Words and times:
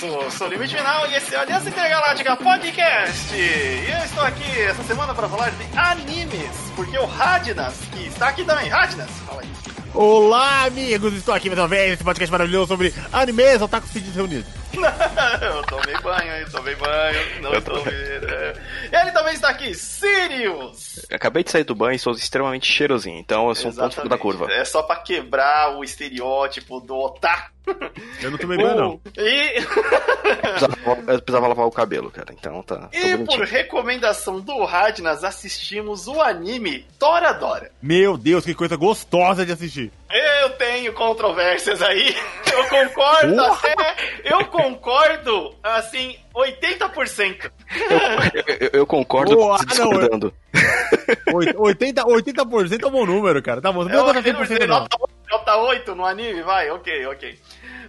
isso, 0.00 0.38
sou 0.38 0.46
o 0.46 0.50
Limite 0.50 0.74
Final 0.74 1.06
e 1.10 1.14
esse 1.14 1.34
é 1.34 1.38
o 1.38 1.40
Aliança 1.42 1.68
Intergaláctica 1.68 2.36
Podcast. 2.36 3.34
E 3.34 3.90
eu 3.90 4.04
estou 4.04 4.24
aqui 4.24 4.60
essa 4.62 4.82
semana 4.84 5.14
para 5.14 5.28
falar 5.28 5.50
de 5.50 5.78
animes, 5.78 6.50
porque 6.74 6.96
o 6.96 7.04
Radnas, 7.04 7.74
que 7.92 8.06
está 8.06 8.28
aqui 8.28 8.42
também, 8.42 8.68
Radnas, 8.68 9.10
fala 9.26 9.42
aí. 9.42 9.48
Olá, 9.92 10.64
amigos! 10.64 11.12
Estou 11.14 11.34
aqui 11.34 11.50
mais 11.50 11.58
uma 11.58 11.68
vez 11.68 11.90
nesse 11.90 12.04
podcast 12.04 12.32
maravilhoso 12.32 12.68
sobre 12.68 12.94
animes, 13.12 13.60
otaku 13.60 13.86
Cities 13.88 14.14
reunidos. 14.14 14.59
eu 15.42 15.62
tomei 15.64 15.96
banho, 16.00 16.32
eu 16.32 16.50
tomei 16.50 16.74
banho, 16.76 17.42
não 17.42 17.54
estou 17.54 17.82
vendo. 17.82 18.26
Ele 18.92 19.12
também 19.12 19.34
está 19.34 19.48
aqui, 19.48 19.74
Sirius! 19.74 21.06
Eu 21.08 21.16
acabei 21.16 21.42
de 21.42 21.50
sair 21.50 21.64
do 21.64 21.74
banho 21.74 21.96
e 21.96 21.98
sou 21.98 22.12
extremamente 22.12 22.70
cheirosinho, 22.70 23.18
então 23.18 23.48
eu 23.48 23.54
sou 23.54 23.70
um 23.70 23.74
ponto 23.74 24.08
da 24.08 24.18
curva. 24.18 24.50
É 24.50 24.64
só 24.64 24.82
pra 24.82 24.96
quebrar 24.96 25.76
o 25.76 25.84
estereótipo 25.84 26.80
do 26.80 26.96
otaku. 26.96 27.50
Eu 28.22 28.30
não 28.30 28.38
tomei 28.38 28.58
banho, 28.58 28.76
não. 28.76 29.00
E... 29.16 29.58
eu, 29.58 30.40
precisava, 30.40 31.12
eu 31.12 31.22
precisava 31.22 31.48
lavar 31.48 31.66
o 31.66 31.70
cabelo, 31.70 32.10
cara, 32.10 32.32
então 32.32 32.62
tá. 32.62 32.88
E 32.92 33.18
por 33.18 33.40
recomendação 33.40 34.40
do 34.40 34.64
Radnas, 34.64 35.24
assistimos 35.24 36.06
o 36.08 36.20
anime 36.20 36.86
Toradora. 36.98 37.70
Meu 37.82 38.16
Deus, 38.16 38.44
que 38.44 38.54
coisa 38.54 38.76
gostosa 38.76 39.44
de 39.44 39.52
assistir. 39.52 39.92
Eu 40.10 40.50
tenho 40.50 40.92
controvérsias 40.92 41.80
aí. 41.82 42.16
Eu 42.52 42.68
concordo 42.68 43.40
até. 43.40 43.96
Eu 44.24 44.44
concordo, 44.46 44.59
assim, 45.62 46.16
80%. 46.34 47.50
Eu, 47.90 48.54
eu, 48.60 48.70
eu 48.72 48.86
concordo 48.86 49.34
Boa, 49.36 49.58
discordando. 49.64 50.32
Não, 50.52 51.32
80%, 51.32 52.06
80 52.06 52.42
é 52.84 52.88
um 52.88 52.90
bom 52.90 53.06
número, 53.06 53.42
cara. 53.42 53.60
Tá 53.60 53.72
bom, 53.72 53.84
não 53.84 54.10
é, 54.10 54.14
80%, 54.14 54.66
nota, 54.66 54.96
nota 55.30 55.56
8 55.56 55.94
no 55.94 56.04
anime, 56.04 56.42
vai, 56.42 56.70
ok, 56.70 57.06
ok. 57.06 57.38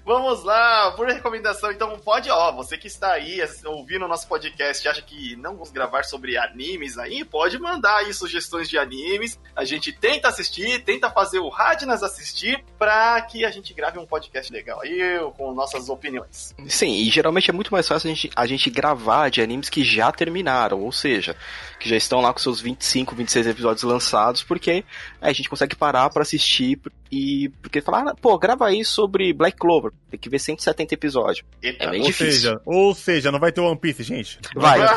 Vamos 0.05 0.43
lá, 0.43 0.91
por 0.91 1.07
recomendação, 1.07 1.71
então 1.71 1.97
pode, 1.99 2.29
ó, 2.29 2.51
você 2.51 2.77
que 2.77 2.87
está 2.87 3.13
aí 3.13 3.39
ouvindo 3.65 4.05
o 4.05 4.07
nosso 4.07 4.27
podcast 4.27 4.87
acha 4.87 5.01
que 5.01 5.35
não 5.35 5.53
vamos 5.53 5.71
gravar 5.71 6.03
sobre 6.03 6.37
animes 6.37 6.97
aí, 6.97 7.23
pode 7.23 7.59
mandar 7.59 7.97
aí 7.97 8.13
sugestões 8.13 8.67
de 8.67 8.77
animes. 8.77 9.39
A 9.55 9.63
gente 9.63 9.91
tenta 9.93 10.27
assistir, 10.27 10.83
tenta 10.83 11.09
fazer 11.09 11.39
o 11.39 11.49
Radnas 11.49 12.01
assistir 12.01 12.63
para 12.79 13.21
que 13.21 13.45
a 13.45 13.51
gente 13.51 13.73
grave 13.73 13.99
um 13.99 14.05
podcast 14.05 14.51
legal 14.51 14.81
aí 14.81 15.19
com 15.37 15.53
nossas 15.53 15.87
opiniões. 15.87 16.55
Sim, 16.67 16.93
e 16.93 17.09
geralmente 17.09 17.49
é 17.49 17.53
muito 17.53 17.71
mais 17.71 17.87
fácil 17.87 18.09
a 18.09 18.13
gente, 18.13 18.31
a 18.35 18.45
gente 18.45 18.69
gravar 18.69 19.29
de 19.29 19.41
animes 19.41 19.69
que 19.69 19.83
já 19.83 20.11
terminaram, 20.11 20.81
ou 20.81 20.91
seja, 20.91 21.35
que 21.81 21.89
já 21.89 21.95
estão 21.95 22.21
lá 22.21 22.31
com 22.31 22.39
seus 22.39 22.61
25, 22.61 23.15
26 23.15 23.47
episódios 23.47 23.83
lançados, 23.83 24.43
porque 24.43 24.85
a 25.19 25.33
gente 25.33 25.49
consegue 25.49 25.75
parar 25.75 26.09
para 26.11 26.21
assistir 26.21 26.79
e 27.11 27.49
porque 27.61 27.81
falar, 27.81 28.07
ah, 28.07 28.15
pô, 28.15 28.37
grava 28.37 28.67
aí 28.67 28.85
sobre 28.85 29.33
Black 29.33 29.57
Clover, 29.57 29.91
tem 30.09 30.19
que 30.19 30.29
ver 30.29 30.39
170 30.39 30.93
episódios. 30.93 31.43
Eita, 31.61 31.85
é 31.85 31.89
bem 31.89 32.01
ou 32.01 32.07
difícil. 32.07 32.33
Seja, 32.33 32.61
ou 32.63 32.93
seja, 32.93 33.31
não 33.31 33.39
vai 33.39 33.51
ter 33.51 33.61
One 33.61 33.77
Piece, 33.77 34.03
gente. 34.03 34.39
Vai. 34.55 34.79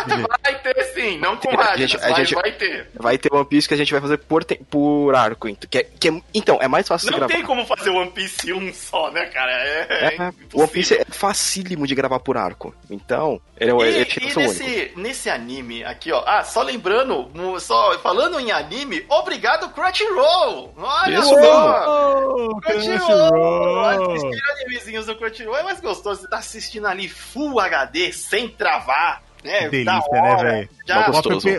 Vai 0.45 0.61
ter 0.61 0.85
sim, 0.95 1.19
não 1.19 1.37
com 1.37 1.59
a 1.59 1.77
gente, 1.77 1.97
a 1.97 2.13
gente 2.13 2.35
vai 2.35 2.53
ter. 2.53 2.89
Vai 2.95 3.19
ter 3.19 3.33
One 3.33 3.45
Piece 3.47 3.69
que 3.69 3.75
a 3.75 3.77
gente 3.77 3.93
vai 3.93 4.01
fazer 4.01 4.19
por, 4.19 4.45
por 4.71 5.15
arco, 5.15 5.55
que, 5.57 5.79
é, 5.79 5.83
que 5.85 6.09
é, 6.09 6.23
então, 6.33 6.59
é 6.61 6.69
mais 6.69 6.87
fácil 6.87 7.07
não 7.07 7.13
de 7.13 7.19
gravar. 7.19 7.33
Não 7.33 7.41
tem 7.41 7.47
como 7.47 7.67
fazer 7.67 7.91
One 7.91 8.11
Piece 8.11 8.53
um 8.53 8.73
só, 8.73 9.11
né, 9.11 9.27
cara? 9.27 9.53
É, 9.53 9.87
é, 9.91 10.17
é 10.17 10.33
One 10.55 10.69
Piece 10.69 10.95
é 10.95 11.05
facílimo 11.09 11.87
de 11.87 11.95
gravar 11.95 12.21
por 12.21 12.37
arco. 12.37 12.75
Então, 12.91 13.41
ele 13.59 13.71
é, 13.71 13.75
e, 13.75 14.01
ele 14.01 14.07
e 14.21 14.37
nesse, 14.37 14.93
nesse 14.97 15.31
anime 15.31 15.85
aqui, 15.85 16.13
ó. 16.13 16.23
Ah, 16.27 16.45
só 16.45 16.63
lembrando, 16.75 17.31
só 17.61 17.97
falando 18.01 18.39
em 18.39 18.51
anime, 18.51 19.05
obrigado 19.09 19.71
Crunchyroll! 19.71 20.75
Olha 20.77 21.23
só! 21.23 22.49
Crunchyroll! 22.61 23.85
Assistir 23.85 24.43
animezinhos 24.51 25.07
do 25.07 25.17
Crunchyroll 25.17 25.57
é 25.57 25.63
mais 25.63 25.81
gostoso. 25.81 26.23
Você 26.23 26.29
tá 26.29 26.39
assistindo 26.39 26.87
ali 26.87 27.09
Full 27.09 27.61
HD, 27.61 28.13
sem 28.13 28.49
travar. 28.49 29.23
Né? 29.45 29.69
Delícia, 29.69 30.01
né, 30.11 30.37
velho? 30.37 30.69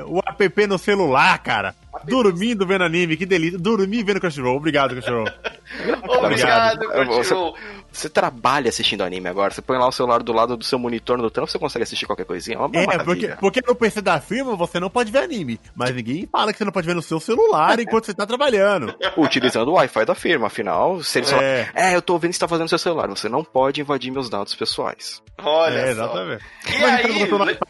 O, 0.09 0.19
app, 0.19 0.41
o 0.41 0.45
app 0.45 0.67
no 0.67 0.77
celular, 0.77 1.37
cara. 1.39 1.75
Dormindo 2.03 2.65
vendo 2.65 2.83
anime, 2.83 3.15
que 3.15 3.25
delícia. 3.25 3.57
Dormir 3.57 4.03
vendo 4.03 4.19
Crunchyroll. 4.19 4.57
Obrigado, 4.57 4.91
Crunchyroll. 4.91 5.27
Obrigado, 6.19 6.87
Crunchyroll. 6.87 7.55
Você 7.95 8.09
trabalha 8.09 8.69
assistindo 8.69 9.03
anime 9.03 9.29
agora, 9.29 9.53
você 9.53 9.61
põe 9.61 9.77
lá 9.77 9.87
o 9.87 9.91
celular 9.91 10.21
do 10.21 10.33
lado 10.33 10.57
do 10.57 10.65
seu 10.65 10.77
monitor 10.77 11.17
no 11.17 11.29
trampo, 11.29 11.49
você 11.49 11.57
consegue 11.57 11.83
assistir 11.83 12.05
qualquer 12.05 12.25
coisinha. 12.25 12.57
É, 12.73 12.95
é 12.95 12.97
porque, 12.99 13.27
porque 13.39 13.61
no 13.65 13.73
PC 13.73 14.01
da 14.01 14.19
firma 14.19 14.55
você 14.55 14.79
não 14.79 14.89
pode 14.89 15.11
ver 15.11 15.19
anime, 15.19 15.59
mas 15.73 15.95
ninguém 15.95 16.27
fala 16.29 16.51
que 16.51 16.57
você 16.57 16.65
não 16.65 16.71
pode 16.71 16.85
ver 16.85 16.93
no 16.93 17.01
seu 17.01 17.19
celular 17.19 17.79
enquanto 17.79 18.05
você 18.05 18.13
tá 18.13 18.25
trabalhando. 18.25 18.93
Utilizando 19.17 19.69
o 19.69 19.73
Wi-Fi 19.75 20.05
da 20.05 20.13
firma, 20.13 20.47
afinal, 20.47 21.01
se 21.01 21.19
eles 21.19 21.31
é. 21.31 21.65
falam, 21.65 21.89
é, 21.89 21.95
eu 21.95 22.01
tô 22.01 22.17
vendo 22.17 22.31
que 22.31 22.35
você 22.35 22.41
tá 22.41 22.47
fazendo 22.47 22.65
no 22.65 22.69
seu 22.69 22.79
celular, 22.79 23.07
você 23.07 23.29
não 23.29 23.43
pode 23.43 23.79
invadir 23.79 24.11
meus 24.11 24.29
dados 24.29 24.53
pessoais. 24.53 25.21
Olha 25.37 25.79
é, 25.79 25.91
exatamente. 25.91 26.43
Só. 26.63 26.71
E 26.71 26.83
aí, 26.83 27.23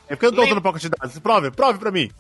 é 0.08 0.16
porque 0.16 0.26
eu 0.28 0.32
não 0.32 0.38
tô 0.38 0.44
usando 0.44 0.62
pacote 0.62 0.84
de 0.84 0.90
dados. 0.90 1.20
Prove, 1.20 1.52
prove 1.52 1.80
pra 1.80 1.92
mim. 1.92 2.12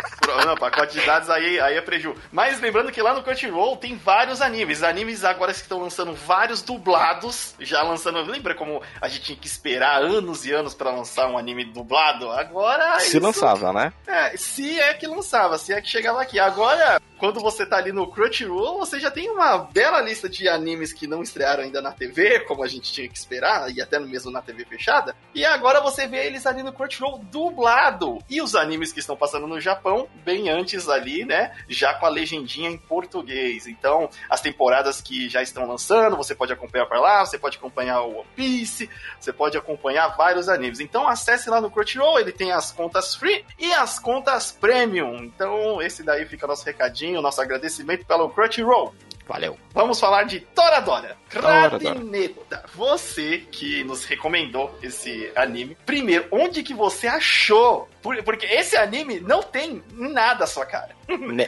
Não, 0.46 0.56
pacote 0.56 1.00
de 1.00 1.06
dados 1.06 1.30
aí, 1.30 1.60
aí 1.60 1.76
é 1.76 1.82
preju. 1.82 2.16
Mas 2.32 2.60
lembrando 2.60 2.92
que 2.92 3.02
lá 3.02 3.14
no 3.14 3.22
Crunchyroll 3.22 3.78
tem 3.78 3.96
vários 3.96 4.42
animes. 4.42 4.82
Animes 4.82 5.24
agora 5.24 5.54
que 5.54 5.60
estão 5.60 5.80
lançando 5.80 6.14
vários 6.14 6.62
dublados, 6.64 7.54
já 7.60 7.84
lançando. 7.96 8.22
Lembra 8.22 8.54
como 8.54 8.82
a 9.02 9.08
gente 9.08 9.24
tinha 9.24 9.38
que 9.38 9.48
esperar 9.48 10.02
anos 10.02 10.46
e 10.46 10.52
anos 10.52 10.74
para 10.74 10.92
lançar 10.92 11.28
um 11.30 11.38
anime 11.38 11.66
dublado? 11.66 12.30
Agora. 12.32 13.00
Se 13.00 13.18
isso... 13.18 13.20
lançava, 13.20 13.74
né? 13.74 13.94
É, 14.06 14.38
se 14.38 14.80
é 14.80 14.94
que 14.94 15.08
lançava, 15.08 15.58
se 15.58 15.74
é 15.74 15.82
que 15.82 15.90
chegava 15.90 16.22
aqui. 16.22 16.40
Agora, 16.40 17.02
quando 17.18 17.40
você 17.40 17.66
tá 17.66 17.78
ali 17.78 17.92
no 17.92 18.12
Crunchyroll, 18.12 18.80
você 18.80 19.00
já 19.00 19.10
tem 19.10 19.30
uma 19.30 19.58
bela 19.58 20.02
lista 20.02 20.28
de 20.28 20.48
animes 20.48 20.92
que 20.92 21.08
não 21.08 21.22
estrearam 21.22 21.64
ainda 21.64 21.82
na 21.82 21.92
TV, 21.92 22.42
como 22.42 22.64
a 22.64 22.68
gente 22.68 22.92
tinha 22.92 23.08
que 23.08 23.18
esperar, 23.18 23.72
e 23.72 23.82
até 23.82 23.98
mesmo 24.00 24.32
na 24.32 24.42
TV 24.42 24.66
fechada. 24.66 25.16
E 25.34 25.46
agora 25.46 25.82
você 25.82 26.08
vê 26.08 26.26
eles 26.26 26.46
ali 26.46 26.62
no 26.62 26.74
Crunchyroll 26.74 27.20
dublado. 27.32 28.20
E 28.30 28.42
os 28.42 28.56
animes 28.56 28.92
que 28.92 29.00
estão 29.00 29.16
passando 29.16 29.48
no 29.48 29.60
Japão, 29.62 30.08
bem 30.24 30.50
antes 30.50 30.90
ali, 30.90 31.24
né? 31.24 31.56
Já 31.70 31.94
com 31.94 32.06
a 32.06 32.10
legendinha 32.10 32.70
em 32.70 32.78
português. 32.78 33.68
Então, 33.68 34.10
as 34.30 34.42
temporadas 34.42 35.02
que 35.02 35.30
já 35.30 35.42
estão 35.42 35.66
lançando, 35.68 36.18
você 36.18 36.36
pode 36.36 36.52
acompanhar 36.52 36.86
por 36.86 37.00
lá, 37.00 37.26
você 37.26 37.38
pode 37.38 37.58
acompanhar 37.58 37.85
o 37.94 38.20
One 38.20 38.28
Piece, 38.36 38.90
você 39.20 39.34
pode 39.34 39.58
acompanhar 39.58 40.16
vários 40.16 40.50
animes. 40.50 40.80
Então, 40.80 41.08
acesse 41.08 41.50
lá 41.50 41.60
no 41.60 41.72
Crunchyroll, 41.72 42.20
ele 42.20 42.32
tem 42.32 42.52
as 42.52 42.72
contas 42.72 43.16
free 43.16 43.46
e 43.60 43.74
as 43.74 44.00
contas 44.00 44.52
premium. 44.52 45.24
Então, 45.24 45.82
esse 45.82 46.04
daí 46.04 46.26
fica 46.26 46.48
nosso 46.48 46.66
recadinho, 46.66 47.22
nosso 47.22 47.42
agradecimento 47.42 48.06
pelo 48.06 48.30
Crunchyroll. 48.30 48.94
Valeu. 49.28 49.58
Vamos 49.74 50.00
falar 50.00 50.24
de 50.24 50.40
Toradora. 50.40 51.18
Radineta, 51.30 52.64
você 52.76 53.40
que 53.52 53.84
nos 53.84 54.06
recomendou 54.06 54.78
esse 54.82 55.32
anime. 55.36 55.76
Primeiro, 55.86 56.28
onde 56.32 56.62
que 56.62 56.74
você 56.74 57.08
achou? 57.08 57.90
Porque 58.02 58.46
esse 58.46 58.78
anime 58.78 59.20
não 59.20 59.42
tem 59.42 59.82
nada 59.92 60.44
a 60.44 60.48
sua 60.48 60.66
cara. 60.66 60.96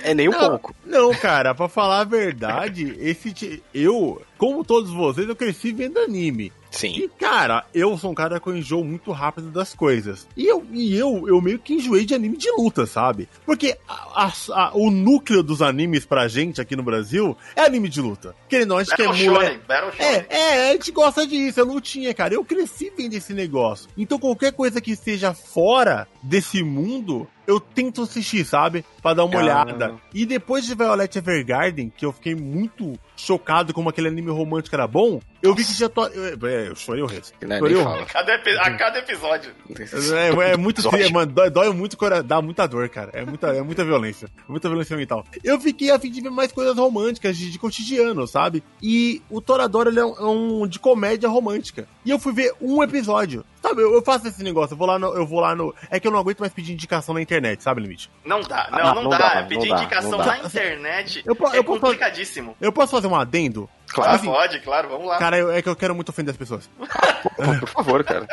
É 0.04 0.14
nem 0.14 0.28
um 0.28 0.32
não, 0.32 0.50
pouco. 0.50 0.76
Não, 0.84 1.14
cara, 1.14 1.54
pra 1.54 1.70
falar 1.70 2.00
a 2.00 2.04
verdade, 2.04 2.96
esse 3.00 3.64
eu, 3.74 4.22
como 4.38 4.64
todos 4.64 4.92
vocês, 4.92 5.28
eu 5.28 5.36
cresci 5.36 5.72
vendo 5.72 6.00
anime. 6.00 6.52
Sim. 6.72 6.94
E, 6.96 7.10
cara, 7.10 7.66
eu 7.74 7.98
sou 7.98 8.12
um 8.12 8.16
cara 8.16 8.40
que 8.40 8.48
eu 8.48 8.56
enjoo 8.56 8.84
muito 8.84 9.12
rápido 9.12 9.50
das 9.50 9.74
coisas. 9.74 10.28
E 10.36 10.46
eu, 10.46 10.66
e 10.72 10.96
eu, 10.96 11.28
eu 11.28 11.42
meio 11.42 11.60
que 11.60 11.74
enjoei 11.74 12.06
de 12.06 12.14
anime 12.14 12.38
de 12.38 12.50
luta, 12.52 12.86
sabe? 12.86 13.28
Porque 13.46 13.78
a, 13.88 14.26
a, 14.26 14.34
a, 14.52 14.72
o 14.76 14.92
núcleo 14.92 15.42
dos 15.42 15.62
animes 15.62 16.06
pra 16.06 16.28
gente 16.28 16.62
aqui 16.62 16.76
no 16.76 16.84
Brasil 16.84 17.36
é 17.56 17.62
anime 17.62 17.90
de 17.90 18.02
luta. 18.02 18.36
Que 18.50 18.66
nós 18.66 18.90
que 18.90 19.02
é 19.02 19.08
mulher. 19.08 19.60
É, 19.98 20.26
é, 20.30 20.70
a 20.70 20.74
gente 20.74 20.92
gosta 20.92 21.26
disso, 21.26 21.60
é 21.60 21.64
lutinha, 21.64 22.14
cara. 22.14 22.34
Eu 22.34 22.44
cresci 22.44 22.92
vendo 22.96 23.14
esse 23.14 23.34
negócio. 23.34 23.90
Então 23.98 24.20
qualquer 24.20 24.52
coisa 24.52 24.82
que 24.82 24.92
esteja 24.92 25.34
fora 25.34 26.08
desse 26.28 26.62
mundo, 26.62 27.28
eu 27.48 27.60
tento 27.60 28.02
assistir, 28.02 28.46
sabe? 28.46 28.84
Pra 29.02 29.14
dar 29.14 29.24
uma 29.24 29.38
olhada. 29.38 29.96
E 30.14 30.26
depois 30.26 30.66
de 30.66 30.76
Violet 30.76 31.18
Evergarden, 31.18 31.92
que 31.96 32.06
eu 32.06 32.12
fiquei 32.12 32.36
muito 32.36 32.94
chocado 33.16 33.74
como 33.74 33.90
aquele 33.90 34.10
anime 34.10 34.30
romântico 34.30 34.76
era 34.76 34.86
bom, 34.86 35.22
eu 35.42 35.56
vi 35.56 35.64
que 35.64 35.74
já 35.74 35.88
tô. 35.88 36.06
Eu, 36.08 36.48
é, 36.48 36.68
eu 36.68 36.76
chorei 36.76 37.02
o 37.02 37.06
resto. 37.06 37.34
Chorei 37.40 37.78
o... 37.78 38.06
Cada 38.06 38.34
a 38.34 38.72
cada 38.78 39.00
episódio. 39.00 39.52
É, 39.70 40.52
é 40.52 40.58
muito 40.58 40.84
triste, 40.90 41.14
mano. 41.14 41.32
Dói, 41.32 41.50
dói 41.50 41.74
muito, 41.74 41.98
dá 42.26 42.42
muita 42.42 42.68
dor, 42.68 42.90
cara. 42.90 43.12
É 43.14 43.24
muita, 43.24 43.48
é 43.48 43.62
muita 43.62 43.86
violência. 43.86 44.30
Muita 44.48 44.68
violência 44.68 44.98
mental. 44.98 45.24
Eu 45.44 45.60
fiquei 45.60 45.90
a 45.92 46.00
fim 46.00 46.12
de 46.12 46.22
ver 46.22 46.32
mais 46.32 46.52
coisas 46.52 46.76
românticas, 46.76 47.38
de, 47.38 47.50
de 47.50 47.58
cotidiano, 47.60 48.28
sabe? 48.28 48.64
E 48.82 49.22
o 49.30 49.40
Torador, 49.40 49.88
ele 49.88 50.00
é 50.00 50.06
um, 50.06 50.16
é 50.18 50.26
um 50.26 50.68
de 50.68 50.80
comédia 50.80 51.30
romântica. 51.30 51.88
E 52.04 52.12
eu 52.12 52.20
fui 52.20 52.34
ver 52.34 52.54
um 52.60 52.84
episódio. 52.84 53.46
Sabe, 53.62 53.82
eu, 53.82 53.94
eu, 53.94 54.02
faço 54.02 54.28
esse 54.28 54.44
negócio, 54.44 54.74
eu 54.74 54.78
vou 54.78 54.88
lá 54.88 55.00
no. 55.00 55.08
Eu 55.16 55.26
vou 55.26 55.40
lá 55.40 55.56
no. 55.56 55.74
É 55.90 56.00
que 56.00 56.08
eu 56.08 56.12
não 56.12 56.20
aguento 56.20 56.40
mais 56.40 56.54
pedir 56.54 56.74
indicação 56.74 57.14
na 57.14 57.22
internet, 57.22 57.62
sabe, 57.64 57.82
Limite? 57.82 58.10
Não 58.24 58.42
dá, 58.42 58.70
não, 58.72 58.80
ah, 58.80 58.96
não, 58.96 59.04
não, 59.04 59.10
dá. 59.10 59.18
dá. 59.18 59.44
Pedir 59.44 59.70
não 59.70 59.78
indicação 59.78 60.18
dá, 60.18 60.26
na 60.26 60.38
internet 60.40 61.24
eu, 61.26 61.36
eu, 61.40 61.54
é 61.54 61.64
complicadíssimo. 61.64 62.56
Eu 62.62 62.72
posso 62.72 62.92
fazer 62.92 63.08
um 63.08 63.16
adendo? 63.16 63.70
Claro. 63.88 64.16
Ah, 64.16 64.20
pode, 64.20 64.60
claro, 64.60 64.90
vamos 64.90 65.08
lá. 65.08 65.18
Cara, 65.18 65.38
eu, 65.38 65.52
é 65.52 65.62
que 65.62 65.70
eu 65.70 65.76
quero 65.76 65.96
muito 65.96 66.10
ofender 66.10 66.32
as 66.32 66.38
pessoas. 66.38 66.70
Por 67.60 67.70
favor, 67.70 68.04
cara. 68.04 68.28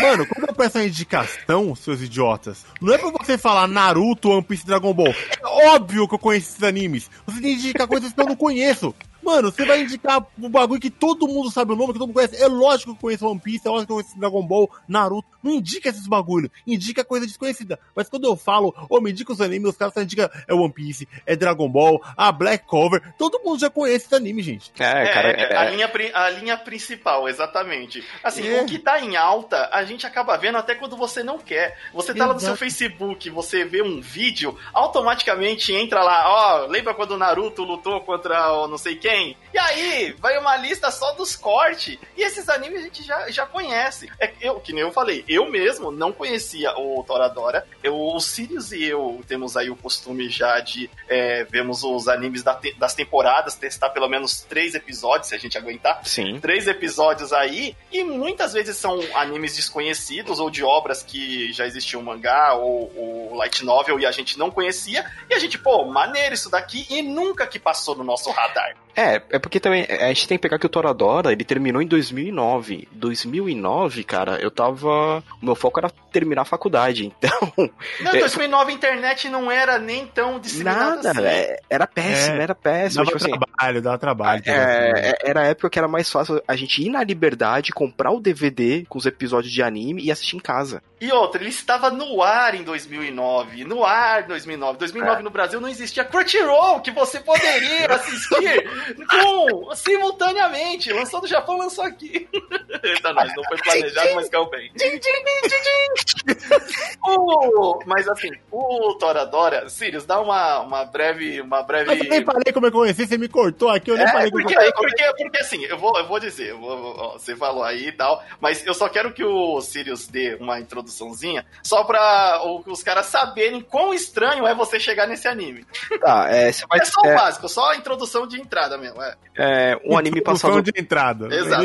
Mano, 0.00 0.26
quando 0.26 0.48
eu 0.48 0.54
peço 0.54 0.78
a 0.78 0.84
indicação, 0.84 1.74
seus 1.74 2.02
idiotas, 2.02 2.64
não 2.80 2.94
é 2.94 2.98
pra 2.98 3.10
você 3.10 3.38
falar 3.38 3.66
Naruto, 3.66 4.30
One 4.30 4.42
Piece 4.42 4.66
Dragon 4.66 4.92
Ball. 4.92 5.08
É 5.08 5.68
óbvio 5.74 6.06
que 6.06 6.14
eu 6.14 6.18
conheço 6.18 6.50
esses 6.50 6.62
animes. 6.62 7.10
Você 7.26 7.40
tem 7.40 7.54
que 7.54 7.60
indicar 7.60 7.88
coisas 7.88 8.12
que 8.12 8.20
eu 8.20 8.26
não 8.26 8.36
conheço. 8.36 8.94
Mano, 9.28 9.52
você 9.52 9.62
vai 9.66 9.82
indicar 9.82 10.26
um 10.38 10.48
bagulho 10.48 10.80
que 10.80 10.88
todo 10.88 11.28
mundo 11.28 11.50
sabe 11.50 11.74
o 11.74 11.76
nome, 11.76 11.92
que 11.92 11.98
todo 11.98 12.08
mundo 12.08 12.14
conhece. 12.14 12.42
É 12.42 12.46
lógico 12.46 12.92
que 12.92 12.96
eu 12.96 13.00
conheço 13.02 13.28
One 13.28 13.38
Piece, 13.38 13.68
é 13.68 13.70
lógico 13.70 13.86
que 13.86 13.92
eu 13.92 13.96
conheço 13.96 14.18
Dragon 14.18 14.42
Ball, 14.42 14.70
Naruto. 14.88 15.28
Não 15.42 15.52
indica 15.52 15.90
esses 15.90 16.06
bagulho, 16.06 16.50
indica 16.66 17.04
coisa 17.04 17.26
desconhecida. 17.26 17.78
Mas 17.94 18.08
quando 18.08 18.24
eu 18.24 18.34
falo, 18.36 18.74
ô, 18.88 18.96
oh, 18.96 19.00
me 19.02 19.10
indica 19.10 19.30
os 19.30 19.42
animes, 19.42 19.68
os 19.68 19.76
caras 19.76 19.92
só 19.92 20.00
indicam 20.00 20.30
é 20.48 20.54
One 20.54 20.72
Piece, 20.72 21.06
é 21.26 21.36
Dragon 21.36 21.68
Ball, 21.68 22.02
a 22.16 22.32
Black 22.32 22.66
Cover. 22.66 23.02
Todo 23.18 23.38
mundo 23.44 23.60
já 23.60 23.68
conhece 23.68 24.06
esse 24.06 24.14
anime, 24.14 24.42
gente. 24.42 24.72
É, 24.78 25.04
é 25.04 25.12
cara. 25.12 25.28
É, 25.28 25.56
a, 25.56 25.70
linha, 25.70 25.90
a 26.14 26.30
linha 26.30 26.56
principal, 26.56 27.28
exatamente. 27.28 28.02
Assim, 28.24 28.48
é. 28.48 28.62
o 28.62 28.66
que 28.66 28.78
tá 28.78 28.98
em 28.98 29.14
alta, 29.14 29.68
a 29.70 29.84
gente 29.84 30.06
acaba 30.06 30.38
vendo 30.38 30.56
até 30.56 30.74
quando 30.74 30.96
você 30.96 31.22
não 31.22 31.38
quer. 31.38 31.76
Você 31.92 32.14
tá 32.14 32.24
Exato. 32.24 32.28
lá 32.28 32.34
no 32.34 32.40
seu 32.40 32.56
Facebook, 32.56 33.28
você 33.28 33.62
vê 33.62 33.82
um 33.82 34.00
vídeo, 34.00 34.56
automaticamente 34.72 35.74
entra 35.74 36.02
lá, 36.02 36.24
ó, 36.26 36.64
oh, 36.64 36.66
lembra 36.66 36.94
quando 36.94 37.10
o 37.10 37.18
Naruto 37.18 37.62
lutou 37.62 38.00
contra 38.00 38.54
o 38.54 38.68
não 38.68 38.78
sei 38.78 38.96
quem? 38.96 39.17
E 39.52 39.58
aí, 39.58 40.14
vai 40.18 40.38
uma 40.38 40.56
lista 40.56 40.90
só 40.90 41.12
dos 41.12 41.34
cortes. 41.34 41.98
E 42.16 42.22
esses 42.22 42.48
animes 42.48 42.80
a 42.80 42.82
gente 42.82 43.02
já, 43.02 43.30
já 43.30 43.46
conhece. 43.46 44.10
É, 44.20 44.32
eu, 44.40 44.60
que 44.60 44.72
nem 44.72 44.82
eu 44.82 44.92
falei, 44.92 45.24
eu 45.28 45.50
mesmo 45.50 45.90
não 45.90 46.12
conhecia 46.12 46.76
o 46.78 47.02
Toradora. 47.02 47.66
Eu, 47.82 47.98
o 47.98 48.20
Sirius 48.20 48.72
e 48.72 48.84
eu 48.84 49.20
temos 49.26 49.56
aí 49.56 49.70
o 49.70 49.76
costume 49.76 50.28
já 50.28 50.60
de 50.60 50.90
é, 51.08 51.44
vermos 51.44 51.82
os 51.82 52.08
animes 52.08 52.42
da 52.42 52.54
te, 52.54 52.72
das 52.74 52.94
temporadas, 52.94 53.54
testar 53.54 53.90
pelo 53.90 54.08
menos 54.08 54.40
três 54.42 54.74
episódios, 54.74 55.28
se 55.28 55.34
a 55.34 55.38
gente 55.38 55.56
aguentar. 55.56 56.00
Sim. 56.04 56.38
Três 56.40 56.66
episódios 56.66 57.32
aí. 57.32 57.76
E 57.90 58.04
muitas 58.04 58.52
vezes 58.52 58.76
são 58.76 59.00
animes 59.14 59.56
desconhecidos 59.56 60.38
ou 60.38 60.50
de 60.50 60.62
obras 60.62 61.02
que 61.02 61.52
já 61.52 61.66
existiam 61.66 62.02
mangá 62.02 62.54
ou, 62.54 62.92
ou 62.96 63.34
light 63.34 63.64
novel 63.64 63.98
e 63.98 64.06
a 64.06 64.10
gente 64.12 64.38
não 64.38 64.50
conhecia. 64.50 65.10
E 65.28 65.34
a 65.34 65.38
gente, 65.38 65.58
pô, 65.58 65.84
maneiro 65.84 66.34
isso 66.34 66.50
daqui 66.50 66.86
e 66.90 67.02
nunca 67.02 67.46
que 67.46 67.58
passou 67.58 67.96
no 67.96 68.04
nosso 68.04 68.30
radar. 68.30 68.76
É, 68.98 69.22
é 69.30 69.38
porque 69.38 69.60
também 69.60 69.86
a 69.88 70.08
gente 70.08 70.26
tem 70.26 70.36
que 70.36 70.42
pegar 70.42 70.58
que 70.58 70.66
o 70.66 70.68
Toradora, 70.68 71.30
ele 71.30 71.44
terminou 71.44 71.80
em 71.80 71.86
2009. 71.86 72.88
2009, 72.90 74.02
cara, 74.02 74.40
eu 74.40 74.50
tava. 74.50 75.22
O 75.40 75.46
meu 75.46 75.54
foco 75.54 75.78
era 75.78 75.88
terminar 76.10 76.42
a 76.42 76.44
faculdade, 76.44 77.06
então. 77.22 77.70
Não, 78.00 78.10
2009 78.10 78.72
a 78.72 78.74
internet 78.74 79.28
não 79.28 79.48
era 79.52 79.78
nem 79.78 80.04
tão 80.04 80.40
disseminada 80.40 80.96
Nada, 80.96 81.10
assim. 81.12 81.22
é, 81.22 81.60
era 81.70 81.86
péssimo, 81.86 82.38
é, 82.38 82.42
era 82.42 82.54
péssimo. 82.56 83.04
Dava 83.04 83.16
tipo 83.16 83.24
assim, 83.24 83.38
trabalho, 83.38 83.82
dava 83.82 83.98
trabalho. 83.98 84.42
É, 84.46 85.10
é, 85.10 85.14
era 85.22 85.42
a 85.42 85.46
época 85.46 85.70
que 85.70 85.78
era 85.78 85.86
mais 85.86 86.10
fácil 86.10 86.42
a 86.48 86.56
gente 86.56 86.82
ir 86.82 86.88
na 86.88 87.04
liberdade, 87.04 87.70
comprar 87.70 88.10
o 88.10 88.20
DVD 88.20 88.84
com 88.88 88.98
os 88.98 89.06
episódios 89.06 89.52
de 89.52 89.62
anime 89.62 90.02
e 90.02 90.10
assistir 90.10 90.34
em 90.34 90.40
casa. 90.40 90.82
E 91.00 91.12
outra, 91.12 91.40
ele 91.40 91.50
estava 91.50 91.90
no 91.90 92.22
ar 92.22 92.54
em 92.54 92.64
2009. 92.64 93.64
No 93.64 93.84
ar 93.84 94.24
em 94.24 94.28
2009. 94.28 94.78
2009 94.78 95.20
é. 95.20 95.22
no 95.22 95.30
Brasil 95.30 95.60
não 95.60 95.68
existia 95.68 96.04
Crunchyroll, 96.04 96.80
que 96.80 96.90
você 96.90 97.20
poderia 97.20 97.86
assistir 97.94 98.68
com, 99.08 99.74
simultaneamente. 99.74 100.92
Lançou 100.92 101.20
no 101.20 101.26
Japão, 101.26 101.58
lançou 101.58 101.84
aqui. 101.84 102.28
Eita, 102.82 103.12
nós, 103.12 103.32
não 103.36 103.44
foi 103.44 103.58
planejado, 103.58 104.14
mas 104.14 104.28
caiu 104.28 104.48
bem. 104.50 104.72
o, 107.06 107.80
mas 107.86 108.08
assim, 108.08 108.30
o 108.50 108.94
Toradora, 108.94 109.68
Sirius, 109.68 110.04
dá 110.04 110.20
uma, 110.20 110.60
uma 110.60 110.84
breve. 110.84 111.40
Uma 111.40 111.62
breve... 111.62 111.86
Mas 111.86 112.00
eu 112.00 112.08
nem 112.08 112.24
falei 112.24 112.52
como 112.52 112.66
eu 112.66 112.72
conheci, 112.72 113.06
você 113.06 113.18
me 113.18 113.28
cortou 113.28 113.68
aqui, 113.68 113.90
eu 113.90 113.96
nem 113.96 114.06
é, 114.06 114.12
falei 114.12 114.30
porque, 114.30 114.54
como 114.54 114.66
eu 114.66 114.72
porque, 114.72 115.04
porque, 115.04 115.22
porque 115.22 115.38
assim, 115.38 115.64
eu 115.64 115.78
vou, 115.78 115.96
eu 115.96 116.06
vou 116.06 116.18
dizer, 116.18 116.50
eu 116.50 116.58
vou, 116.58 116.96
ó, 116.98 117.12
você 117.12 117.36
falou 117.36 117.62
aí 117.62 117.88
e 117.88 117.92
tal, 117.92 118.22
mas 118.40 118.66
eu 118.66 118.74
só 118.74 118.88
quero 118.88 119.12
que 119.12 119.24
o 119.24 119.60
Sirius 119.60 120.08
dê 120.08 120.36
uma 120.40 120.60
introduçãozinha, 120.88 121.44
só 121.62 121.84
pra 121.84 122.40
os 122.66 122.82
caras 122.82 123.06
saberem 123.06 123.60
quão 123.60 123.92
estranho 123.92 124.46
é 124.46 124.54
você 124.54 124.80
chegar 124.80 125.06
nesse 125.06 125.28
anime. 125.28 125.66
Tá, 126.00 126.26
é, 126.28 126.50
vai, 126.68 126.80
é 126.80 126.84
só 126.84 127.00
o 127.02 127.06
é... 127.06 127.14
básico, 127.14 127.48
só 127.48 127.72
a 127.72 127.76
introdução 127.76 128.26
de 128.26 128.40
entrada 128.40 128.78
mesmo. 128.78 129.00
É, 129.02 129.16
é 129.36 129.80
um 129.84 129.96
anime 129.96 130.20
passado. 130.22 130.62
de 130.62 130.72
entrada. 130.76 131.28
Exato. 131.34 131.64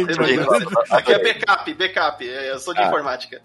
Aqui 0.91 1.13
é 1.13 1.19
backup, 1.19 1.73
backup. 1.73 2.25
Eu 2.25 2.59
sou 2.59 2.73
de 2.73 2.81
ah. 2.81 2.87
informática. 2.87 3.41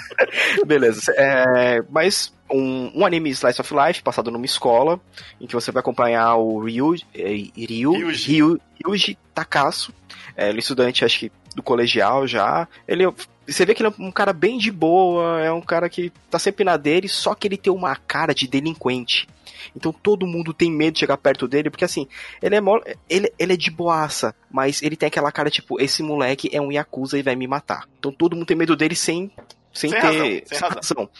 Beleza. 0.66 1.12
É, 1.16 1.82
mas 1.90 2.32
um, 2.50 3.00
um, 3.00 3.06
anime 3.06 3.30
Slice 3.30 3.60
of 3.60 3.74
Life 3.74 4.02
passado 4.02 4.30
numa 4.30 4.44
escola, 4.44 5.00
em 5.40 5.46
que 5.46 5.54
você 5.54 5.70
vai 5.70 5.80
acompanhar 5.80 6.36
o 6.36 6.60
Ryu, 6.64 6.96
é, 7.14 7.28
Ryu, 7.56 7.92
Ryuji. 7.92 8.32
Ryu, 8.32 8.60
Ryuji 8.84 9.18
Takasu, 9.34 9.92
é, 10.36 10.48
ele 10.48 10.58
é 10.58 10.60
estudante, 10.60 11.04
acho 11.04 11.18
que 11.18 11.32
do 11.54 11.62
colegial 11.62 12.26
já. 12.26 12.66
Ele 12.86 13.04
você 13.52 13.64
vê 13.64 13.74
que 13.74 13.82
ele 13.82 13.94
é 13.96 14.02
um 14.02 14.10
cara 14.10 14.32
bem 14.32 14.58
de 14.58 14.70
boa, 14.70 15.40
é 15.40 15.52
um 15.52 15.60
cara 15.60 15.88
que 15.88 16.12
tá 16.30 16.38
sempre 16.38 16.64
na 16.64 16.76
dele, 16.76 17.08
só 17.08 17.34
que 17.34 17.46
ele 17.46 17.56
tem 17.56 17.72
uma 17.72 17.94
cara 17.96 18.34
de 18.34 18.46
delinquente. 18.46 19.28
Então 19.74 19.92
todo 19.92 20.26
mundo 20.26 20.52
tem 20.52 20.70
medo 20.70 20.94
de 20.94 21.00
chegar 21.00 21.16
perto 21.16 21.46
dele, 21.48 21.70
porque 21.70 21.84
assim, 21.84 22.06
ele 22.42 22.56
é, 22.56 22.60
ele, 23.08 23.32
ele 23.38 23.52
é 23.52 23.56
de 23.56 23.70
boaça, 23.70 24.34
mas 24.50 24.82
ele 24.82 24.96
tem 24.96 25.06
aquela 25.06 25.32
cara 25.32 25.50
tipo, 25.50 25.80
esse 25.80 26.02
moleque 26.02 26.50
é 26.52 26.60
um 26.60 26.72
Yakuza 26.72 27.18
e 27.18 27.22
vai 27.22 27.36
me 27.36 27.46
matar. 27.46 27.88
Então 27.98 28.12
todo 28.12 28.34
mundo 28.34 28.46
tem 28.46 28.56
medo 28.56 28.76
dele 28.76 28.94
sem 28.94 29.30
sem, 29.72 29.88
sem 29.88 29.98
ter 29.98 30.06
razão, 30.06 30.26
sem, 30.26 30.42
sem 30.44 30.58
razão. 30.58 30.76
razão. 30.76 31.10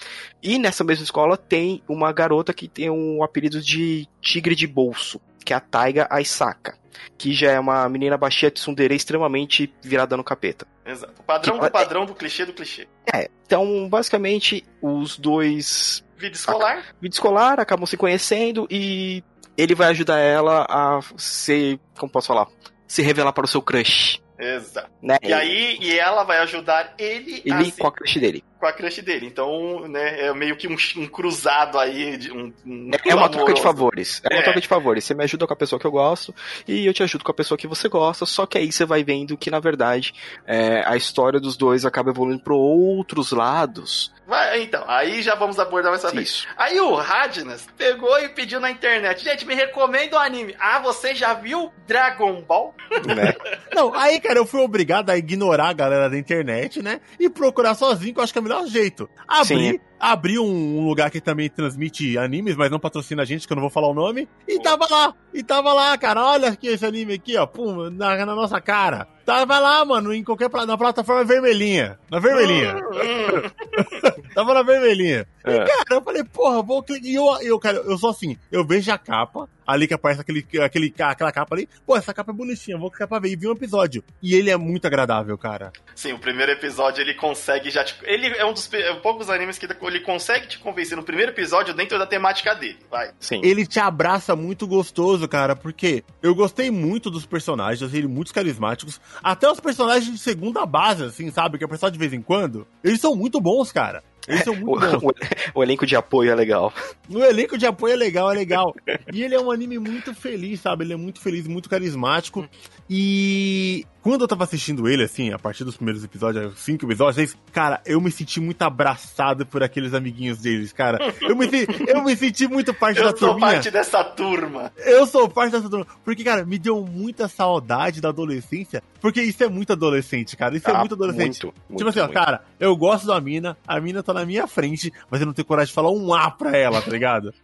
E 0.42 0.58
nessa 0.58 0.84
mesma 0.84 1.04
escola 1.04 1.36
tem 1.36 1.82
uma 1.88 2.12
garota 2.12 2.52
que 2.52 2.68
tem 2.68 2.90
um 2.90 3.22
apelido 3.22 3.62
de 3.62 4.06
tigre 4.20 4.54
de 4.54 4.66
bolso, 4.66 5.20
que 5.44 5.52
é 5.52 5.56
a 5.56 5.60
Taiga 5.60 6.06
Aisaka, 6.10 6.78
que 7.18 7.32
já 7.32 7.50
é 7.50 7.60
uma 7.60 7.88
menina 7.88 8.16
baixinha 8.16 8.50
de 8.50 8.60
tsundere 8.60 8.94
extremamente 8.94 9.72
virada 9.82 10.16
no 10.16 10.24
capeta. 10.24 10.66
Exato. 10.84 11.14
O 11.20 11.22
padrão 11.22 11.58
que, 11.58 11.64
do 11.64 11.70
padrão 11.70 12.02
é, 12.02 12.06
do 12.06 12.14
clichê 12.14 12.44
do 12.44 12.52
clichê. 12.52 12.88
É, 13.12 13.28
então 13.46 13.88
basicamente 13.88 14.64
os 14.80 15.16
dois 15.18 16.04
vida 16.16 16.36
escolar, 16.36 16.84
vida 17.00 17.14
escolar 17.14 17.60
acabam 17.60 17.86
se 17.86 17.96
conhecendo 17.96 18.66
e 18.70 19.22
ele 19.56 19.74
vai 19.74 19.88
ajudar 19.88 20.18
ela 20.18 20.66
a 20.68 21.00
ser, 21.16 21.78
como 21.98 22.10
posso 22.10 22.28
falar, 22.28 22.46
se 22.86 23.02
revelar 23.02 23.32
para 23.32 23.44
o 23.44 23.48
seu 23.48 23.62
crush. 23.62 24.20
Exato. 24.38 24.90
Né? 25.00 25.16
E 25.22 25.32
aí, 25.32 25.78
e 25.80 25.98
ela 25.98 26.24
vai 26.24 26.38
ajudar 26.38 26.94
ele, 26.98 27.42
ele 27.44 27.68
a 27.68 27.80
com 27.80 27.86
a 27.86 27.92
crush 27.92 28.18
dele. 28.18 28.44
Com 28.62 28.68
a 28.68 28.72
crush 28.72 29.02
dele. 29.02 29.26
Então, 29.26 29.88
né, 29.88 30.20
é 30.26 30.32
meio 30.32 30.56
que 30.56 30.68
um, 30.68 30.76
um 30.96 31.08
cruzado 31.08 31.80
aí. 31.80 32.16
De 32.16 32.30
um, 32.30 32.52
um 32.64 32.90
é, 32.92 33.10
é 33.10 33.12
uma 33.12 33.28
troca 33.28 33.52
de 33.52 33.60
favores. 33.60 34.22
É, 34.30 34.34
é 34.34 34.36
uma 34.36 34.44
troca 34.44 34.60
de 34.60 34.68
favores. 34.68 35.04
Você 35.04 35.14
me 35.14 35.24
ajuda 35.24 35.48
com 35.48 35.52
a 35.52 35.56
pessoa 35.56 35.80
que 35.80 35.84
eu 35.84 35.90
gosto 35.90 36.32
e 36.68 36.86
eu 36.86 36.94
te 36.94 37.02
ajudo 37.02 37.24
com 37.24 37.32
a 37.32 37.34
pessoa 37.34 37.58
que 37.58 37.66
você 37.66 37.88
gosta. 37.88 38.24
Só 38.24 38.46
que 38.46 38.56
aí 38.56 38.70
você 38.70 38.84
vai 38.84 39.02
vendo 39.02 39.36
que, 39.36 39.50
na 39.50 39.58
verdade, 39.58 40.14
é, 40.46 40.84
a 40.86 40.96
história 40.96 41.40
dos 41.40 41.56
dois 41.56 41.84
acaba 41.84 42.10
evoluindo 42.10 42.44
para 42.44 42.54
outros 42.54 43.32
lados 43.32 44.12
Vai, 44.26 44.62
então, 44.62 44.84
aí 44.86 45.20
já 45.20 45.34
vamos 45.34 45.58
abordar 45.58 45.90
mais 45.90 46.02
essa 46.02 46.14
vez. 46.14 46.46
Aí 46.56 46.78
o 46.80 46.94
Radnas 46.94 47.66
pegou 47.76 48.18
e 48.20 48.28
pediu 48.28 48.60
na 48.60 48.70
internet, 48.70 49.24
gente, 49.24 49.44
me 49.44 49.54
recomenda 49.54 50.16
um 50.16 50.20
anime. 50.20 50.54
Ah, 50.60 50.78
você 50.78 51.14
já 51.14 51.34
viu 51.34 51.72
Dragon 51.86 52.40
Ball? 52.40 52.74
Né? 53.04 53.34
Não, 53.74 53.92
aí, 53.94 54.20
cara, 54.20 54.38
eu 54.38 54.46
fui 54.46 54.60
obrigado 54.60 55.10
a 55.10 55.16
ignorar 55.16 55.70
a 55.70 55.72
galera 55.72 56.08
da 56.08 56.16
internet, 56.16 56.80
né? 56.80 57.00
E 57.18 57.28
procurar 57.28 57.74
sozinho, 57.74 58.14
que 58.14 58.20
eu 58.20 58.24
acho 58.24 58.32
que 58.32 58.38
é 58.38 58.40
o 58.40 58.42
melhor 58.42 58.51
jeito. 58.66 59.08
Abrir, 59.26 59.80
abri 60.02 60.36
um 60.36 60.84
lugar 60.84 61.12
que 61.12 61.20
também 61.20 61.48
transmite 61.48 62.18
animes, 62.18 62.56
mas 62.56 62.72
não 62.72 62.80
patrocina 62.80 63.22
a 63.22 63.24
gente, 63.24 63.46
que 63.46 63.52
eu 63.52 63.54
não 63.54 63.60
vou 63.60 63.70
falar 63.70 63.86
o 63.86 63.94
nome. 63.94 64.28
E 64.48 64.58
tava 64.58 64.84
lá, 64.90 65.14
e 65.32 65.44
tava 65.44 65.72
lá, 65.72 65.96
cara. 65.96 66.26
Olha 66.26 66.48
aqui 66.48 66.66
esse 66.66 66.84
anime 66.84 67.14
aqui, 67.14 67.36
ó, 67.36 67.46
pum, 67.46 67.88
na, 67.88 68.26
na 68.26 68.34
nossa 68.34 68.60
cara. 68.60 69.06
Tava 69.24 69.58
lá, 69.60 69.84
mano, 69.84 70.12
em 70.12 70.24
qualquer 70.24 70.50
na 70.66 70.76
plataforma 70.76 71.24
vermelhinha. 71.24 71.98
Na 72.10 72.18
vermelhinha. 72.18 72.74
Tava 74.34 74.54
na 74.54 74.62
vermelhinha. 74.62 75.26
É. 75.44 75.54
E, 75.54 75.58
cara, 75.58 75.84
eu 75.90 76.02
falei, 76.02 76.24
porra, 76.24 76.62
vou 76.62 76.82
clicar. 76.82 77.08
E 77.08 77.14
eu, 77.14 77.24
eu, 77.42 77.58
cara, 77.58 77.78
eu 77.78 77.96
sou 77.98 78.10
assim, 78.10 78.36
eu 78.50 78.66
vejo 78.66 78.90
a 78.90 78.98
capa, 78.98 79.48
ali 79.66 79.86
que 79.86 79.94
aparece 79.94 80.20
aquele, 80.20 80.44
aquele, 80.60 80.92
aquela 80.98 81.30
capa 81.30 81.54
ali. 81.54 81.68
Pô, 81.86 81.96
essa 81.96 82.12
capa 82.12 82.32
é 82.32 82.34
bonitinha, 82.34 82.78
vou 82.78 82.90
clicar 82.90 83.06
pra 83.06 83.20
ver. 83.20 83.30
E 83.30 83.36
vi 83.36 83.46
um 83.46 83.52
episódio. 83.52 84.02
E 84.20 84.34
ele 84.34 84.50
é 84.50 84.56
muito 84.56 84.86
agradável, 84.86 85.36
cara. 85.38 85.72
Sim, 85.94 86.12
o 86.14 86.18
primeiro 86.18 86.52
episódio 86.52 87.00
ele 87.00 87.14
consegue 87.14 87.70
já. 87.70 87.84
Tipo, 87.84 88.04
ele 88.06 88.26
é 88.26 88.44
um 88.44 88.52
dos 88.52 88.72
é 88.72 88.94
poucos 88.94 89.30
animes 89.30 89.58
que 89.58 89.66
ele 89.92 90.00
consegue 90.00 90.46
te 90.46 90.58
convencer 90.58 90.96
no 90.96 91.02
primeiro 91.02 91.32
episódio 91.32 91.74
dentro 91.74 91.98
da 91.98 92.06
temática 92.06 92.54
dele. 92.54 92.78
Vai. 92.90 93.12
Sim. 93.20 93.40
Ele 93.44 93.66
te 93.66 93.78
abraça 93.78 94.34
muito 94.34 94.66
gostoso, 94.66 95.28
cara, 95.28 95.54
porque 95.54 96.02
eu 96.22 96.34
gostei 96.34 96.70
muito 96.70 97.10
dos 97.10 97.26
personagens, 97.26 97.94
ele 97.94 98.08
muitos 98.08 98.32
carismáticos. 98.32 99.00
Até 99.22 99.50
os 99.50 99.60
personagens 99.60 100.10
de 100.10 100.18
segunda 100.18 100.64
base, 100.66 101.04
assim, 101.04 101.30
sabe? 101.30 101.58
Que 101.58 101.64
é 101.64 101.68
personagem 101.68 101.98
de 101.98 101.98
vez 101.98 102.12
em 102.12 102.22
quando. 102.22 102.66
Eles 102.82 103.00
são 103.00 103.14
muito 103.14 103.40
bons, 103.40 103.70
cara. 103.72 104.02
Eles 104.28 104.44
são 104.44 104.54
muito 104.54 104.84
o, 104.96 105.00
bons. 105.00 105.12
O, 105.54 105.60
o, 105.60 105.62
elenco 105.62 105.86
de 105.86 105.96
apoio 105.96 106.30
é 106.30 106.34
legal. 106.34 106.72
O 107.08 107.18
elenco 107.18 107.58
de 107.58 107.66
apoio 107.66 107.94
é 107.94 107.96
legal, 107.96 108.30
é 108.30 108.34
legal. 108.34 108.74
E 109.12 109.22
ele 109.22 109.34
é 109.34 109.40
um 109.40 109.50
anime 109.50 109.78
muito 109.78 110.14
feliz, 110.14 110.60
sabe? 110.60 110.84
Ele 110.84 110.92
é 110.92 110.96
muito 110.96 111.20
feliz, 111.20 111.46
muito 111.46 111.68
carismático. 111.68 112.48
E 112.88 113.84
quando 114.02 114.22
eu 114.22 114.28
tava 114.28 114.44
assistindo 114.44 114.88
ele, 114.88 115.04
assim, 115.04 115.32
a 115.32 115.38
partir 115.38 115.64
dos 115.64 115.76
primeiros 115.76 116.04
episódios, 116.04 116.58
cinco 116.58 116.86
episódios, 116.86 117.16
seis, 117.16 117.36
cara, 117.52 117.80
eu 117.86 118.00
me 118.00 118.10
senti 118.10 118.40
muito 118.40 118.60
abraçado 118.62 119.46
por 119.46 119.62
aqueles 119.62 119.94
amiguinhos 119.94 120.38
deles, 120.38 120.72
cara. 120.72 120.98
Eu 121.20 121.36
me, 121.36 121.46
eu 121.86 122.02
me 122.02 122.16
senti 122.16 122.46
muito 122.48 122.74
parte 122.74 122.98
eu 122.98 123.04
da 123.04 123.12
turma. 123.12 123.32
Eu 123.34 123.40
sou 123.40 123.40
parte 123.40 123.70
dessa 123.70 124.04
turma. 124.04 124.72
Eu 124.76 125.06
sou 125.06 125.28
parte 125.28 125.52
dessa 125.52 125.70
turma. 125.70 125.86
Porque, 126.04 126.24
cara, 126.24 126.44
me 126.44 126.58
deu 126.58 126.84
muita 126.84 127.28
saudade 127.28 128.00
da 128.00 128.08
adolescência. 128.08 128.82
Porque 129.02 129.20
isso 129.20 129.42
é 129.42 129.48
muito 129.48 129.72
adolescente, 129.72 130.36
cara. 130.36 130.56
Isso 130.56 130.70
é 130.70 130.72
ah, 130.72 130.76
é 130.76 130.78
muito 130.78 130.94
adolescente. 130.94 131.44
Muito, 131.44 131.58
muito, 131.68 131.78
tipo 131.78 131.90
assim, 131.90 132.00
ó, 132.00 132.08
cara, 132.08 132.42
eu 132.60 132.76
gosto 132.76 133.06
da 133.06 133.20
mina, 133.20 133.56
a 133.66 133.80
mina 133.80 134.00
tá 134.02 134.12
tá 134.12 134.20
na 134.20 134.26
minha 134.26 134.46
frente, 134.46 134.92
mas 135.10 135.20
eu 135.20 135.26
não 135.26 135.32
tenho 135.32 135.46
coragem 135.46 135.68
de 135.68 135.74
falar 135.74 135.90
um 135.90 136.12
A 136.12 136.30
pra 136.30 136.56
ela, 136.56 136.80
tá 136.80 136.90
ligado? 136.90 137.34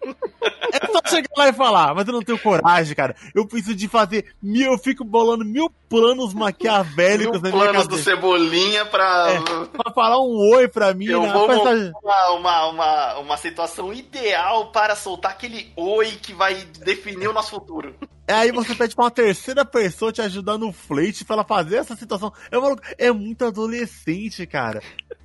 É 0.73 0.87
só 0.93 0.98
chegar 1.09 1.29
lá 1.37 1.49
e 1.49 1.53
falar, 1.53 1.95
mas 1.95 2.07
eu 2.07 2.13
não 2.13 2.23
tenho 2.23 2.39
coragem, 2.39 2.95
cara. 2.95 3.15
Eu 3.35 3.47
preciso 3.47 3.75
de 3.75 3.89
fazer 3.89 4.33
mil, 4.43 4.73
eu 4.73 4.79
fico 4.79 5.05
bolando 5.05 5.45
mil 5.45 5.71
planos 5.89 6.35
maquiavélicos 6.35 7.41
mil 7.41 7.51
planos 7.53 7.89
do 7.89 7.97
Cebolinha 7.99 8.85
pra... 8.87 9.27
É, 9.31 9.41
pra 9.83 9.93
falar 9.93 10.21
um 10.21 10.55
oi 10.55 10.69
pra 10.69 10.93
mim. 10.95 11.07
Eu 11.07 11.23
na 11.27 11.33
vou 11.33 11.47
festa- 11.47 11.75
montar 11.75 12.33
uma, 12.33 12.67
uma, 12.69 13.19
uma 13.19 13.37
situação 13.37 13.93
ideal 13.93 14.71
para 14.71 14.95
soltar 14.95 15.33
aquele 15.33 15.73
oi 15.77 16.11
que 16.23 16.33
vai 16.33 16.55
definir 16.85 17.29
o 17.29 17.33
nosso 17.33 17.51
futuro. 17.51 17.95
É, 18.27 18.35
Aí 18.35 18.53
você 18.53 18.75
pede 18.75 18.95
pra 18.95 19.05
uma 19.07 19.11
terceira 19.11 19.65
pessoa 19.65 20.13
te 20.13 20.21
ajudar 20.21 20.59
no 20.59 20.71
flete 20.71 21.25
pra 21.25 21.37
ela 21.37 21.45
fazer 21.45 21.77
essa 21.77 21.97
situação. 21.97 22.31
É, 22.51 22.59
maluco, 22.59 22.83
é 22.99 23.11
muito 23.11 23.43
adolescente, 23.47 24.47
cara. 24.47 24.83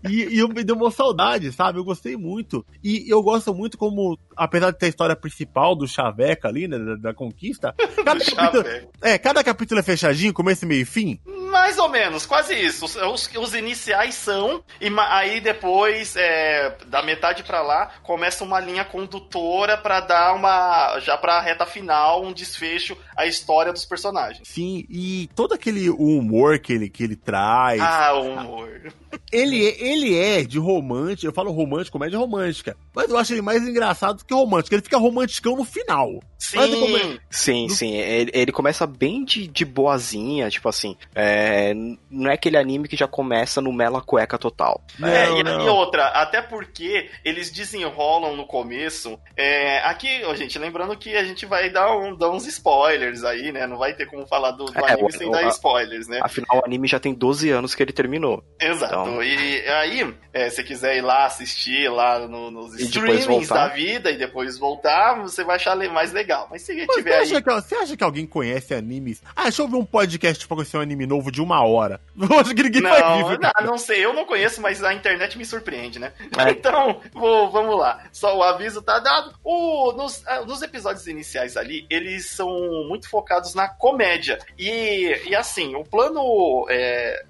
E, 0.10 0.36
e 0.36 0.39
eu 0.39 0.48
me 0.48 0.63
deu 0.63 0.75
uma 0.75 0.91
saudade, 0.91 1.51
sabe? 1.51 1.79
Eu 1.79 1.83
gostei 1.83 2.15
muito. 2.17 2.65
E 2.83 3.05
eu 3.12 3.22
gosto 3.22 3.53
muito 3.53 3.77
como, 3.77 4.17
apesar 4.36 4.72
de 4.72 4.77
ter 4.77 4.88
a 4.88 4.89
história 4.89 5.15
principal 5.15 5.75
do 5.75 5.88
Chaveca 5.88 6.48
ali, 6.48 6.67
né, 6.67 6.77
da, 6.77 6.95
da 6.95 7.13
conquista, 7.13 7.74
cada 8.03 8.24
capítulo, 8.24 8.65
é, 9.01 9.17
cada 9.17 9.43
capítulo 9.43 9.79
é 9.79 9.83
fechadinho, 9.83 10.33
começo, 10.33 10.65
meio 10.65 10.81
e 10.81 10.86
fim. 10.86 11.19
Mais 11.51 11.77
ou 11.77 11.88
menos, 11.88 12.25
quase 12.25 12.53
isso. 12.55 12.86
Os, 12.86 13.27
os- 13.38 13.53
iniciais 13.53 14.15
são, 14.15 14.63
e 14.81 14.89
aí 15.10 15.39
depois, 15.39 16.15
é, 16.15 16.75
da 16.88 17.03
metade 17.03 17.43
pra 17.43 17.62
lá, 17.62 17.91
começa 18.01 18.43
uma 18.43 18.60
linha 18.60 18.83
condutora 18.83 19.77
pra 19.77 20.00
dar 20.00 20.33
uma. 20.33 21.00
já 21.00 21.15
pra 21.17 21.39
reta 21.39 21.65
final, 21.65 22.24
um 22.25 22.33
desfecho 22.33 22.98
à 23.15 23.25
história 23.25 23.72
dos 23.74 23.86
personagens. 23.86 24.48
Sim, 24.48 24.86
e 24.89 25.29
todo 25.36 25.53
aquele 25.53 25.89
humor 25.89 26.60
que 26.60 26.74
ele, 26.74 26.89
que 26.89 27.03
ele 27.03 27.15
traz. 27.15 27.79
Ah, 27.82 28.13
o 28.15 28.27
humor. 28.34 28.93
Ele, 29.32 29.67
é- 29.67 29.84
ele 29.88 30.17
é 30.17 30.43
de 30.43 30.58
romântico, 30.60 31.27
eu 31.27 31.34
falo 31.34 31.51
romântico, 31.51 31.93
comédia 31.98 32.17
romântica. 32.20 32.75
Mas 32.96 33.10
eu 33.10 33.17
acho 33.17 33.34
ele 33.34 33.41
mais 33.41 33.62
engraçado 33.67 34.17
do 34.17 34.25
que 34.25 34.34
romântico. 34.34 34.74
Ele 34.75 34.82
fica 34.82 34.98
romanticão 34.98 35.55
no 35.55 35.63
final. 35.63 36.20
Sim. 36.38 36.58
Mas 36.58 36.75
como 36.75 36.98
é- 36.98 37.17
Sim, 37.29 37.67
Do- 37.67 37.74
sim. 37.74 37.93
Ele, 37.96 38.32
ele 38.34 38.51
começa 38.51 38.86
bem 38.86 39.24
de, 39.24 39.48
de 39.48 39.63
boazinha, 39.63 40.50
tipo 40.50 40.67
assim. 40.67 40.96
é, 41.15 41.74
não 42.10 42.29
é 42.29 42.34
aquele 42.34 42.58
anime 42.58 42.88
que 42.88 42.96
já 42.98 43.08
começa 43.08 43.62
no 43.62 43.72
mela 43.72 44.01
cueca 44.01 44.38
total. 44.38 44.84
É, 45.01 45.27
Não, 45.29 45.39
e, 45.39 45.43
não. 45.43 45.65
e 45.65 45.70
outra, 45.70 46.08
até 46.08 46.41
porque 46.41 47.10
eles 47.24 47.50
desenrolam 47.51 48.36
no 48.36 48.46
começo. 48.46 49.17
é, 49.38 49.79
aqui, 49.86 50.22
ó, 50.25 50.36
gente, 50.36 50.58
lembrando 50.60 50.98
que 50.98 51.15
a 51.15 51.24
gente 51.24 51.46
vai 51.46 51.70
dar, 51.70 51.96
um- 51.98 52.15
dar 52.15 52.29
uns 52.29 52.46
spoilers 52.46 52.93
aí, 53.24 53.51
né? 53.51 53.65
Não 53.67 53.77
vai 53.77 53.93
ter 53.93 54.05
como 54.05 54.25
falar 54.27 54.51
do, 54.51 54.65
do 54.65 54.79
É, 54.86 54.91
anime 54.93 55.07
o- 55.07 55.12
sem 55.12 55.27
o- 55.27 55.31
dar 55.31 55.45
a- 55.45 55.50
spoilers, 55.50 56.07
né? 56.07 56.19
Afinal, 56.22 56.60
o 56.62 56.65
anime 56.65 56.88
já 56.88 57.00
tem 57.00 57.13
12 57.13 57.50
anos 57.50 57.74
que 57.75 57.83
ele 57.83 57.91
terminou. 57.93 58.43
Exato. 58.60 58.93
Então- 58.93 59.24
E 59.24 59.67
aí, 59.69 60.13
é, 60.31 60.50
se 60.50 60.63
quiser 60.63 60.98
ir 60.98 61.01
lá 61.01 61.25
assistir 61.25 61.89
lá 61.89 62.19
no- 62.27 62.50
nos 62.51 62.79
E 62.79 62.83
streamings 62.83 63.48
da 63.50 63.67
vida 63.67 64.10
e 64.12 64.17
depois 64.17 64.57
voltar, 64.57 65.15
você 65.22 65.43
vai 65.43 65.55
achar 65.57 65.75
mais 65.89 66.12
legal. 66.13 66.48
Mas 66.50 66.62
se 66.62 66.74
Mas 66.75 66.86
você, 66.88 66.93
tiver 66.98 67.15
aí. 67.15 67.22
acha 67.24 67.41
que, 67.41 67.51
você 67.51 67.75
acha 67.75 67.98
que 67.98 68.03
alguém 68.03 68.25
conhece 68.25 68.74
animes? 68.74 69.22
Ah, 69.36 69.43
deixa 69.43 69.62
eu 69.62 69.67
ver 69.67 69.77
um 69.77 69.86
podcast 69.86 70.48
pra 70.48 70.55
conhecer 70.55 70.77
um 70.77 70.81
anime 70.81 71.05
novo 71.05 71.31
de 71.31 71.41
uma 71.41 71.63
hora. 71.65 72.00
Eu 72.33 72.39
acho 72.39 72.53
que 72.55 72.63
ninguém 72.63 72.81
Não, 72.81 73.31
isso. 73.31 73.39
não, 73.41 73.67
não 73.67 73.77
sei, 73.77 74.03
eu 74.05 74.13
não 74.13 74.25
conheço, 74.25 74.62
mas 74.62 74.83
a 74.83 74.93
internet 74.93 75.38
me 75.38 75.45
surpreende, 75.45 76.00
né? 76.00 76.13
É. 76.38 76.51
Então, 76.63 77.01
vou- 77.13 77.50
vamos 77.51 77.77
lá. 77.77 78.03
Só 78.12 78.38
o 78.38 78.43
aviso 78.43 78.81
tá 78.81 79.00
dado. 79.00 79.33
O, 79.43 79.91
nos, 79.93 80.25
ah, 80.27 80.41
nos 80.45 80.62
episódios 80.62 81.07
iniciais 81.07 81.57
ali, 81.57 81.86
eles 81.89 82.29
são 82.29 82.48
muito 82.93 83.09
focados 83.09 83.55
na 83.55 83.67
comédia. 83.67 84.38
E, 84.57 85.19
e 85.25 85.35
assim, 85.35 85.75
o 85.75 85.83
plano 85.83 86.67
é, 86.69 87.23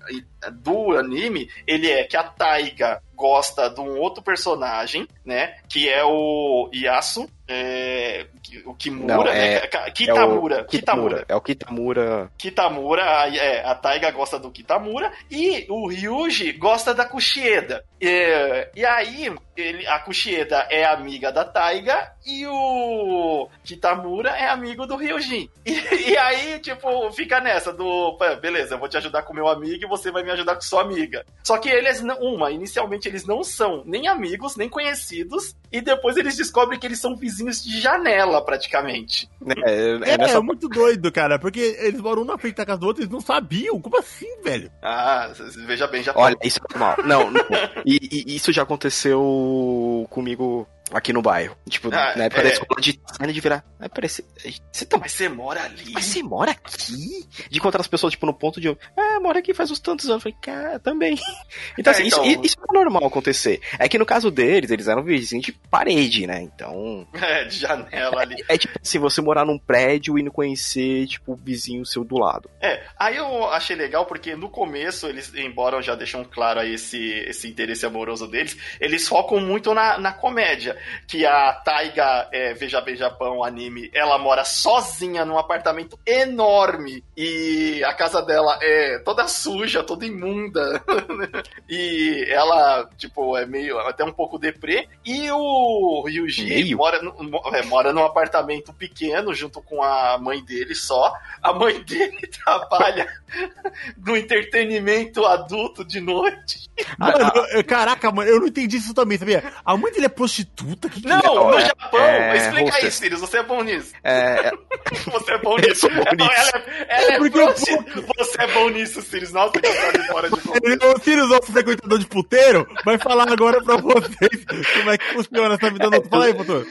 do 0.52 0.92
anime, 0.98 1.50
ele 1.66 1.90
é 1.90 2.04
que 2.04 2.18
a 2.18 2.24
Taiga 2.24 3.02
gosta 3.28 3.70
de 3.70 3.80
um 3.80 3.98
outro 3.98 4.22
personagem, 4.22 5.08
né? 5.26 5.56
Que 5.70 5.88
é 5.88 6.04
o 6.04 6.70
Yasu. 6.74 7.30
é, 7.46 8.26
o 8.66 8.74
Kimura, 8.74 9.16
Não, 9.18 9.24
né? 9.26 9.56
é- 9.56 9.68
Ka- 9.68 9.84
É 9.88 9.92
Kitamura. 9.92 10.62
o 10.62 10.66
Kitamura. 10.66 11.26
É 11.28 11.36
o 11.36 11.42
Kitamura. 11.42 12.32
Kitamura, 12.38 13.04
a, 13.22 13.36
é, 13.36 13.66
a 13.66 13.76
Taiga 13.76 14.10
gosta 14.12 14.40
do 14.40 14.50
Kitamura 14.50 15.12
e 15.30 15.66
o 15.70 15.88
Ryuji 15.90 16.54
gosta 16.54 16.94
da 16.94 17.06
Kushieda. 17.06 17.84
É, 18.02 18.70
e 18.76 18.86
aí, 18.86 19.34
ele, 19.58 19.86
a 19.88 20.00
Kushieda 20.00 20.66
é 20.70 20.86
amiga 20.86 21.32
da 21.34 21.44
Taiga 21.44 22.14
e 22.26 22.48
o 22.48 23.50
Kitamura 23.64 24.30
é 24.32 24.48
amigo 24.48 24.86
do 24.88 24.96
Ryujin. 24.96 25.50
E, 25.66 26.12
e 26.12 26.18
aí, 26.18 26.60
tipo, 26.60 27.12
fica 27.12 27.40
nessa 27.40 27.72
do, 27.74 28.18
"Pô, 28.18 28.36
beleza, 28.42 28.76
eu 28.76 28.80
vou 28.80 28.88
te 28.90 28.98
ajudar 28.98 29.24
com 29.24 29.34
meu 29.34 29.48
amigo 29.48 29.86
e 29.86 29.88
você 29.88 30.12
vai 30.12 30.24
me 30.24 30.32
ajudar 30.32 30.56
com 30.56 30.62
sua 30.62 30.82
amiga. 30.82 31.26
Só 31.44 31.58
que 31.58 31.70
eles, 31.70 32.02
uma, 32.20 32.52
inicialmente 32.52 33.10
eles 33.14 33.26
não 33.26 33.44
são 33.44 33.84
nem 33.86 34.08
amigos, 34.08 34.56
nem 34.56 34.68
conhecidos, 34.68 35.56
e 35.72 35.80
depois 35.82 36.18
eles 36.18 36.36
descobrem 36.36 36.80
que 36.80 36.86
eles 36.86 37.00
são 37.00 37.16
vizinhos 37.16 37.64
de 37.64 37.80
janela, 37.80 38.44
praticamente. 38.44 39.30
É, 39.64 39.72
é 39.72 40.14
É, 40.14 40.18
nessa 40.18 40.38
é 40.38 40.42
muito 40.42 40.68
doido, 40.68 41.12
cara, 41.12 41.38
porque 41.38 41.78
eles 41.80 42.02
moram 42.02 42.24
um 42.24 42.26
na 42.26 42.38
frente 42.38 42.56
da 42.56 42.66
casa 42.66 42.80
do 42.80 42.88
outro, 42.88 43.04
eles 43.04 43.12
não 43.12 43.22
sabiam. 43.22 43.80
Como 43.80 43.98
assim, 43.98 44.42
velho? 44.44 44.72
Ah, 44.82 45.32
veja 45.68 45.88
bem, 45.88 46.02
já 46.02 46.14
Olha, 46.16 46.38
isso 46.44 46.60
é 46.60 46.74
normal. 46.74 46.98
Não, 47.06 47.32
não. 47.32 47.42
E, 47.86 48.26
e 48.28 48.36
isso 48.36 48.52
já 48.52 48.64
aconteceu 48.64 50.08
comigo 50.10 50.68
aqui 50.92 51.12
no 51.14 51.22
bairro. 51.22 51.56
Tipo, 51.70 51.88
Ah, 51.94 52.14
na 52.16 52.26
época 52.26 52.42
é. 52.42 52.44
da 52.46 52.50
escola 52.50 52.82
de 52.82 53.00
de 53.34 53.42
virar. 53.42 53.64
Aí 53.80 53.90
parece. 53.90 54.26
Você 54.72 54.86
tá. 54.86 54.98
Mas 54.98 55.12
você 55.14 55.30
mora 55.30 55.64
ali? 55.64 55.92
Mas 55.94 56.06
você 56.06 56.22
mora 56.22 56.52
aqui? 56.52 57.28
De 57.50 57.58
encontrar 57.58 57.82
as 57.82 57.88
pessoas, 57.88 58.12
tipo, 58.12 58.26
no 58.26 58.34
ponto 58.34 58.60
de. 58.62 58.70
Ah, 58.98 59.20
mora 59.22 59.40
aqui 59.40 59.54
faz 59.54 59.72
uns 59.72 59.80
tantos 59.80 60.10
anos. 60.10 60.24
Eu 60.26 60.32
falei, 60.32 60.38
cara, 60.42 60.80
também. 60.80 61.18
Então, 61.78 61.92
É, 61.92 61.96
assim, 61.96 62.08
então- 62.08 62.24
Isso, 62.26 62.42
isso 62.44 62.58
é 62.70 62.74
normal 62.74 63.06
acontecer. 63.06 63.60
É 63.80 63.88
que 63.90 63.98
no 63.98 64.06
caso 64.06 64.30
deles, 64.30 64.70
eles 64.72 64.88
eram 64.88 65.04
vizinhos 65.04 65.46
de 65.46 65.52
parede, 65.52 66.28
né? 66.28 66.42
Então. 66.42 67.08
É, 67.24 67.46
de 67.46 67.58
janela 67.58 68.22
ali. 68.22 68.36
É 68.50 68.58
tipo 68.58 68.78
se 68.84 68.98
você 68.98 69.22
morar 69.22 69.46
num 69.46 69.58
prédio 69.58 70.20
e 70.20 70.24
não 70.24 70.32
conhecer, 70.32 71.08
tipo, 71.08 71.34
o 71.34 71.36
vizinho 71.36 71.86
seu 71.86 72.04
do 72.04 72.18
lado. 72.18 72.50
É, 72.62 72.84
aí 73.00 73.16
eu 73.18 73.46
achei 73.50 73.76
legal 73.76 74.06
porque 74.06 74.36
no 74.36 74.50
começo, 74.50 75.08
eles, 75.08 75.34
embora 75.34 75.82
já 75.82 75.96
deixam 75.96 76.24
claro 76.26 76.60
aí 76.60 76.74
esse, 76.74 77.00
esse 77.28 77.48
interesse 77.48 77.86
amoroso 77.86 78.28
deles, 78.28 78.58
eles 78.80 79.08
focam 79.08 79.40
muito 79.40 79.74
na, 79.74 79.98
na 79.98 80.12
comédia. 80.12 80.73
Que 81.08 81.26
a 81.26 81.54
Taiga, 81.54 82.28
é, 82.32 82.54
Veja 82.54 82.82
Bem 82.82 82.96
Japão, 82.96 83.44
anime, 83.44 83.90
ela 83.94 84.18
mora 84.18 84.44
sozinha 84.44 85.24
num 85.26 85.38
apartamento 85.38 85.98
enorme 86.06 87.04
e 87.16 87.84
a 87.84 87.94
casa 87.94 88.22
dela 88.22 88.58
é 88.62 89.00
toda 89.00 89.28
suja, 89.28 89.84
toda 89.84 90.06
imunda. 90.06 90.82
e 91.70 92.26
ela, 92.30 92.88
tipo, 92.98 93.38
é 93.38 93.46
meio, 93.46 93.78
até 93.80 94.04
um 94.04 94.12
pouco 94.12 94.38
deprê. 94.38 94.88
E 95.06 95.30
o 95.32 96.04
Ryuji 96.06 96.46
Meio? 96.46 96.78
mora, 96.78 97.02
no- 97.02 97.14
é, 97.54 97.64
mora 97.64 97.94
num 97.94 98.04
apartamento 98.04 98.74
pequeno 98.74 99.34
junto 99.34 99.62
com 99.62 99.82
a 99.84 100.18
mãe 100.18 100.44
dele 100.44 100.76
só. 100.76 101.14
A 101.42 101.54
mãe 101.54 101.82
dele 101.84 102.20
trabalha 102.44 103.08
no 103.98 104.16
entretenimento 104.18 105.26
adulto 105.26 105.84
de 105.86 106.00
noite. 106.00 106.70
Mano, 106.98 107.32
eu- 107.52 107.64
caraca, 107.64 108.12
mano, 108.12 108.30
eu 108.30 108.40
não 108.40 108.48
entendi 108.48 108.78
isso 108.78 108.94
também, 108.94 109.18
sabia? 109.18 109.44
A 109.64 109.76
mãe 109.78 109.92
dele 109.92 110.06
é 110.06 110.10
prostituta? 110.10 110.63
Que 110.82 110.90
que 111.02 111.08
Não, 111.08 111.20
é? 111.20 111.54
no 111.54 111.60
é- 111.60 111.66
Japão. 111.66 112.00
é 112.00 112.38
Explica 112.38 112.60
aí, 112.62 112.70
hostess. 112.70 112.94
Sirius. 112.96 113.22
Você 113.22 113.38
é 113.38 113.44
bom 113.44 113.64
nisso. 113.64 113.94
É, 114.04 114.52
Você 115.12 115.32
é 115.34 115.38
bom 115.40 115.58
nisso. 115.58 115.90
bom 115.90 115.96
nisso. 116.16 116.32
Ela 116.32 116.64
é, 116.66 116.86
ela 116.90 117.14
é 117.14 117.18
eu- 117.20 117.32
prosti- 117.32 117.78
Você 118.18 118.42
é 118.42 118.48
bom 118.54 118.70
nisso, 118.70 119.02
Sirius. 119.02 119.32
Nossa, 119.32 119.52
que 119.60 119.68
história 119.68 120.04
fora 120.06 120.30
de 120.30 120.40
contexto. 120.42 120.86
O 120.96 121.00
Sirius, 121.04 121.30
nosso 121.30 121.52
frequentador 121.52 122.00
de 122.00 122.06
puteiro, 122.06 122.68
vai 122.86 122.98
falar 122.98 123.32
agora 123.32 123.62
pra 123.64 123.78
vocês 123.78 124.46
como 124.78 124.92
é 124.92 124.98
que 124.98 125.06
funciona 125.14 125.56
essa 125.56 125.70
vida 125.70 125.90
no 125.90 126.04
Fala 126.04 126.26
aí, 126.26 126.34
doutor. 126.34 126.66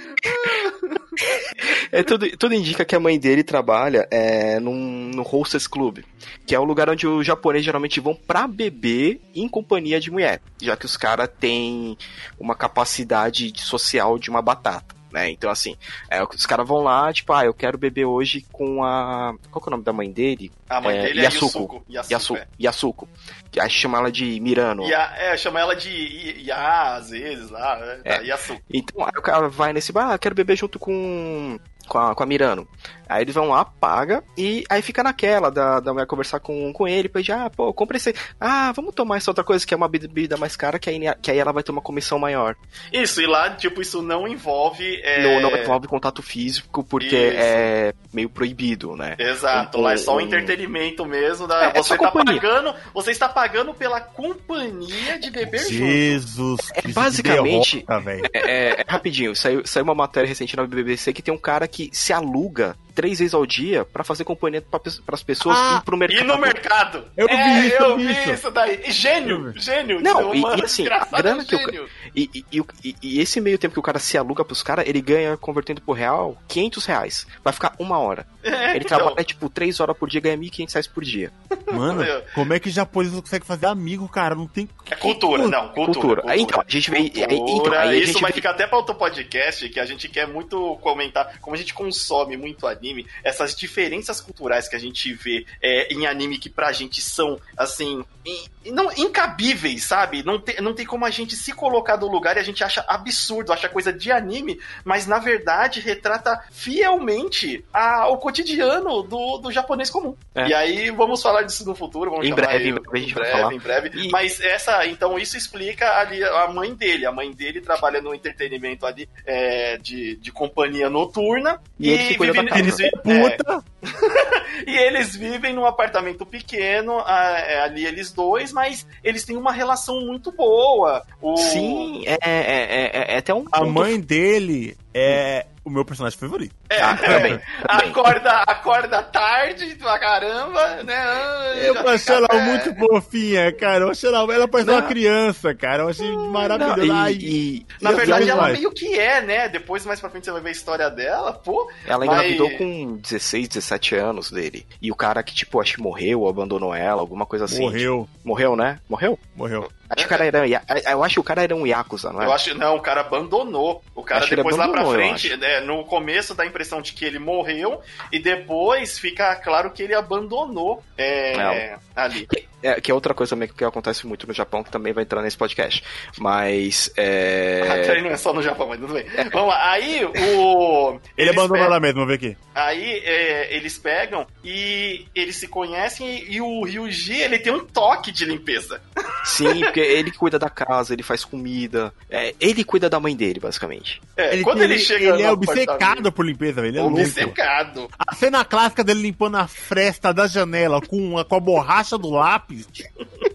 É, 1.91 2.03
tudo, 2.03 2.27
tudo 2.39 2.55
indica 2.55 2.85
que 2.85 2.95
a 2.97 3.01
mãe 3.01 3.19
dele 3.19 3.43
trabalha 3.45 4.09
é, 4.11 4.59
num, 4.59 5.11
no 5.15 5.23
Hostess 5.23 5.67
Club, 5.67 5.99
que 6.47 6.55
é 6.55 6.59
o 6.59 6.65
lugar 6.65 6.89
onde 6.89 7.07
os 7.07 7.27
japoneses 7.27 7.67
geralmente 7.67 8.01
vão 8.01 8.15
pra 8.15 8.47
beber 8.49 9.21
em 9.35 9.47
companhia 9.47 10.01
de 10.01 10.11
mulher, 10.11 10.41
já 10.61 10.75
que 10.77 10.87
os 10.87 10.97
caras 10.97 11.29
têm 11.39 11.99
uma 12.41 12.55
capacidade 12.55 13.53
de- 13.53 13.61
social 13.63 13.82
de 14.21 14.31
uma 14.31 14.43
batata. 14.43 14.95
Né? 15.13 15.29
Então, 15.31 15.51
assim, 15.51 15.77
é, 16.09 16.23
os 16.25 16.47
caras 16.47 16.67
vão 16.67 16.79
lá, 16.79 17.13
tipo, 17.13 17.35
ah, 17.35 17.45
eu 17.45 17.53
quero 17.53 17.77
beber 17.77 18.07
hoje 18.07 18.47
com 18.51 18.83
a. 18.83 19.35
Qual 19.51 19.63
que 19.63 19.69
é 19.69 19.71
o 19.71 19.73
nome 19.73 19.85
da 19.85 19.93
mãe 19.93 20.11
dele? 20.11 20.51
A 20.71 20.81
mãe 20.81 20.97
É, 20.97 21.03
dele 21.03 21.21
é 21.21 21.25
Yasuko. 21.25 21.85
Yasuko, 21.87 22.11
Yasuko. 22.11 22.39
é. 22.41 22.47
Yasuko. 22.59 23.09
Que 23.51 23.61
Aí 23.61 23.69
chama 23.69 23.99
ela 23.99 24.11
de 24.11 24.41
Mirano. 24.41 24.85
E 24.89 24.95
a- 24.95 25.15
é, 25.19 25.37
chama 25.37 25.61
ela 25.61 25.77
de 25.77 26.43
Ya, 26.43 26.95
às 26.95 27.11
vezes, 27.11 27.51
lá. 27.51 27.79
É, 28.07 28.23
É. 28.23 28.25
Yasuko. 28.25 28.63
Então, 28.73 29.05
aí 29.05 29.13
o 29.19 29.21
cara 29.21 29.51
vai 29.51 29.75
nesse 29.75 29.93
bar, 29.93 30.13
ah, 30.13 30.19
quero 30.19 30.35
beber 30.35 30.57
junto 30.57 30.79
com, 30.79 31.61
com, 31.89 31.99
a, 31.99 32.15
com 32.15 32.23
a 32.23 32.27
Mirano. 32.27 32.67
Aí 33.13 33.23
eles 33.23 33.35
vão 33.35 33.49
lá, 33.49 33.65
paga, 33.65 34.25
e 34.39 34.65
aí 34.71 34.81
fica 34.81 35.03
naquela 35.03 35.51
da, 35.51 35.81
da 35.81 35.93
mulher 35.93 36.07
conversar 36.07 36.41
com, 36.41 36.73
com 36.73 36.89
ele, 36.89 37.11
pedir, 37.11 37.33
ah, 37.33 37.51
pô, 37.51 37.73
compra 37.73 37.99
esse. 37.99 38.15
Ah, 38.41 38.73
vamos 38.73 38.95
tomar 38.95 39.19
essa 39.19 39.31
outra 39.31 39.45
coisa 39.45 39.67
que 39.67 39.75
é 39.75 39.77
uma 39.77 39.89
bebida 39.89 40.37
mais 40.39 40.57
cara, 40.57 40.79
que 40.79 40.89
aí, 40.89 40.99
que 41.21 41.31
aí 41.31 41.39
ela 41.39 41.53
vai 41.53 41.63
ter 41.63 41.73
uma 41.73 41.83
comissão 41.83 42.19
maior. 42.19 42.57
Isso, 42.91 43.21
e 43.21 43.27
lá, 43.27 43.51
tipo, 43.51 43.83
isso 43.83 44.01
não 44.01 44.27
envolve. 44.27 45.01
É... 45.03 45.23
Não, 45.23 45.51
não 45.51 45.57
envolve 45.57 45.87
contato 45.89 46.23
físico, 46.23 46.83
porque 46.83 47.17
isso. 47.17 47.37
é 47.39 47.95
meio 48.13 48.31
proibido, 48.31 48.97
né? 48.97 49.15
Exato, 49.19 49.79
um, 49.79 49.83
lá 49.83 49.93
é 49.93 49.97
só 49.99 50.15
um, 50.15 50.17
um 50.17 50.21
entretenimento 50.21 51.05
mesmo. 51.05 51.47
Da... 51.47 51.65
É, 51.67 51.83
você 51.83 51.95
é 51.95 51.99
tá 51.99 52.11
pagando. 52.11 52.75
Você 52.95 53.11
está 53.11 53.29
pagando 53.29 53.75
pela 53.75 54.01
companhia 54.01 55.19
de 55.19 55.31
beber 55.31 55.67
Jesus, 55.67 56.61
junto. 56.63 56.89
É, 56.89 56.93
basicamente. 56.93 57.85
Derrota, 57.87 58.11
é, 58.33 58.39
é, 58.39 58.81
é, 58.81 58.85
rapidinho, 58.89 59.37
saiu, 59.37 59.63
saiu 59.67 59.85
uma 59.85 59.95
matéria 59.95 60.27
recente 60.29 60.57
na 60.57 60.67
BBC 60.67 61.13
que 61.13 61.23
tem 61.23 61.33
um 61.33 61.39
cara 61.39 61.67
que 61.73 61.91
se 61.93 62.13
aluga 62.13 62.77
três 62.95 63.19
vezes 63.19 63.35
ao 63.35 63.45
dia 63.47 63.85
para 63.85 64.05
fazer 64.05 64.25
companhia 64.25 64.63
para 64.63 64.81
as 65.09 65.23
pessoas 65.23 65.57
ah, 65.59 65.79
ir 65.81 65.85
pro 65.85 65.97
mercado. 65.97 66.21
E 66.21 66.25
no 66.25 66.39
mercado. 66.39 67.05
Eu 67.17 67.27
vi 67.27 67.35
é, 67.35 67.67
isso, 67.67 67.77
eu 67.83 67.97
vi 67.97 68.11
isso. 68.11 68.31
isso 68.31 68.51
daí. 68.51 68.91
Gênio, 68.91 69.53
gênio. 69.57 70.01
Não, 70.01 70.35
e, 70.35 70.41
e, 70.41 70.65
assim, 70.65 70.87
a 70.89 71.23
grana 71.23 71.45
que 71.45 71.55
o, 71.55 71.89
e, 72.15 72.31
e, 72.35 72.65
e, 72.85 72.97
e, 73.03 73.21
esse 73.21 73.41
meio 73.41 73.59
tempo 73.59 73.75
que 73.75 73.81
o 73.81 73.83
cara 73.83 73.99
se 73.99 74.17
aluga 74.17 74.45
pros 74.45 74.63
caras, 74.63 74.87
ele 74.87 75.01
ganha, 75.01 75.37
convertendo 75.37 75.81
pro 75.81 75.95
real, 75.95 76.37
500 76.49 76.87
reais. 76.87 77.27
Vai 77.43 77.53
ficar 77.53 77.75
uma 77.79 77.99
hora. 77.99 78.27
É, 78.43 78.71
ele 78.71 78.85
então. 78.85 78.99
trabalha, 78.99 79.23
tipo, 79.23 79.49
três 79.49 79.79
horas 79.79 79.97
por 79.97 80.11
dia, 80.11 80.21
ganha 80.21 80.37
1.500 80.37 80.73
reais 80.73 80.87
por 80.89 81.05
dia. 81.05 81.31
Mano, 81.73 82.03
como 82.35 82.53
é 82.53 82.59
que 82.59 82.71
japonês 82.71 83.13
não 83.13 83.21
consegue 83.21 83.47
fazer 83.47 83.67
amigo, 83.67 84.09
cara? 84.09 84.35
Não 84.35 84.49
tem... 84.49 84.69
É 84.91 84.97
cultura, 84.97 85.47
não, 85.47 85.69
cultura. 85.69 85.85
cultura. 85.85 86.23
cultura. 86.23 86.37
Então, 86.37 86.61
a 86.61 86.69
gente 86.69 86.91
vê... 86.91 86.99
Então, 86.99 87.73
aí 87.73 88.03
isso 88.03 88.19
vai 88.19 88.33
ficar 88.33 88.51
até 88.51 88.67
pra 88.67 88.79
outro 88.79 88.97
podcast, 88.97 89.69
que 89.69 89.79
a 89.79 89.85
gente 89.85 90.09
quer 90.09 90.27
muito 90.27 90.77
comentar, 90.79 91.39
como 91.41 91.55
a 91.55 91.59
gente 91.59 91.73
consome 91.73 92.37
muito 92.37 92.67
anime, 92.67 92.82
essas 93.23 93.55
diferenças 93.55 94.21
culturais 94.21 94.69
que 94.69 94.77
a 94.77 94.79
gente 94.79 95.13
vê 95.15 95.47
é, 95.61 95.93
em 95.93 96.07
anime 96.07 96.39
que 96.39 96.51
pra 96.51 96.73
gente 96.73 97.01
são, 97.01 97.41
assim, 97.57 98.05
in, 98.25 98.73
não, 98.73 98.91
incabíveis, 98.97 99.85
sabe? 99.85 100.23
Não 100.23 100.39
tem, 100.39 100.61
não 100.61 100.75
tem 100.75 100.87
como 100.87 101.05
a 101.05 101.11
gente 101.11 101.35
se 101.35 101.53
colocar 101.53 101.97
no 101.97 102.07
lugar 102.07 102.37
e 102.37 102.41
a 102.41 102.45
gente 102.45 102.63
acha 102.63 102.85
absurdo, 102.87 103.53
acha 103.53 103.69
coisa 103.69 103.93
de 103.93 104.13
anime, 104.13 104.61
mas 104.85 105.07
na 105.07 105.19
verdade 105.19 105.81
retrata 105.81 106.41
fielmente 106.51 107.65
a, 107.73 108.09
o 108.09 108.19
cotidiano 108.19 109.03
do, 109.03 109.39
do 109.39 109.51
japonês 109.51 109.91
comum. 109.91 110.17
É. 110.35 110.49
E 110.49 110.55
aí 110.55 110.91
vamos 110.91 111.23
falar 111.23 111.43
disso 111.43 111.65
no 111.67 111.75
futuro, 111.75 112.11
vamos 112.11 112.27
em 112.27 112.35
breve, 112.35 112.69
em 112.69 112.75
breve, 112.75 113.11
em 113.11 113.15
breve, 113.15 113.55
em 113.55 113.59
breve. 113.59 113.91
E... 113.95 114.11
Mas 114.11 114.41
essa, 114.41 114.87
então 114.87 115.19
isso 115.19 115.37
explica 115.37 115.99
ali 115.99 116.23
a 116.23 116.49
mãe 116.49 116.75
dele. 116.75 117.07
A 117.07 117.13
mãe 117.13 117.33
dele 117.33 117.61
trabalha 117.61 118.01
no 118.01 118.15
entretenimento 118.15 118.87
ali 118.87 119.09
é, 119.27 119.77
de, 119.79 120.17
de 120.17 120.31
companhia 120.31 120.89
noturna 120.89 121.61
e, 121.79 121.89
e 121.89 121.93
ele 121.93 122.17
vive, 122.17 122.72
eles, 122.79 122.93
puta. 123.03 123.65
É. 123.83 124.65
e 124.71 124.77
eles 124.77 125.17
vivem 125.17 125.55
num 125.55 125.67
apartamento 125.67 126.25
pequeno, 126.25 127.01
é, 127.01 127.61
ali 127.63 127.87
eles 127.87 128.13
dois, 128.13 128.53
mas 128.53 128.87
eles 129.03 129.25
têm 129.25 129.37
uma 129.37 129.53
relação 129.53 130.01
muito 130.01 130.33
boa. 130.33 131.05
O... 131.21 131.37
Sim, 131.37 132.05
é, 132.07 132.19
é, 132.23 133.11
é, 133.11 133.15
é 133.15 133.19
até 133.19 133.35
um. 133.35 133.45
A 133.53 133.65
mãe 133.65 134.01
dele 134.01 134.77
é 134.95 135.47
o 135.65 135.71
meu 135.71 135.85
personagem 135.85 136.19
favorito. 136.19 136.55
É, 136.69 136.81
ah, 136.81 136.97
também, 136.97 137.35
é. 137.35 137.43
Acorda, 137.65 138.31
acorda 138.47 139.03
tarde 139.03 139.77
pra 139.77 139.99
caramba, 139.99 140.83
né? 140.83 140.97
Ah, 140.97 141.55
eu 141.57 141.89
achei 141.89 142.15
ela 142.15 142.29
muito 142.41 142.75
fofinha, 142.75 143.53
cara. 143.53 143.85
Eu 143.85 143.91
achei 143.91 144.09
ela, 144.09 144.35
ela 144.35 144.49
parece 144.49 144.71
uma 144.71 144.83
criança, 144.83 145.55
cara. 145.55 145.85
Eu 145.85 145.89
achei 145.89 146.11
maravilhosa. 146.17 146.85
Não, 146.85 147.09
e, 147.09 147.57
e, 147.59 147.67
na 147.81 147.93
verdade, 147.93 148.29
ela 148.29 148.43
mais. 148.43 148.59
meio 148.59 148.71
que 148.73 148.99
é, 148.99 149.21
né? 149.21 149.49
Depois, 149.49 149.87
mais 149.87 150.01
pra 150.01 150.11
frente, 150.11 150.25
você 150.25 150.33
vai 150.33 150.41
ver 150.41 150.49
a 150.49 150.53
história 150.53 150.91
dela, 150.91 151.33
pô. 151.33 151.71
Ela 151.87 152.07
engravidou 152.07 152.49
mas... 152.49 152.59
com 152.59 152.97
16, 152.97 153.49
17 153.49 153.95
anos 153.97 154.31
dele. 154.31 154.67
E 154.81 154.91
o 154.91 154.97
cara 154.97 155.23
que, 155.23 155.35
tipo, 155.35 155.61
acho 155.61 155.77
que 155.77 155.83
morreu, 155.83 156.29
abandonou 156.29 156.75
ela, 156.75 157.01
alguma 157.01 157.25
coisa 157.27 157.45
assim. 157.45 157.61
Morreu. 157.61 158.09
Tipo, 158.13 158.29
morreu, 158.29 158.57
né? 158.57 158.79
Morreu? 158.89 159.19
Morreu. 159.37 159.69
Acho 159.97 160.07
que 160.07 160.07
o 160.07 160.09
cara 160.09 160.25
era. 160.25 160.47
Eu 160.91 161.05
acho 161.05 161.15
que 161.15 161.21
o 161.21 161.25
cara 161.25 161.43
era 161.43 161.55
um 161.55 161.67
Yakuza, 161.67 162.13
não 162.13 162.23
é? 162.23 162.27
Eu 162.27 162.33
acho 162.33 162.55
não, 162.57 162.77
o 162.77 162.81
cara 162.81 163.03
abandonou. 163.03 163.83
O 163.95 164.03
cara 164.03 164.27
depois 164.27 164.57
lá 164.57 164.69
pra 164.69 164.85
frente, 164.87 165.37
né, 165.37 165.61
no 165.61 165.85
começo 165.85 166.35
dá 166.35 166.45
a 166.45 166.47
impressão 166.47 166.81
de 166.81 166.93
que 166.93 167.05
ele 167.05 167.19
morreu, 167.19 167.81
e 168.11 168.19
depois 168.19 168.99
fica 168.99 169.35
claro 169.37 169.71
que 169.71 169.83
ele 169.83 169.95
abandonou 169.95 170.83
é, 170.97 171.77
ali. 171.95 172.27
É, 172.63 172.81
que 172.81 172.91
é 172.91 172.95
outra 172.95 173.13
coisa 173.15 173.31
também 173.31 173.49
que 173.49 173.65
acontece 173.65 174.07
muito 174.07 174.27
no 174.27 174.33
Japão, 174.33 174.63
que 174.63 174.71
também 174.71 174.93
vai 174.93 175.05
entrar 175.05 175.23
nesse 175.23 175.37
podcast. 175.37 175.83
Mas. 176.19 176.93
É... 176.97 177.63
Até 177.69 178.01
não 178.01 178.11
é 178.11 178.17
só 178.17 178.33
no 178.33 178.43
Japão, 178.43 178.69
mas 178.69 178.81
tudo 178.81 178.95
bem. 178.95 179.05
Vamos 179.33 179.49
lá. 179.49 179.73
Aí 179.73 180.05
o. 180.05 180.99
Ele 181.17 181.31
abandonou 181.31 181.69
lá 181.69 181.81
mesmo, 181.81 182.01
vamos 182.01 182.09
ver 182.09 182.15
aqui. 182.15 182.37
Aí 182.55 183.03
é, 183.05 183.55
eles 183.57 183.79
pegam 183.79 184.27
e 184.45 185.07
eles 185.15 185.37
se 185.37 185.49
conhecem 185.49 186.25
e 186.29 186.41
o 186.41 186.65
Ryuji 186.65 187.15
ele 187.15 187.39
tem 187.39 187.53
um 187.53 187.65
toque 187.65 188.13
de 188.13 188.25
limpeza. 188.25 188.81
Sim, 189.25 189.61
porque 189.61 189.81
ele 189.81 190.11
cuida 190.11 190.39
da 190.39 190.51
casa, 190.51 190.93
ele 190.93 191.03
faz 191.03 191.25
comida. 191.25 191.93
É, 192.11 192.35
ele 192.41 192.65
cuida 192.65 192.91
da 192.91 193.01
mãe 193.01 193.17
dele, 193.17 193.41
basicamente. 193.41 194.01
É, 194.17 194.35
ele, 194.35 194.45
quando 194.45 194.63
ele, 194.63 194.75
ele 194.75 194.83
chega. 194.83 195.15
Ele 195.15 195.23
é 195.23 195.31
obcecado 195.31 196.13
por 196.13 196.25
limpeza, 196.25 196.67
ele 196.67 196.79
é 196.79 196.83
obcecado. 196.83 197.81
Louco. 197.81 197.95
A 197.99 198.15
cena 198.15 198.45
clássica 198.45 198.85
dele 198.85 199.03
limpando 199.03 199.37
a 199.37 199.47
fresta 199.47 200.13
da 200.13 200.27
janela 200.27 200.81
com 200.81 201.19
a, 201.19 201.25
com 201.25 201.37
a 201.37 201.41
borracha 201.41 201.97
do 201.97 202.11
lápis. 202.11 202.52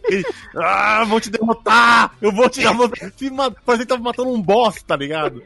Ele, 0.10 0.26
ah, 0.56 1.04
vou 1.06 1.20
te 1.20 1.30
derrotar! 1.30 2.16
Eu 2.22 2.32
vou 2.32 2.50
te 2.50 2.62
derrotar! 2.62 3.10
Parece 3.66 3.84
que 3.84 3.90
tava 3.90 4.02
matando 4.02 4.32
um 4.32 4.42
boss, 4.42 4.82
tá 4.82 4.96
ligado? 4.96 5.44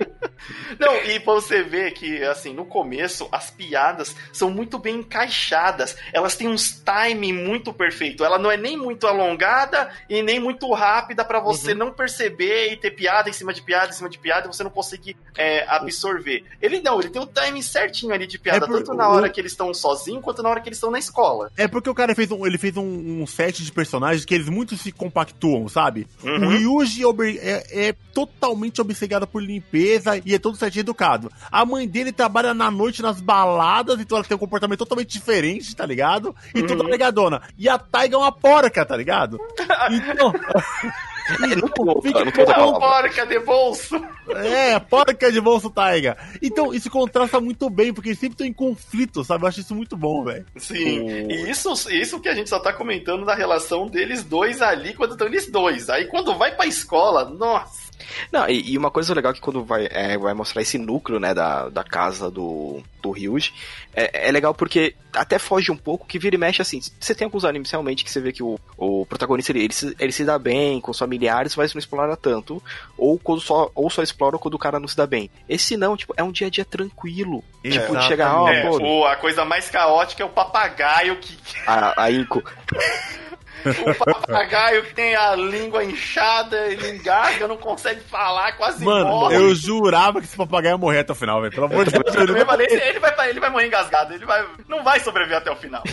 Não, 0.80 0.96
e 1.04 1.20
pra 1.20 1.34
você 1.34 1.64
ver 1.64 1.92
que, 1.92 2.24
assim, 2.24 2.54
no 2.54 2.66
começo, 2.66 3.28
as 3.32 3.50
piadas 3.50 4.16
são 4.32 4.50
muito 4.50 4.78
bem 4.80 4.98
encaixadas. 4.98 5.96
Elas 6.14 6.36
têm 6.36 6.48
uns 6.48 6.72
timing 6.80 7.34
muito 7.34 7.74
perfeito. 7.74 8.24
Ela 8.24 8.38
não 8.38 8.52
é 8.52 8.58
nem 8.58 8.78
muito 8.78 9.08
alongada 9.08 9.92
e 10.10 10.22
nem 10.22 10.40
muito 10.40 10.72
rápida 10.74 11.24
para 11.24 11.40
você 11.40 11.72
uhum. 11.72 11.78
não 11.78 11.92
perceber 11.92 12.72
e 12.72 12.78
ter 12.78 12.92
piada 12.92 13.30
em 13.30 13.34
cima 13.34 13.54
de 13.54 13.62
piada, 13.62 13.90
em 13.90 13.94
cima 13.94 14.10
de 14.10 14.18
piada, 14.18 14.48
e 14.48 14.54
você 14.54 14.64
não 14.64 14.72
conseguir 14.72 15.16
é, 15.38 15.66
absorver. 15.68 16.44
Ele 16.62 16.82
não, 16.82 17.00
ele 17.00 17.10
tem 17.10 17.22
o 17.22 17.28
timing 17.28 17.62
certinho 17.62 18.14
ali 18.14 18.28
de 18.28 18.40
piada, 18.40 18.66
é 18.66 18.68
por, 18.68 18.78
tanto 18.78 18.94
na 18.94 19.10
hora 19.10 19.30
que 19.30 19.40
eles 19.40 19.52
estão 19.52 19.74
sozinhos, 19.74 20.24
quanto 20.24 20.42
na 20.42 20.50
hora 20.50 20.62
que 20.62 20.70
eles 20.70 20.78
estão 20.78 20.92
na 20.92 21.00
escola. 21.00 21.52
É 21.58 21.68
porque 21.68 21.90
o 21.90 21.96
cara 21.96 22.16
fez 22.16 22.32
um, 22.32 22.46
ele 22.46 22.58
fez 22.58 22.76
um, 22.78 23.22
um 23.22 23.28
set 23.28 23.61
de 23.66 23.72
personagens 23.72 24.26
que 24.26 24.34
eles 24.34 24.50
muito 24.50 24.76
se 24.78 24.92
compactuam, 24.92 25.68
sabe? 25.68 26.08
Uhum. 26.24 26.46
O 26.46 26.50
Ryuji 26.50 27.04
é, 27.40 27.88
é, 27.88 27.96
totalmente 28.14 28.82
obcecado 28.82 29.28
por 29.28 29.42
limpeza 29.42 30.22
e 30.26 30.34
é 30.34 30.40
todo 30.40 30.58
certinho 30.58 30.82
educado. 30.82 31.32
A 31.52 31.66
mãe 31.66 31.88
dele 31.88 32.12
trabalha 32.12 32.54
na 32.54 32.70
noite 32.70 33.02
nas 33.02 33.22
baladas, 33.22 34.00
então 34.00 34.18
ela 34.18 34.26
tem 34.26 34.36
um 34.36 34.40
comportamento 34.40 34.80
totalmente 34.80 35.12
diferente, 35.12 35.76
tá 35.76 35.86
ligado? 35.86 36.36
E 36.54 36.62
uhum. 36.62 36.68
toda 36.68 36.84
legadona. 36.84 37.42
E 37.58 37.70
a 37.70 37.78
Taiga 37.78 38.16
é 38.16 38.20
uma 38.20 38.32
porca, 38.32 38.86
tá 38.86 38.96
ligado? 38.96 39.40
Então. 39.92 40.34
Não 41.40 42.02
fica 42.02 42.24
não 42.58 42.74
porca 42.80 43.26
de 43.26 43.40
bolso. 43.40 44.02
É, 44.30 44.80
porca 44.80 45.32
de 45.32 45.42
bolso 45.42 45.70
Taiga. 45.70 46.18
Então, 46.42 46.74
isso 46.74 46.90
contrasta 46.90 47.40
muito 47.40 47.70
bem, 47.70 47.94
porque 47.94 48.10
eles 48.10 48.20
sempre 48.20 48.34
estão 48.34 48.48
em 48.48 48.54
conflito, 48.54 49.24
sabe? 49.24 49.44
Eu 49.44 49.48
acho 49.50 49.60
isso 49.60 49.76
muito 49.76 49.98
bom, 49.98 50.24
velho. 50.24 50.46
Sim, 50.58 51.08
e 51.30 51.50
isso, 51.50 51.74
isso 51.90 52.20
que 52.20 52.30
a 52.30 52.36
gente 52.36 52.50
só 52.50 52.60
tá 52.60 52.74
comentando 52.74 53.26
da 53.26 53.36
relação 53.36 53.88
deles 53.88 54.24
dois 54.24 54.62
ali, 54.62 54.94
quando 54.94 55.12
estão 55.12 55.28
eles 55.28 55.50
dois. 55.50 55.90
Aí 55.90 56.06
quando 56.06 56.38
vai 56.38 56.56
pra 56.56 56.66
escola, 56.66 57.26
nossa. 57.26 57.91
Não, 58.32 58.48
e, 58.50 58.72
e, 58.72 58.78
uma 58.78 58.92
coisa 58.92 59.14
legal 59.14 59.32
é 59.32 59.36
que 59.36 59.42
quando 59.42 59.64
vai, 59.64 59.88
é, 59.92 60.18
vai 60.18 60.34
mostrar 60.34 60.62
esse 60.62 60.78
núcleo, 60.78 61.20
né, 61.20 61.34
da, 61.34 61.70
da 61.70 61.84
casa 61.84 62.30
do, 62.30 62.82
do 63.02 63.12
Ryuji, 63.12 63.54
é, 63.94 64.28
é, 64.28 64.32
legal 64.32 64.54
porque 64.54 64.96
até 65.14 65.38
foge 65.38 65.72
um 65.72 65.78
pouco 65.78 66.08
que 66.08 66.20
vira 66.20 66.36
e 66.36 66.40
mexe 66.40 66.62
assim. 66.62 66.80
Você 67.00 67.14
tem 67.14 67.26
alguns 67.26 67.44
animes 67.44 67.70
realmente 67.72 68.04
que 68.04 68.12
você 68.12 68.22
vê 68.22 68.32
que 68.32 68.44
o, 68.44 68.60
o 68.78 69.06
protagonista 69.06 69.52
ele, 69.52 69.64
ele, 69.66 69.74
se, 69.74 69.96
ele 70.00 70.12
se 70.12 70.24
dá 70.24 70.40
bem 70.40 70.80
com 70.80 70.92
os 70.92 71.00
familiares, 71.00 71.56
mas 71.56 71.74
não 71.74 71.80
explora 71.80 72.16
tanto. 72.16 72.62
Ou 72.98 73.20
quando 73.20 73.42
só, 73.42 73.70
ou 73.76 73.90
só 73.90 74.02
explora 74.02 74.38
quando 74.38 74.54
o 74.54 74.60
cara 74.60 74.80
não 74.80 74.88
se 74.88 74.96
dá 74.96 75.06
bem. 75.06 75.30
Esse 75.48 75.76
não, 75.76 75.98
tipo, 75.98 76.14
é 76.16 76.24
um 76.24 76.32
dia 76.32 76.48
a 76.48 76.50
dia 76.50 76.66
tranquilo. 76.66 77.44
É, 77.64 77.70
tipo, 77.70 77.98
de 77.98 78.04
chegar, 78.06 78.42
ó, 78.42 78.48
é, 78.48 78.62
pô, 78.62 79.06
a 79.06 79.16
coisa 79.16 79.44
mais 79.44 79.70
caótica 79.70 80.24
é 80.24 80.26
o 80.26 80.30
papagaio 80.30 81.18
que. 81.18 81.38
A, 81.68 82.04
a 82.04 82.12
Inco. 82.12 82.42
O 83.66 84.06
papagaio 84.06 84.84
que 84.84 84.94
tem 84.94 85.16
a 85.16 85.36
língua 85.36 85.84
inchada, 85.84 86.68
ele 86.68 86.90
engasga, 86.92 87.48
não 87.48 87.58
consegue 87.58 88.02
falar, 88.02 88.54
quase 88.58 88.84
Mano, 88.84 89.06
morre. 89.10 89.36
eu 89.36 89.54
jurava 89.56 90.20
que 90.20 90.26
esse 90.28 90.36
papagaio 90.38 90.74
ia 90.74 90.78
morrer 90.78 91.00
até 91.00 91.12
o 91.12 91.16
final, 91.16 91.42
velho. 91.42 91.54
Pelo 91.54 91.66
amor 91.68 91.86
de 91.86 91.92
Deus. 91.98 92.16
Ele, 92.16 92.44
vai, 92.44 92.62
ele, 92.66 93.00
vai, 93.00 93.30
ele 93.30 93.40
vai 93.40 93.50
morrer 93.50 93.68
engasgado, 93.68 94.14
ele 94.14 94.26
vai, 94.26 94.46
não 94.68 94.84
vai 94.84 95.00
sobreviver 95.00 95.38
até 95.38 95.52
o 95.52 95.56
final. 95.56 95.84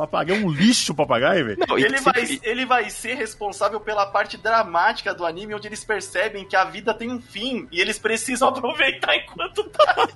Papagaio 0.00 0.42
é 0.42 0.46
um 0.46 0.50
lixo, 0.50 0.94
papagaio, 0.94 1.44
velho. 1.44 1.58
Ele 1.76 2.00
vai, 2.00 2.40
ele 2.42 2.64
vai 2.64 2.88
ser 2.88 3.14
responsável 3.14 3.78
pela 3.78 4.06
parte 4.06 4.38
dramática 4.38 5.12
do 5.12 5.26
anime, 5.26 5.54
onde 5.54 5.68
eles 5.68 5.84
percebem 5.84 6.48
que 6.48 6.56
a 6.56 6.64
vida 6.64 6.94
tem 6.94 7.10
um 7.10 7.20
fim 7.20 7.68
e 7.70 7.80
eles 7.80 7.98
precisam 7.98 8.48
aproveitar 8.50 9.14
enquanto 9.14 9.62
tá. 9.64 10.08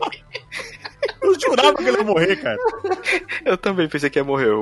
Eu 1.20 1.38
jurava 1.38 1.74
que 1.74 1.82
ele 1.82 1.98
ia 1.98 2.04
morrer, 2.04 2.36
cara. 2.36 2.56
Eu 3.44 3.58
também 3.58 3.86
pensei 3.86 4.08
que 4.08 4.18
ia 4.18 4.24
morrer, 4.24 4.52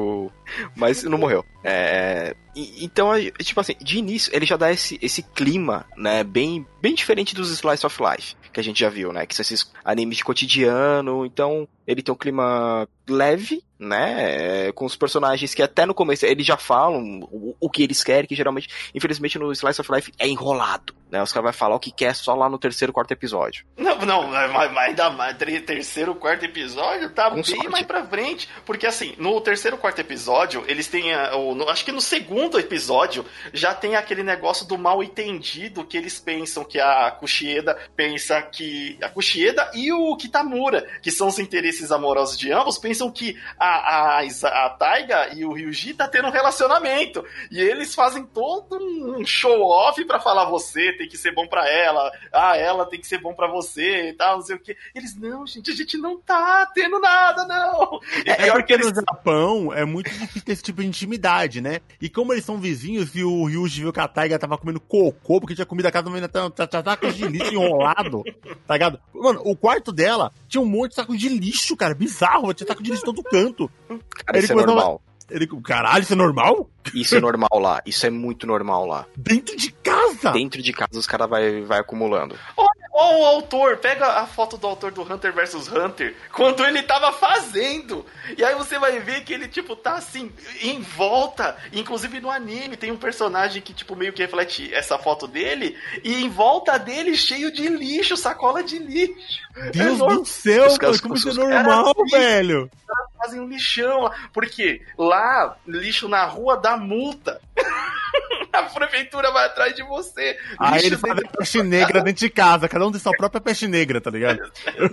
mas 0.75 1.05
não 1.05 1.19
morreu. 1.19 1.45
É... 1.63 2.35
Então, 2.55 3.11
tipo 3.39 3.61
assim, 3.61 3.77
de 3.81 3.99
início, 3.99 4.35
ele 4.35 4.45
já 4.45 4.57
dá 4.57 4.73
esse, 4.73 4.99
esse 5.01 5.23
clima, 5.23 5.87
né, 5.97 6.25
bem, 6.25 6.67
bem 6.81 6.95
diferente 6.95 7.35
dos 7.35 7.51
Slice 7.51 7.87
of 7.87 7.97
Life, 8.03 8.35
que 8.53 8.61
a 8.61 8.65
gente 8.65 8.81
já 8.81 8.88
viu, 8.88 9.12
né, 9.12 9.27
que 9.27 9.35
são 9.35 9.43
esses 9.43 9.71
animes 9.85 10.19
de 10.19 10.25
cotidiano, 10.25 11.27
então 11.27 11.67
Ele 11.87 12.03
tem 12.03 12.12
um 12.12 12.19
clima 12.19 12.87
leve, 13.09 13.62
né? 13.79 14.69
é, 14.69 14.73
Com 14.73 14.85
os 14.85 14.97
personagens 14.97 15.55
que 15.55 15.62
até 15.62 15.85
no 15.85 15.95
começo 15.95 16.25
eles 16.25 16.47
já 16.47 16.57
falam 16.57 17.21
o, 17.31 17.57
o 17.61 17.71
que 17.71 17.83
eles 17.83 18.05
querem, 18.05 18.29
que 18.29 18.35
geralmente, 18.35 18.69
infelizmente, 18.95 19.38
no 19.38 19.53
Slice 19.53 19.81
of 19.81 19.93
Life 19.93 20.12
é 20.19 20.29
enrolado, 20.29 20.95
né? 21.12 21.22
Os 21.22 21.31
caras 21.33 21.44
vão 21.44 21.53
falar 21.53 21.77
o 21.77 21.81
que 21.81 21.92
quer 21.92 22.14
só 22.14 22.35
lá 22.35 22.48
no 22.48 22.59
terceiro, 22.59 22.92
quarto 22.92 23.12
episódio. 23.12 23.64
Não, 23.77 23.98
não, 24.01 24.27
mas, 24.29 24.77
ainda 24.79 25.11
mais 25.11 25.37
terceiro, 25.66 26.14
quarto 26.14 26.44
episódio 26.44 27.11
tá 27.11 27.29
Com 27.29 27.37
bem 27.37 27.44
sorte. 27.44 27.68
mais 27.68 27.87
pra 27.87 28.05
frente. 28.07 28.48
Porque 28.64 28.87
assim, 28.87 29.14
no 29.18 29.38
terceiro, 29.40 29.77
quarto 29.77 29.98
episódio, 30.01 30.64
eles 30.66 30.88
têm. 30.88 31.12
a- 31.12 31.37
o- 31.37 31.55
no- 31.55 31.68
acho 31.68 31.85
que 31.85 31.92
no 31.92 32.01
segundo 32.01 32.59
episódio 32.59 33.25
já 33.53 33.75
tem 33.75 33.94
aquele 33.94 34.22
negócio 34.22 34.66
do 34.66 34.79
mal 34.79 35.03
entendido 35.03 35.85
que 35.85 35.96
eles 35.98 36.18
pensam 36.18 36.64
que 36.64 36.81
a 36.81 37.11
Kushieda 37.11 37.77
pensa 37.94 38.40
que. 38.40 38.96
A 39.03 39.09
Kushieda 39.11 39.70
e 39.75 39.92
o 39.92 40.16
Kitamura, 40.16 40.88
que 41.03 41.11
são 41.11 41.29
os 41.29 41.38
interesses 41.38 41.92
amorosos 41.92 42.38
de 42.38 42.51
ambos, 42.51 42.79
pensam 42.79 43.11
que 43.11 43.38
a, 43.59 44.18
a, 44.18 44.22
a 44.22 44.70
Taiga 44.70 45.35
e 45.35 45.44
o 45.44 45.53
Ryuji 45.53 45.92
tá 45.94 46.09
tendo 46.09 46.29
um 46.29 46.33
relacionamento. 46.33 47.25
E 47.51 47.61
eles 47.61 47.94
fazem 47.94 48.25
todo 48.25 48.77
um 48.79 49.25
show-off 49.27 50.03
pra 50.07 50.18
falar 50.18 50.46
você 50.46 50.92
tem 51.03 51.09
que 51.09 51.19
ser 51.19 51.33
bom 51.35 51.47
pra 51.49 51.69
ela, 51.69 52.12
ah, 52.33 52.57
ela 52.57 52.87
tem 52.87 53.01
que 53.01 53.07
ser 53.07 53.19
bom 53.19 53.35
pra 53.35 53.49
você 53.49 54.11
e 54.11 54.12
tal, 54.12 54.37
não 54.37 54.45
sei 54.45 54.55
o 54.57 54.59
que. 54.61 54.77
Eles, 54.95 55.17
não, 55.17 55.45
gente, 55.47 55.71
a 55.71 55.75
gente 55.75 55.99
não 55.99 56.17
tá 56.21 56.65
tendo 56.73 57.01
nada, 57.01 57.45
não. 57.45 57.99
É, 58.25 58.35
pior 58.37 58.53
porque 58.55 58.67
que 58.67 58.73
eles. 58.75 58.87
no 58.87 58.95
Japão 58.95 59.73
é 59.73 59.85
muito 59.85 60.09
difícil 60.11 60.43
ter 60.43 60.53
esse 60.53 60.62
tipo 60.62 60.81
de 60.81 60.87
intimidade, 60.87 61.61
né? 61.61 61.81
E 62.01 62.09
como 62.09 62.33
eles 62.33 62.45
são 62.45 62.59
vizinhos 62.59 63.15
e 63.17 63.25
o 63.25 63.45
Ryuji 63.47 63.81
viu 63.83 63.93
que 63.93 64.01
a 64.01 64.07
Taiga 64.07 64.38
tava 64.38 64.57
comendo 64.57 64.81
cocô, 64.81 65.41
porque 65.41 65.55
tinha 65.55 65.67
comida 65.67 65.88
a 65.88 65.93
casa 65.93 66.29
tá, 66.29 66.51
tá, 66.51 66.67
tá, 66.67 66.83
tá 66.83 66.97
com 66.97 67.11
de 67.11 67.27
lixo 67.27 67.53
enrolado, 67.53 68.23
tá 68.67 68.75
ligado? 68.75 69.01
Mano, 69.12 69.41
o 69.45 69.57
quarto 69.57 69.91
dela 69.93 70.33
tinha 70.49 70.61
um 70.62 70.67
monte 70.67 70.91
de 70.91 70.97
saco 70.97 71.17
de 71.17 71.29
lixo, 71.29 71.77
cara, 71.77 71.95
bizarro, 71.95 72.55
tinha 72.55 72.67
saco 72.67 72.83
de 72.83 72.91
lixo 72.91 73.05
todo 73.05 73.23
canto. 73.23 73.71
Cara, 73.88 74.38
Ele 74.38 74.45
isso 74.45 74.53
é 74.53 74.55
começou 74.55 74.73
a- 74.73 74.77
normal. 74.83 75.03
Ele, 75.33 75.49
caralho, 75.62 76.03
isso 76.03 76.12
é 76.12 76.16
normal? 76.16 76.68
Isso 76.95 77.16
é 77.16 77.21
normal 77.21 77.59
lá. 77.59 77.83
Isso 77.87 78.07
é 78.07 78.11
muito 78.11 78.47
normal 78.47 78.87
lá. 78.87 79.07
Dentro 79.16 79.57
de 79.57 79.73
casa! 79.73 80.33
Dentro 80.33 80.61
de 80.62 80.73
casa 80.73 80.99
os 80.99 81.07
caras 81.07 81.29
vai, 81.29 81.62
vai 81.62 81.81
acumulando. 81.81 82.38
Ó, 82.57 82.66
o 82.95 83.25
autor, 83.25 83.79
pega 83.79 84.07
a 84.21 84.27
foto 84.27 84.59
do 84.59 84.66
autor 84.66 84.92
do 84.92 85.03
Hunter 85.03 85.33
vs 85.33 85.66
Hunter, 85.68 86.14
quando 86.31 86.64
ele 86.64 86.83
tava 86.83 87.11
fazendo. 87.12 88.05
E 88.37 88.45
aí 88.45 88.55
você 88.55 88.79
vai 88.79 89.01
ver 89.01 89.25
que 89.25 89.33
ele, 89.33 89.49
tipo, 89.49 89.75
tá 89.75 89.95
assim, 89.95 90.31
em 90.61 90.81
volta. 90.81 91.57
Inclusive 91.73 92.21
no 92.21 92.31
anime 92.31 92.77
tem 92.77 92.92
um 92.92 92.97
personagem 92.97 93.62
que, 93.62 93.73
tipo, 93.73 93.97
meio 93.97 94.12
que 94.12 94.23
reflete 94.23 94.73
essa 94.75 94.99
foto 94.99 95.27
dele. 95.27 95.77
E 96.05 96.23
em 96.23 96.29
volta 96.29 96.79
dele, 96.79 97.16
cheio 97.16 97.51
de 97.51 97.66
lixo, 97.68 98.16
sacola 98.16 98.62
de 98.62 98.79
lixo. 98.79 99.40
Deus 99.73 99.99
normal. 99.99 100.19
do 100.21 100.25
céu, 100.27 100.62
Os 100.62 100.67
mano, 100.69 100.79
caras- 100.79 101.01
como 101.01 101.15
isso 101.15 101.29
é 101.29 101.31
os 101.33 101.37
normal, 101.37 101.95
caras- 101.95 102.11
velho? 102.11 102.71
Fazem 103.19 103.41
um 103.41 103.49
lixão 103.49 104.03
lá. 104.03 104.12
Porque 104.33 104.83
lá, 104.99 105.57
lixo 105.67 106.09
na 106.09 106.25
rua 106.25 106.57
dá 106.57 106.77
multa. 106.77 107.41
a 108.53 108.62
prefeitura 108.65 109.31
vai 109.31 109.47
atrás 109.47 109.75
de 109.75 109.83
você. 109.83 110.37
Aí 110.59 110.75
Lixo 110.75 110.87
eles 110.88 111.01
fazem 111.01 111.27
peste 111.38 111.62
negra 111.62 112.03
dentro 112.03 112.21
de 112.21 112.29
casa, 112.31 112.69
cada 112.69 112.87
um 112.87 112.91
tem 112.93 113.01
sua 113.01 113.12
própria 113.17 113.41
peste 113.41 113.67
negra, 113.67 114.01
tá 114.01 114.11
ligado? 114.11 114.41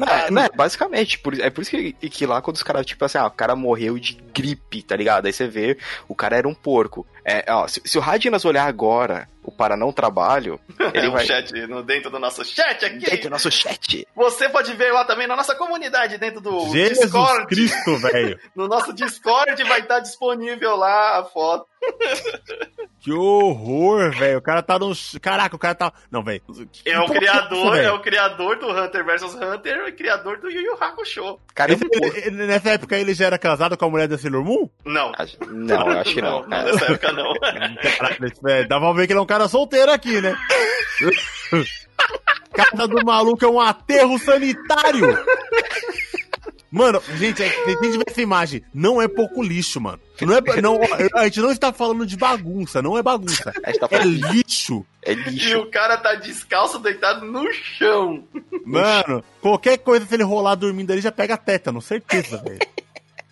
É, 0.10 0.32
né, 0.32 0.48
basicamente, 0.56 1.18
por- 1.20 1.40
é 1.40 1.50
por 1.50 1.62
isso 1.62 1.72
que, 1.72 1.92
que 1.94 2.26
lá 2.26 2.42
quando 2.42 2.56
os 2.56 2.64
caras, 2.64 2.86
tipo 2.86 3.04
assim, 3.04 3.18
ah, 3.18 3.28
o 3.28 3.32
cara 3.32 3.56
morreu 3.56 3.98
de 4.00 4.14
gripe, 4.34 4.82
tá 4.84 4.96
ligado? 4.96 5.26
Aí 5.26 5.34
você 5.34 5.48
vê, 5.48 5.78
o 6.08 6.16
cara 6.16 6.38
era 6.38 6.48
um 6.48 6.54
porco. 6.54 7.06
É, 7.26 7.46
ó, 7.52 7.68
se, 7.68 7.82
se 7.86 7.98
o 7.98 8.02
Radinas 8.02 8.46
olhar 8.46 8.66
agora 8.68 9.28
o 9.44 9.52
para 9.52 9.76
não 9.78 9.92
trabalho, 9.92 10.60
ele 10.94 11.08
É 11.08 11.10
um 11.10 11.14
vai. 11.14 11.26
chat 11.26 11.52
no, 11.68 11.84
dentro 11.84 12.10
do 12.10 12.20
nosso 12.20 12.44
chat 12.46 12.86
aqui. 12.86 13.00
Dentro 13.00 13.24
do 13.24 13.30
nosso 13.32 13.52
chat. 13.52 14.08
Você 14.16 14.50
pode 14.50 14.74
ver 14.76 14.92
lá 14.92 15.06
também 15.06 15.28
na 15.28 15.36
nossa 15.36 15.56
comunidade, 15.56 16.18
dentro 16.18 16.42
do 16.42 16.70
Jesus 16.72 17.00
Discord. 17.00 17.48
Cristo, 17.48 17.98
velho. 17.98 18.40
No 18.56 18.68
nosso 18.68 18.94
Discord 18.94 19.64
vai 19.64 19.80
estar 19.80 20.00
disponível 20.00 20.76
lá 20.76 21.20
a 21.20 21.24
foto. 21.24 21.66
Que 23.02 23.14
horror, 23.14 24.12
velho. 24.12 24.40
O 24.40 24.42
cara 24.42 24.62
tá 24.62 24.78
no. 24.78 24.92
Caraca, 25.22 25.56
o 25.56 25.60
cara 25.60 25.74
tá. 25.74 25.94
Não, 26.12 26.22
velho. 26.22 26.42
É 26.86 27.00
o 27.00 27.06
criador, 27.06 27.76
isso, 27.78 27.86
é 27.86 27.92
o 27.94 28.02
criador 28.02 28.58
do 28.60 28.70
Hunter 28.70 29.06
vs 29.06 29.36
Hunter 29.36 29.86
e 29.88 29.92
criador 29.94 30.38
do 30.40 30.50
Yu 30.52 30.60
Yu 30.62 30.74
Hakusho. 30.78 31.40
Cara, 31.56 31.72
Esse- 31.72 31.88
ele- 31.90 32.18
ele- 32.26 32.46
nessa 32.46 32.72
época 32.72 32.98
ele 32.98 33.14
já 33.14 33.28
era 33.28 33.38
casado 33.40 33.78
com 33.78 33.86
a 33.86 33.90
mulher 33.90 34.10
da 34.10 34.18
Sailor 34.18 34.44
Moon? 34.44 34.70
Não. 34.84 35.14
Não, 35.48 35.92
eu 35.92 36.00
acho 36.00 36.14
que 36.14 36.22
não. 36.22 36.46
não 36.46 36.58
É. 36.58 36.66
nessa 36.66 36.86
época 36.92 37.14
não. 37.14 37.34
Velho, 38.44 38.68
dá 38.68 38.80
pra 38.82 38.92
ver 38.92 39.08
que 39.08 39.14
ele 39.14 39.20
é 39.20 39.24
um 39.24 39.26
cara 39.26 39.48
solteiro 39.48 39.94
aqui, 39.94 40.20
né? 40.20 40.36
Casa 42.54 42.86
do 42.86 43.06
maluco 43.06 43.46
é 43.46 43.48
um 43.48 43.62
aterro 43.62 44.20
sanitário. 44.20 45.08
Mano, 46.72 47.02
gente, 47.18 47.42
é- 47.42 47.50
tem 47.66 47.78
que 47.80 47.98
ver 47.98 48.04
essa 48.08 48.22
imagem. 48.22 48.62
Não 48.74 49.02
é 49.02 49.08
pouco 49.08 49.42
lixo, 49.42 49.82
mano. 49.82 50.00
Não 50.22 50.36
é, 50.36 50.62
não, 50.62 50.80
a 51.16 51.24
gente 51.26 51.40
não 51.40 51.52
está 51.52 51.74
falando 51.74 52.06
de 52.06 52.16
bagunça, 52.16 52.82
não 52.82 52.98
é 52.98 53.02
bagunça. 53.02 53.52
Tá 53.80 53.88
É 53.92 54.04
lixo. 54.04 54.86
é 55.04 55.14
E 55.14 55.16
lixo. 55.16 55.60
o 55.62 55.72
cara 55.72 55.98
tá 55.98 56.14
descalço, 56.16 56.78
deitado 56.80 57.26
no 57.26 57.52
chão. 57.54 58.24
Mano, 58.66 59.24
qualquer 59.42 59.78
coisa, 59.80 60.06
se 60.06 60.14
ele 60.14 60.24
rolar 60.24 60.56
dormindo 60.56 60.92
ali, 60.92 61.02
já 61.02 61.12
pega 61.12 61.38
tétano, 61.38 61.82
certeza, 61.82 62.38
velho. 62.38 62.60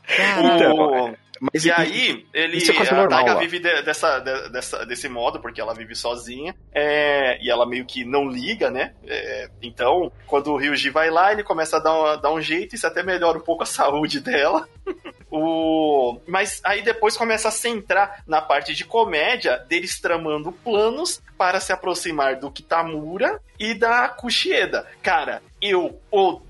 Caralho. 0.07 0.55
Então, 0.55 1.15
Mas 1.39 1.65
E 1.65 1.71
aí, 1.71 2.25
ele, 2.33 2.57
Isso 2.57 2.71
é 2.71 2.75
quase 2.75 2.91
a 2.91 2.95
normal 2.95 3.25
Taiga 3.25 3.39
vive 3.39 3.59
de- 3.59 3.81
dessa, 3.83 4.19
de- 4.19 4.49
dessa, 4.49 4.85
desse 4.85 5.07
modo, 5.09 5.39
porque 5.39 5.59
ela 5.61 5.73
vive 5.73 5.95
sozinha, 5.95 6.55
é, 6.73 7.37
e 7.43 7.49
ela 7.49 7.65
meio 7.65 7.85
que 7.85 8.03
não 8.05 8.27
liga, 8.27 8.69
né? 8.69 8.93
É, 9.05 9.49
então, 9.61 10.11
quando 10.25 10.51
o 10.51 10.57
Ryuji 10.57 10.89
vai 10.89 11.09
lá, 11.09 11.31
ele 11.31 11.43
começa 11.43 11.77
a 11.77 11.79
dar, 11.79 12.15
dar 12.17 12.31
um 12.31 12.41
jeito, 12.41 12.75
isso 12.75 12.87
até 12.87 13.03
melhora 13.03 13.37
um 13.37 13.41
pouco 13.41 13.63
a 13.63 13.65
saúde 13.65 14.19
dela. 14.19 14.67
O... 15.29 16.21
Mas 16.25 16.61
aí 16.63 16.81
depois 16.81 17.17
começa 17.17 17.49
a 17.49 17.51
centrar 17.51 18.23
na 18.25 18.41
parte 18.41 18.73
de 18.73 18.85
comédia 18.85 19.57
deles 19.67 19.99
tramando 19.99 20.53
planos 20.53 21.21
para 21.37 21.59
se 21.59 21.73
aproximar 21.73 22.37
do 22.39 22.49
Kitamura 22.49 23.39
e 23.59 23.73
da 23.73 24.07
Kushieda. 24.07 24.87
Cara, 25.03 25.41
eu 25.61 25.99
odeio 26.09 26.46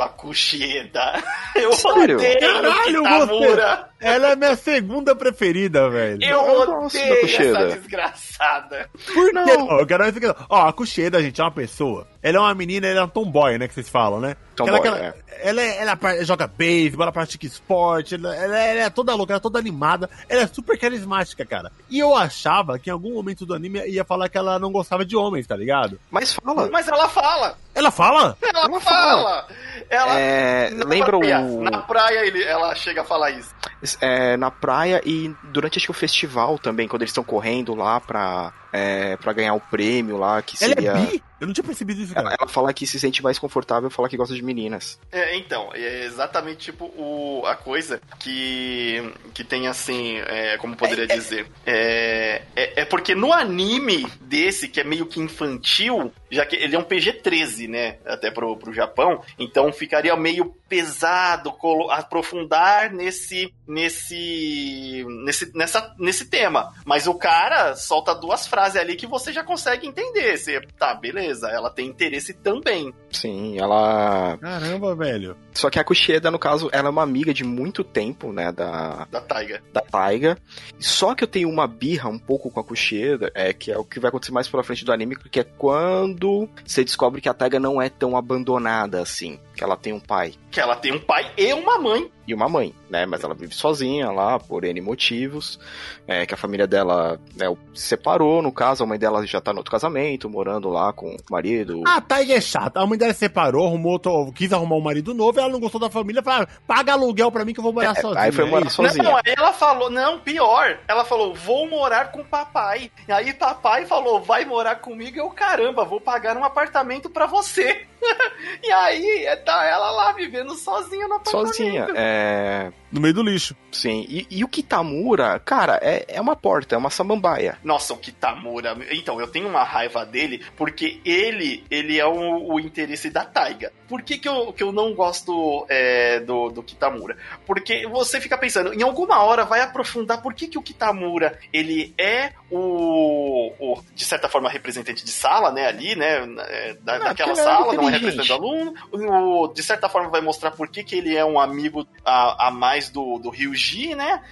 a 0.00 0.08
Kushieda. 0.08 1.22
Eu 1.54 1.72
Sério? 1.72 2.16
odeio 2.16 2.40
Caralho, 2.40 3.02
Kitamura. 3.02 3.88
Ela 4.00 4.32
é 4.32 4.36
minha 4.36 4.56
segunda 4.56 5.14
preferida, 5.14 5.88
velho. 5.88 6.18
Eu 6.22 6.28
Eu 6.46 6.60
odeio 6.84 7.20
Kushida. 7.20 7.58
essa 7.60 7.76
desgraçada. 7.78 8.90
Por 9.12 9.32
Não. 9.32 9.78
eu 9.78 9.86
quero 9.86 10.04
ver 10.04 10.10
isso 10.16 10.26
aqui. 10.30 10.44
Ó, 10.50 10.66
a 10.68 10.72
Kushida, 10.72 11.22
gente, 11.22 11.40
é 11.40 11.44
uma 11.44 11.50
pessoa. 11.50 12.06
Ela 12.22 12.38
é 12.38 12.40
uma 12.40 12.54
menina, 12.54 12.86
ela 12.86 13.00
é 13.00 13.04
um 13.04 13.08
tomboy, 13.08 13.56
né? 13.58 13.68
Que 13.68 13.74
vocês 13.74 13.88
falam, 13.88 14.20
né? 14.20 14.36
Tomboy, 14.56 14.76
ela, 14.86 14.98
ela, 14.98 15.06
é. 15.06 15.14
ela, 15.42 15.62
é- 15.62 15.78
ela 15.82 15.96
par- 15.96 16.22
joga 16.24 16.46
beisebol, 16.46 17.04
ela 17.04 17.12
pratica 17.12 17.46
esporte, 17.46 18.14
ela, 18.14 18.34
ela 18.36 18.58
é- 18.58 18.70
ela 18.72 18.80
é 18.80 18.90
toda 18.90 19.14
louca, 19.14 19.32
ela 19.32 19.38
é 19.38 19.42
toda 19.42 19.58
animada. 19.58 20.08
Ela 20.28 20.42
é 20.42 20.46
super 20.46 20.78
carismática, 20.78 21.44
cara. 21.46 21.70
E 21.88 21.98
eu 21.98 22.14
achava 22.14 22.78
que 22.78 22.90
em 22.90 22.92
algum 22.92 23.14
momento 23.14 23.46
do 23.46 23.54
anime 23.54 23.80
ia 23.88 24.04
falar 24.04 24.28
que 24.28 24.36
ela 24.38 24.58
não 24.58 24.70
gostava 24.72 25.04
de 25.04 25.16
homens, 25.16 25.46
tá 25.46 25.56
ligado? 25.56 25.98
Mas 26.10 26.34
fala. 26.34 26.68
Mas 26.70 26.88
ela 26.88 27.08
fala. 27.08 27.56
Ela 27.74 27.90
fala? 27.90 28.36
Ela, 28.42 28.64
Ela 28.66 28.80
fala. 28.80 29.43
Ela. 29.88 30.18
É, 30.18 30.70
na 30.70 30.84
lembra 30.84 31.18
praia, 31.18 31.40
o. 31.40 31.62
Na 31.62 31.78
praia 31.82 32.26
ele, 32.26 32.42
ela 32.42 32.74
chega 32.74 33.02
a 33.02 33.04
falar 33.04 33.30
isso. 33.30 33.54
é, 34.00 34.36
na 34.36 34.50
praia 34.50 35.00
e 35.04 35.34
durante 35.44 35.78
acho 35.78 35.86
que 35.86 35.90
o 35.90 35.94
festival 35.94 36.58
também, 36.58 36.88
quando 36.88 37.02
eles 37.02 37.10
estão 37.10 37.24
correndo 37.24 37.74
lá 37.74 38.00
pra, 38.00 38.52
é, 38.72 39.16
pra 39.16 39.32
ganhar 39.32 39.54
o 39.54 39.60
prêmio 39.60 40.16
lá, 40.16 40.40
que 40.42 40.56
Ela 40.62 40.74
seria. 40.74 40.90
é 40.92 40.94
bi? 41.06 41.22
Eu 41.44 41.46
não 41.46 41.52
tinha 41.52 41.64
percebido 41.64 42.00
isso, 42.00 42.12
Ela, 42.14 42.30
cara. 42.30 42.36
ela 42.40 42.48
fala 42.48 42.72
que 42.72 42.86
se 42.86 42.98
sente 42.98 43.22
mais 43.22 43.38
confortável 43.38 43.90
falar 43.90 44.08
que 44.08 44.16
gosta 44.16 44.34
de 44.34 44.42
meninas. 44.42 44.98
É, 45.12 45.36
então, 45.36 45.68
é 45.74 46.04
exatamente 46.04 46.72
tipo 46.72 46.86
o, 46.96 47.44
a 47.44 47.54
coisa 47.54 48.00
que, 48.18 49.12
que 49.34 49.44
tem 49.44 49.68
assim, 49.68 50.16
é, 50.20 50.56
como 50.56 50.74
poderia 50.74 51.06
dizer. 51.06 51.46
É, 51.66 52.42
é, 52.56 52.80
é 52.80 52.84
porque 52.86 53.14
no 53.14 53.30
anime 53.30 54.06
desse, 54.22 54.68
que 54.68 54.80
é 54.80 54.84
meio 54.84 55.04
que 55.04 55.20
infantil, 55.20 56.10
já 56.30 56.46
que 56.46 56.56
ele 56.56 56.74
é 56.74 56.78
um 56.78 56.84
PG-13, 56.84 57.68
né? 57.68 57.98
Até 58.06 58.30
pro, 58.30 58.56
pro 58.56 58.72
Japão, 58.72 59.22
então 59.38 59.70
ficaria 59.70 60.16
meio 60.16 60.56
pesado 60.74 61.52
colo- 61.52 61.90
aprofundar 61.90 62.92
nesse, 62.92 63.52
nesse, 63.66 65.04
nesse, 65.24 65.52
nessa, 65.56 65.94
nesse 65.98 66.24
tema. 66.26 66.72
Mas 66.84 67.06
o 67.06 67.14
cara 67.14 67.76
solta 67.76 68.14
duas 68.14 68.46
frases 68.46 68.76
ali 68.80 68.96
que 68.96 69.06
você 69.06 69.32
já 69.32 69.44
consegue 69.44 69.86
entender. 69.86 70.36
Você, 70.36 70.60
tá, 70.78 70.94
beleza, 70.94 71.48
ela 71.48 71.70
tem 71.70 71.86
interesse 71.86 72.34
também. 72.34 72.92
Sim, 73.12 73.56
ela. 73.58 74.36
Caramba, 74.38 74.94
velho. 74.96 75.36
Só 75.52 75.70
que 75.70 75.78
a 75.78 75.84
Kushida, 75.84 76.30
no 76.32 76.38
caso, 76.38 76.68
ela 76.72 76.88
é 76.88 76.90
uma 76.90 77.02
amiga 77.02 77.32
de 77.32 77.44
muito 77.44 77.84
tempo, 77.84 78.32
né, 78.32 78.50
da, 78.50 79.06
Da 79.10 79.20
Taiga. 79.20 79.62
da 79.72 79.80
Taiga. 79.80 80.36
Só 80.80 81.14
que 81.14 81.22
eu 81.22 81.28
tenho 81.28 81.48
uma 81.48 81.68
birra 81.68 82.08
um 82.08 82.18
pouco 82.18 82.50
com 82.50 82.58
a 82.58 82.64
Kushida, 82.64 83.30
é 83.34 83.52
que 83.52 83.70
é 83.70 83.78
o 83.78 83.84
que 83.84 84.00
vai 84.00 84.08
acontecer 84.08 84.32
mais 84.32 84.48
pela 84.48 84.64
frente 84.64 84.84
do 84.84 84.92
anime, 84.92 85.14
que 85.16 85.38
é 85.40 85.44
quando 85.44 86.48
você 86.66 86.82
descobre 86.82 87.20
que 87.20 87.28
a 87.28 87.34
Taiga 87.34 87.60
não 87.60 87.80
é 87.80 87.88
tão 87.88 88.16
abandonada 88.16 89.00
assim, 89.00 89.38
que 89.54 89.62
ela 89.62 89.76
tem 89.76 89.92
um 89.92 90.00
pai. 90.00 90.34
Que 90.50 90.60
ela 90.60 90.76
tem 90.76 90.92
um 90.92 91.00
pai 91.00 91.32
e 91.36 91.52
uma 91.52 91.78
mãe. 91.78 92.10
E 92.26 92.34
uma 92.34 92.48
mãe, 92.48 92.74
né? 92.88 93.06
Mas 93.06 93.22
ela 93.22 93.34
vive 93.34 93.54
sozinha 93.54 94.10
lá, 94.10 94.38
por 94.38 94.64
N 94.64 94.80
motivos. 94.80 95.58
É, 96.06 96.26
que 96.26 96.34
a 96.34 96.36
família 96.36 96.66
dela 96.66 97.18
né, 97.36 97.46
se 97.74 97.88
separou, 97.88 98.42
no 98.42 98.52
caso, 98.52 98.82
a 98.82 98.86
mãe 98.86 98.98
dela 98.98 99.26
já 99.26 99.40
tá 99.40 99.52
no 99.52 99.58
outro 99.58 99.70
casamento, 99.72 100.28
morando 100.28 100.68
lá 100.68 100.92
com 100.92 101.10
o 101.10 101.16
marido. 101.30 101.82
A 101.86 102.00
Taiga 102.00 102.34
é 102.34 102.40
chata. 102.40 102.80
A 102.80 102.86
mãe 102.86 102.98
dela 102.98 103.12
separou, 103.14 103.66
arrumou 103.66 103.92
outro, 103.92 104.32
quis 104.32 104.52
arrumar 104.52 104.76
um 104.76 104.80
marido 104.80 105.14
novo, 105.14 105.38
ela 105.38 105.48
não 105.48 105.60
gostou 105.60 105.80
da 105.80 105.90
família, 105.90 106.22
falou, 106.22 106.46
paga 106.66 106.92
aluguel 106.92 107.30
pra 107.30 107.44
mim 107.44 107.52
que 107.52 107.60
eu 107.60 107.64
vou 107.64 107.72
morar 107.72 107.92
É, 107.96 108.00
sozinha. 108.00 108.22
aí 108.22 108.32
foi 108.32 108.44
morar 108.44 108.66
É 108.66 108.70
sozinha. 108.70 109.02
Não, 109.04 109.16
aí 109.16 109.34
ela 109.36 109.52
falou, 109.52 109.90
não, 109.90 110.18
pior. 110.18 110.78
Ela 110.88 111.04
falou, 111.04 111.34
vou 111.34 111.68
morar 111.68 112.10
com 112.10 112.24
papai. 112.24 112.90
E 113.08 113.12
aí 113.12 113.32
papai 113.32 113.86
falou, 113.86 114.20
vai 114.20 114.44
morar 114.44 114.76
comigo. 114.76 115.18
Eu, 115.18 115.30
caramba, 115.30 115.84
vou 115.84 116.00
pagar 116.00 116.36
um 116.36 116.44
apartamento 116.44 117.08
pra 117.08 117.26
você. 117.26 117.86
e 118.62 118.70
aí, 118.70 119.26
tá 119.44 119.64
ela 119.64 119.90
lá 119.90 120.12
vivendo 120.12 120.54
sozinha 120.54 121.08
no 121.08 121.14
apartamento. 121.14 121.46
Sozinha. 121.48 121.88
É. 121.94 122.13
É... 122.14 122.72
No 122.94 123.00
meio 123.00 123.12
do 123.12 123.24
lixo. 123.24 123.56
Sim. 123.72 124.06
E, 124.08 124.24
e 124.30 124.44
o 124.44 124.48
Kitamura, 124.48 125.36
cara, 125.40 125.80
é, 125.82 126.04
é 126.06 126.20
uma 126.20 126.36
porta, 126.36 126.76
é 126.76 126.78
uma 126.78 126.90
samambaia. 126.90 127.58
Nossa, 127.64 127.92
o 127.92 127.96
Kitamura. 127.96 128.76
Então, 128.92 129.20
eu 129.20 129.26
tenho 129.26 129.48
uma 129.48 129.64
raiva 129.64 130.06
dele 130.06 130.44
porque 130.56 131.00
ele 131.04 131.64
ele 131.68 131.98
é 131.98 132.06
o, 132.06 132.52
o 132.52 132.60
interesse 132.60 133.10
da 133.10 133.24
Taiga. 133.24 133.72
Por 133.88 134.02
que, 134.02 134.16
que, 134.16 134.28
eu, 134.28 134.52
que 134.52 134.62
eu 134.62 134.70
não 134.70 134.94
gosto 134.94 135.66
é, 135.68 136.20
do, 136.20 136.50
do 136.50 136.62
Kitamura? 136.62 137.16
Porque 137.44 137.84
você 137.88 138.20
fica 138.20 138.38
pensando, 138.38 138.72
em 138.72 138.82
alguma 138.82 139.22
hora 139.22 139.44
vai 139.44 139.60
aprofundar 139.60 140.22
por 140.22 140.32
que, 140.32 140.46
que 140.46 140.58
o 140.58 140.62
Kitamura 140.62 141.38
ele 141.52 141.92
é 141.98 142.32
o, 142.50 143.52
o, 143.58 143.82
de 143.94 144.04
certa 144.04 144.28
forma, 144.28 144.48
representante 144.48 145.04
de 145.04 145.10
sala, 145.10 145.50
né? 145.50 145.66
Ali, 145.66 145.96
né? 145.96 146.24
é, 146.48 146.74
Da, 146.74 146.98
Não, 146.98 147.06
daquela 147.06 147.32
é 147.32 147.34
sala, 147.34 147.74
não 147.74 147.88
é 147.88 147.92
representante 147.92 148.28
do 148.28 148.34
aluno. 148.34 148.74
O, 148.92 149.48
de 149.48 149.62
certa 149.62 149.88
forma, 149.88 150.08
vai 150.08 150.20
mostrar 150.20 150.52
por 150.52 150.68
que, 150.68 150.84
que 150.84 150.96
ele 150.96 151.16
é 151.16 151.24
um 151.24 151.40
amigo 151.40 151.86
a, 152.04 152.48
a 152.48 152.50
mais 152.50 152.83
do, 152.90 153.18
do 153.18 153.30
Ryuji, 153.30 153.94
né? 153.94 154.22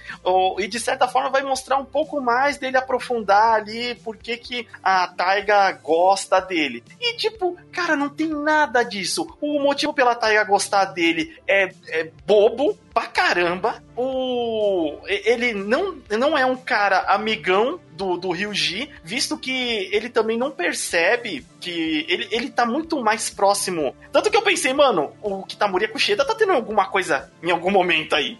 E 0.59 0.67
de 0.67 0.79
certa 0.79 1.07
forma 1.07 1.29
vai 1.29 1.43
mostrar 1.43 1.77
um 1.77 1.85
pouco 1.85 2.21
mais 2.21 2.57
dele 2.57 2.77
aprofundar 2.77 3.55
ali 3.55 3.95
por 3.95 4.17
que, 4.17 4.37
que 4.37 4.67
a 4.83 5.07
Taiga 5.07 5.71
gosta 5.71 6.39
dele. 6.39 6.83
E 6.99 7.15
tipo, 7.17 7.57
cara, 7.71 7.95
não 7.95 8.09
tem 8.09 8.27
nada 8.27 8.83
disso. 8.83 9.37
O 9.41 9.59
motivo 9.61 9.93
pela 9.93 10.15
Taiga 10.15 10.43
gostar 10.43 10.85
dele 10.85 11.35
é, 11.47 11.73
é 11.89 12.11
bobo 12.25 12.77
pra 12.93 13.07
caramba. 13.07 13.81
O, 13.95 14.97
ele 15.05 15.53
não, 15.53 15.97
não 16.09 16.37
é 16.37 16.45
um 16.45 16.55
cara 16.55 16.99
amigão 17.01 17.79
do, 17.91 18.17
do 18.17 18.31
Ryuji, 18.31 18.89
visto 19.03 19.37
que 19.37 19.87
ele 19.91 20.09
também 20.09 20.35
não 20.37 20.49
percebe 20.49 21.45
que 21.61 22.05
ele, 22.09 22.27
ele 22.31 22.49
tá 22.49 22.65
muito 22.65 22.99
mais 23.01 23.29
próximo. 23.29 23.95
Tanto 24.11 24.31
que 24.31 24.35
eu 24.37 24.41
pensei, 24.41 24.73
mano, 24.73 25.11
o 25.21 25.43
Kitamura 25.43 25.87
Kushida 25.87 26.25
tá 26.25 26.33
tendo 26.35 26.53
alguma 26.53 26.87
coisa 26.87 27.31
em 27.41 27.51
algum 27.51 27.69
momento 27.69 28.15
aí. 28.15 28.35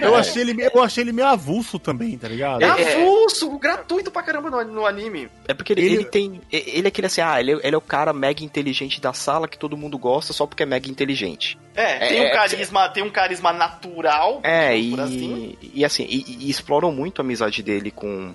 Eu, 0.00 0.14
achei 0.16 0.42
ele, 0.42 0.56
eu 0.72 0.82
achei 0.82 1.02
ele 1.02 1.12
meio 1.12 1.26
avulso 1.28 1.78
também, 1.78 2.16
tá 2.16 2.28
ligado? 2.28 2.62
É, 2.62 2.66
É, 2.82 2.94
avulso, 3.02 3.50
gratuito 3.58 4.10
pra 4.12 4.22
caramba 4.22 4.48
no, 4.48 4.64
no 4.64 4.86
anime. 4.86 5.28
É 5.48 5.52
porque 5.54 5.72
ele, 5.72 5.82
Ele- 5.84 5.94
ele 5.96 6.04
tem. 6.04 6.40
Ele 6.52 6.86
é 6.86 6.88
aquele 6.88 7.08
assim, 7.08 7.20
ah, 7.20 7.38
ele, 7.40 7.52
é- 7.54 7.60
ele 7.66 7.74
é 7.74 7.78
o 7.78 7.80
cara 7.82 8.12
mega 8.12 8.44
inteligente 8.44 9.00
da 9.00 9.12
sala 9.12 9.48
que 9.48 9.58
todo 9.58 9.76
mundo 9.76 9.98
gosta 9.98 10.32
só 10.32 10.46
porque 10.46 10.62
é 10.62 10.66
mega 10.66 10.88
inteligente. 10.88 11.58
É, 11.74 11.96
É, 11.96 12.08
tem 12.08 12.20
um 12.20 12.24
é, 12.26 12.30
carisma, 12.32 12.88
tem 12.88 13.02
um 13.02 13.10
carisma 13.10 13.52
natural. 13.52 13.83
É, 14.42 14.70
por 14.90 15.00
assim. 15.00 15.56
e, 15.62 15.80
e 15.80 15.84
assim, 15.84 16.04
e, 16.08 16.24
e 16.46 16.50
exploram 16.50 16.92
muito 16.92 17.20
a 17.20 17.24
amizade 17.24 17.62
dele 17.62 17.90
com, 17.90 18.34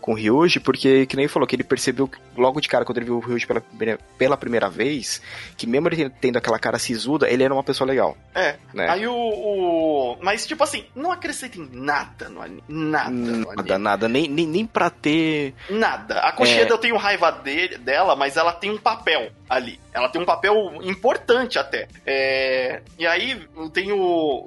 com 0.00 0.12
o 0.12 0.14
Ryuji, 0.14 0.60
porque, 0.60 1.06
que 1.06 1.16
nem 1.16 1.26
falou, 1.28 1.46
que 1.46 1.56
ele 1.56 1.64
percebeu 1.64 2.08
logo 2.36 2.60
de 2.60 2.68
cara, 2.68 2.84
quando 2.84 2.98
ele 2.98 3.06
viu 3.06 3.16
o 3.16 3.20
Ryuji 3.20 3.46
pela, 3.46 3.60
primeira- 3.60 3.98
pela 4.18 4.36
primeira 4.36 4.68
vez, 4.68 5.20
que 5.56 5.66
mesmo 5.66 5.88
ele 5.88 6.08
tendo 6.10 6.36
aquela 6.36 6.58
cara 6.58 6.78
sisuda, 6.78 7.28
ele 7.28 7.42
era 7.42 7.52
uma 7.52 7.62
pessoa 7.64 7.86
legal. 7.88 8.16
É. 8.34 8.56
Né? 8.72 8.88
Aí 8.88 9.06
o, 9.06 9.14
o- 9.14 10.16
Mas, 10.22 10.46
tipo 10.46 10.62
assim, 10.62 10.84
não 10.94 11.10
acrescentem 11.12 11.68
nada 11.72 12.28
no 12.28 12.40
anime. 12.40 12.62
Nada 12.68 13.10
Nada, 13.10 13.78
nada, 13.78 14.08
nem, 14.08 14.28
nem, 14.28 14.46
nem 14.46 14.66
pra 14.66 14.90
ter. 14.90 15.54
Nada. 15.70 16.18
A 16.20 16.32
Koshida 16.32 16.62
É. 16.68 16.70
eu 16.72 16.78
tenho 16.78 16.96
raiva 16.96 17.30
dele, 17.32 17.78
dela, 17.78 18.14
mas 18.14 18.36
ela 18.36 18.52
tem 18.52 18.70
um 18.70 18.78
papel 18.78 19.30
ali. 19.48 19.78
Ela 19.92 20.08
tem 20.08 20.20
um 20.20 20.24
papel 20.24 20.72
importante 20.82 21.58
até. 21.58 21.88
É, 22.04 22.80
E 22.98 23.06
aí 23.06 23.46
eu 23.56 23.70
tenho 23.70 23.96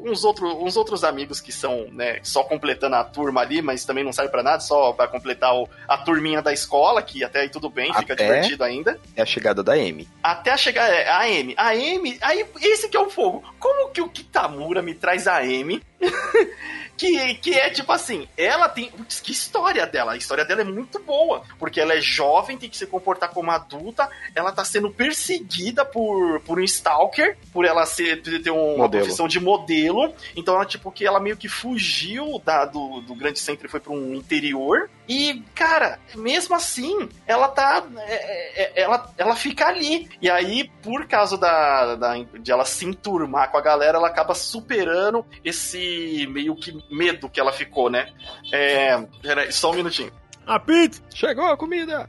uns, 0.05 0.23
outro, 0.23 0.47
uns 0.63 0.75
outros 0.77 1.03
amigos 1.03 1.39
que 1.41 1.51
são, 1.51 1.87
né, 1.91 2.19
só 2.23 2.43
completando 2.43 2.95
a 2.95 3.03
turma 3.03 3.41
ali, 3.41 3.61
mas 3.61 3.85
também 3.85 4.03
não 4.03 4.11
serve 4.13 4.29
pra 4.31 4.43
nada, 4.43 4.59
só 4.59 4.91
pra 4.93 5.07
completar 5.07 5.55
o- 5.55 5.67
a 5.87 5.97
turminha 5.97 6.41
da 6.41 6.51
escola, 6.53 7.01
que 7.01 7.23
até 7.23 7.41
aí 7.41 7.49
tudo 7.49 7.69
bem, 7.69 7.93
fica 7.93 8.13
Até? 8.13 8.25
divertido 8.25 8.63
ainda. 8.63 8.99
É 9.15 9.21
a 9.21 9.25
chegada 9.25 9.63
da 9.63 9.73
Amy. 9.73 10.07
Até 10.21 10.55
chegar 10.57 10.89
é, 10.89 11.07
a 11.09 11.21
Amy. 11.21 11.53
A 11.57 11.69
Amy, 11.69 12.17
aí 12.21 12.45
esse 12.61 12.89
que 12.89 12.97
é 12.97 12.99
o 12.99 13.09
fogo. 13.09 13.43
Como 13.59 13.89
que 13.91 14.01
o 14.01 14.09
Kitamura 14.09 14.81
me 14.81 14.93
traz 14.93 15.27
a 15.27 15.37
Amy? 15.37 15.81
que, 16.99 17.33
que 17.35 17.53
é 17.53 17.69
tipo 17.69 17.91
assim, 17.93 18.27
ela 18.37 18.67
tem. 18.67 18.91
Putz, 18.91 19.21
que 19.21 19.31
história 19.31 19.87
dela? 19.87 20.11
A 20.11 20.17
história 20.17 20.43
dela 20.43 20.61
é 20.61 20.65
muito 20.65 20.99
boa. 20.99 21.43
Porque 21.57 21.79
ela 21.79 21.93
é 21.93 22.01
jovem, 22.01 22.57
tem 22.57 22.69
que 22.69 22.75
se 22.75 22.85
comportar 22.85 23.29
como 23.29 23.49
adulta. 23.49 24.09
Ela 24.35 24.51
tá 24.51 24.65
sendo 24.65 24.91
perseguida 24.91 25.85
por, 25.85 26.41
por 26.41 26.59
um 26.59 26.63
stalker, 26.63 27.37
por 27.53 27.63
ela 27.63 27.85
ser, 27.85 28.21
ter 28.21 28.51
uma 28.51 28.77
Modelo. 28.77 29.03
profissão 29.03 29.27
de 29.27 29.39
modelo. 29.39 30.13
Então 30.35 30.55
ela, 30.55 30.65
tipo, 30.65 30.91
que 30.91 31.05
ela 31.05 31.19
meio 31.21 31.37
que 31.37 31.47
fugiu 31.47 32.41
da, 32.43 32.65
do, 32.65 32.99
do 33.01 33.15
grande 33.15 33.39
centro 33.39 33.65
e 33.65 33.69
foi 33.69 33.79
pra 33.79 33.93
um 33.93 34.13
interior. 34.13 34.89
E, 35.09 35.43
cara, 35.55 35.97
mesmo 36.13 36.55
assim, 36.55 37.09
ela 37.25 37.47
tá. 37.47 37.83
é, 37.97 38.61
é, 38.61 38.81
ela, 38.83 39.11
ela 39.17 39.35
fica 39.35 39.65
ali. 39.65 40.07
E 40.21 40.29
aí, 40.29 40.69
por 40.83 41.07
causa 41.07 41.35
da, 41.35 41.95
da, 41.95 42.13
de 42.39 42.51
ela 42.51 42.63
se 42.63 42.85
enturmar 42.85 43.49
com 43.49 43.57
a 43.57 43.61
galera, 43.61 43.97
ela 43.97 44.07
acaba 44.07 44.35
superando 44.35 45.25
esse 45.43 46.27
meio 46.29 46.55
que 46.55 46.77
medo 46.91 47.27
que 47.27 47.39
ela 47.39 47.51
ficou, 47.51 47.89
né? 47.89 48.13
É. 48.53 49.03
Peraí, 49.23 49.51
só 49.51 49.71
um 49.71 49.75
minutinho. 49.75 50.11
A 50.45 50.59
Pete! 50.59 51.01
Chegou 51.11 51.45
a 51.45 51.57
comida! 51.57 52.07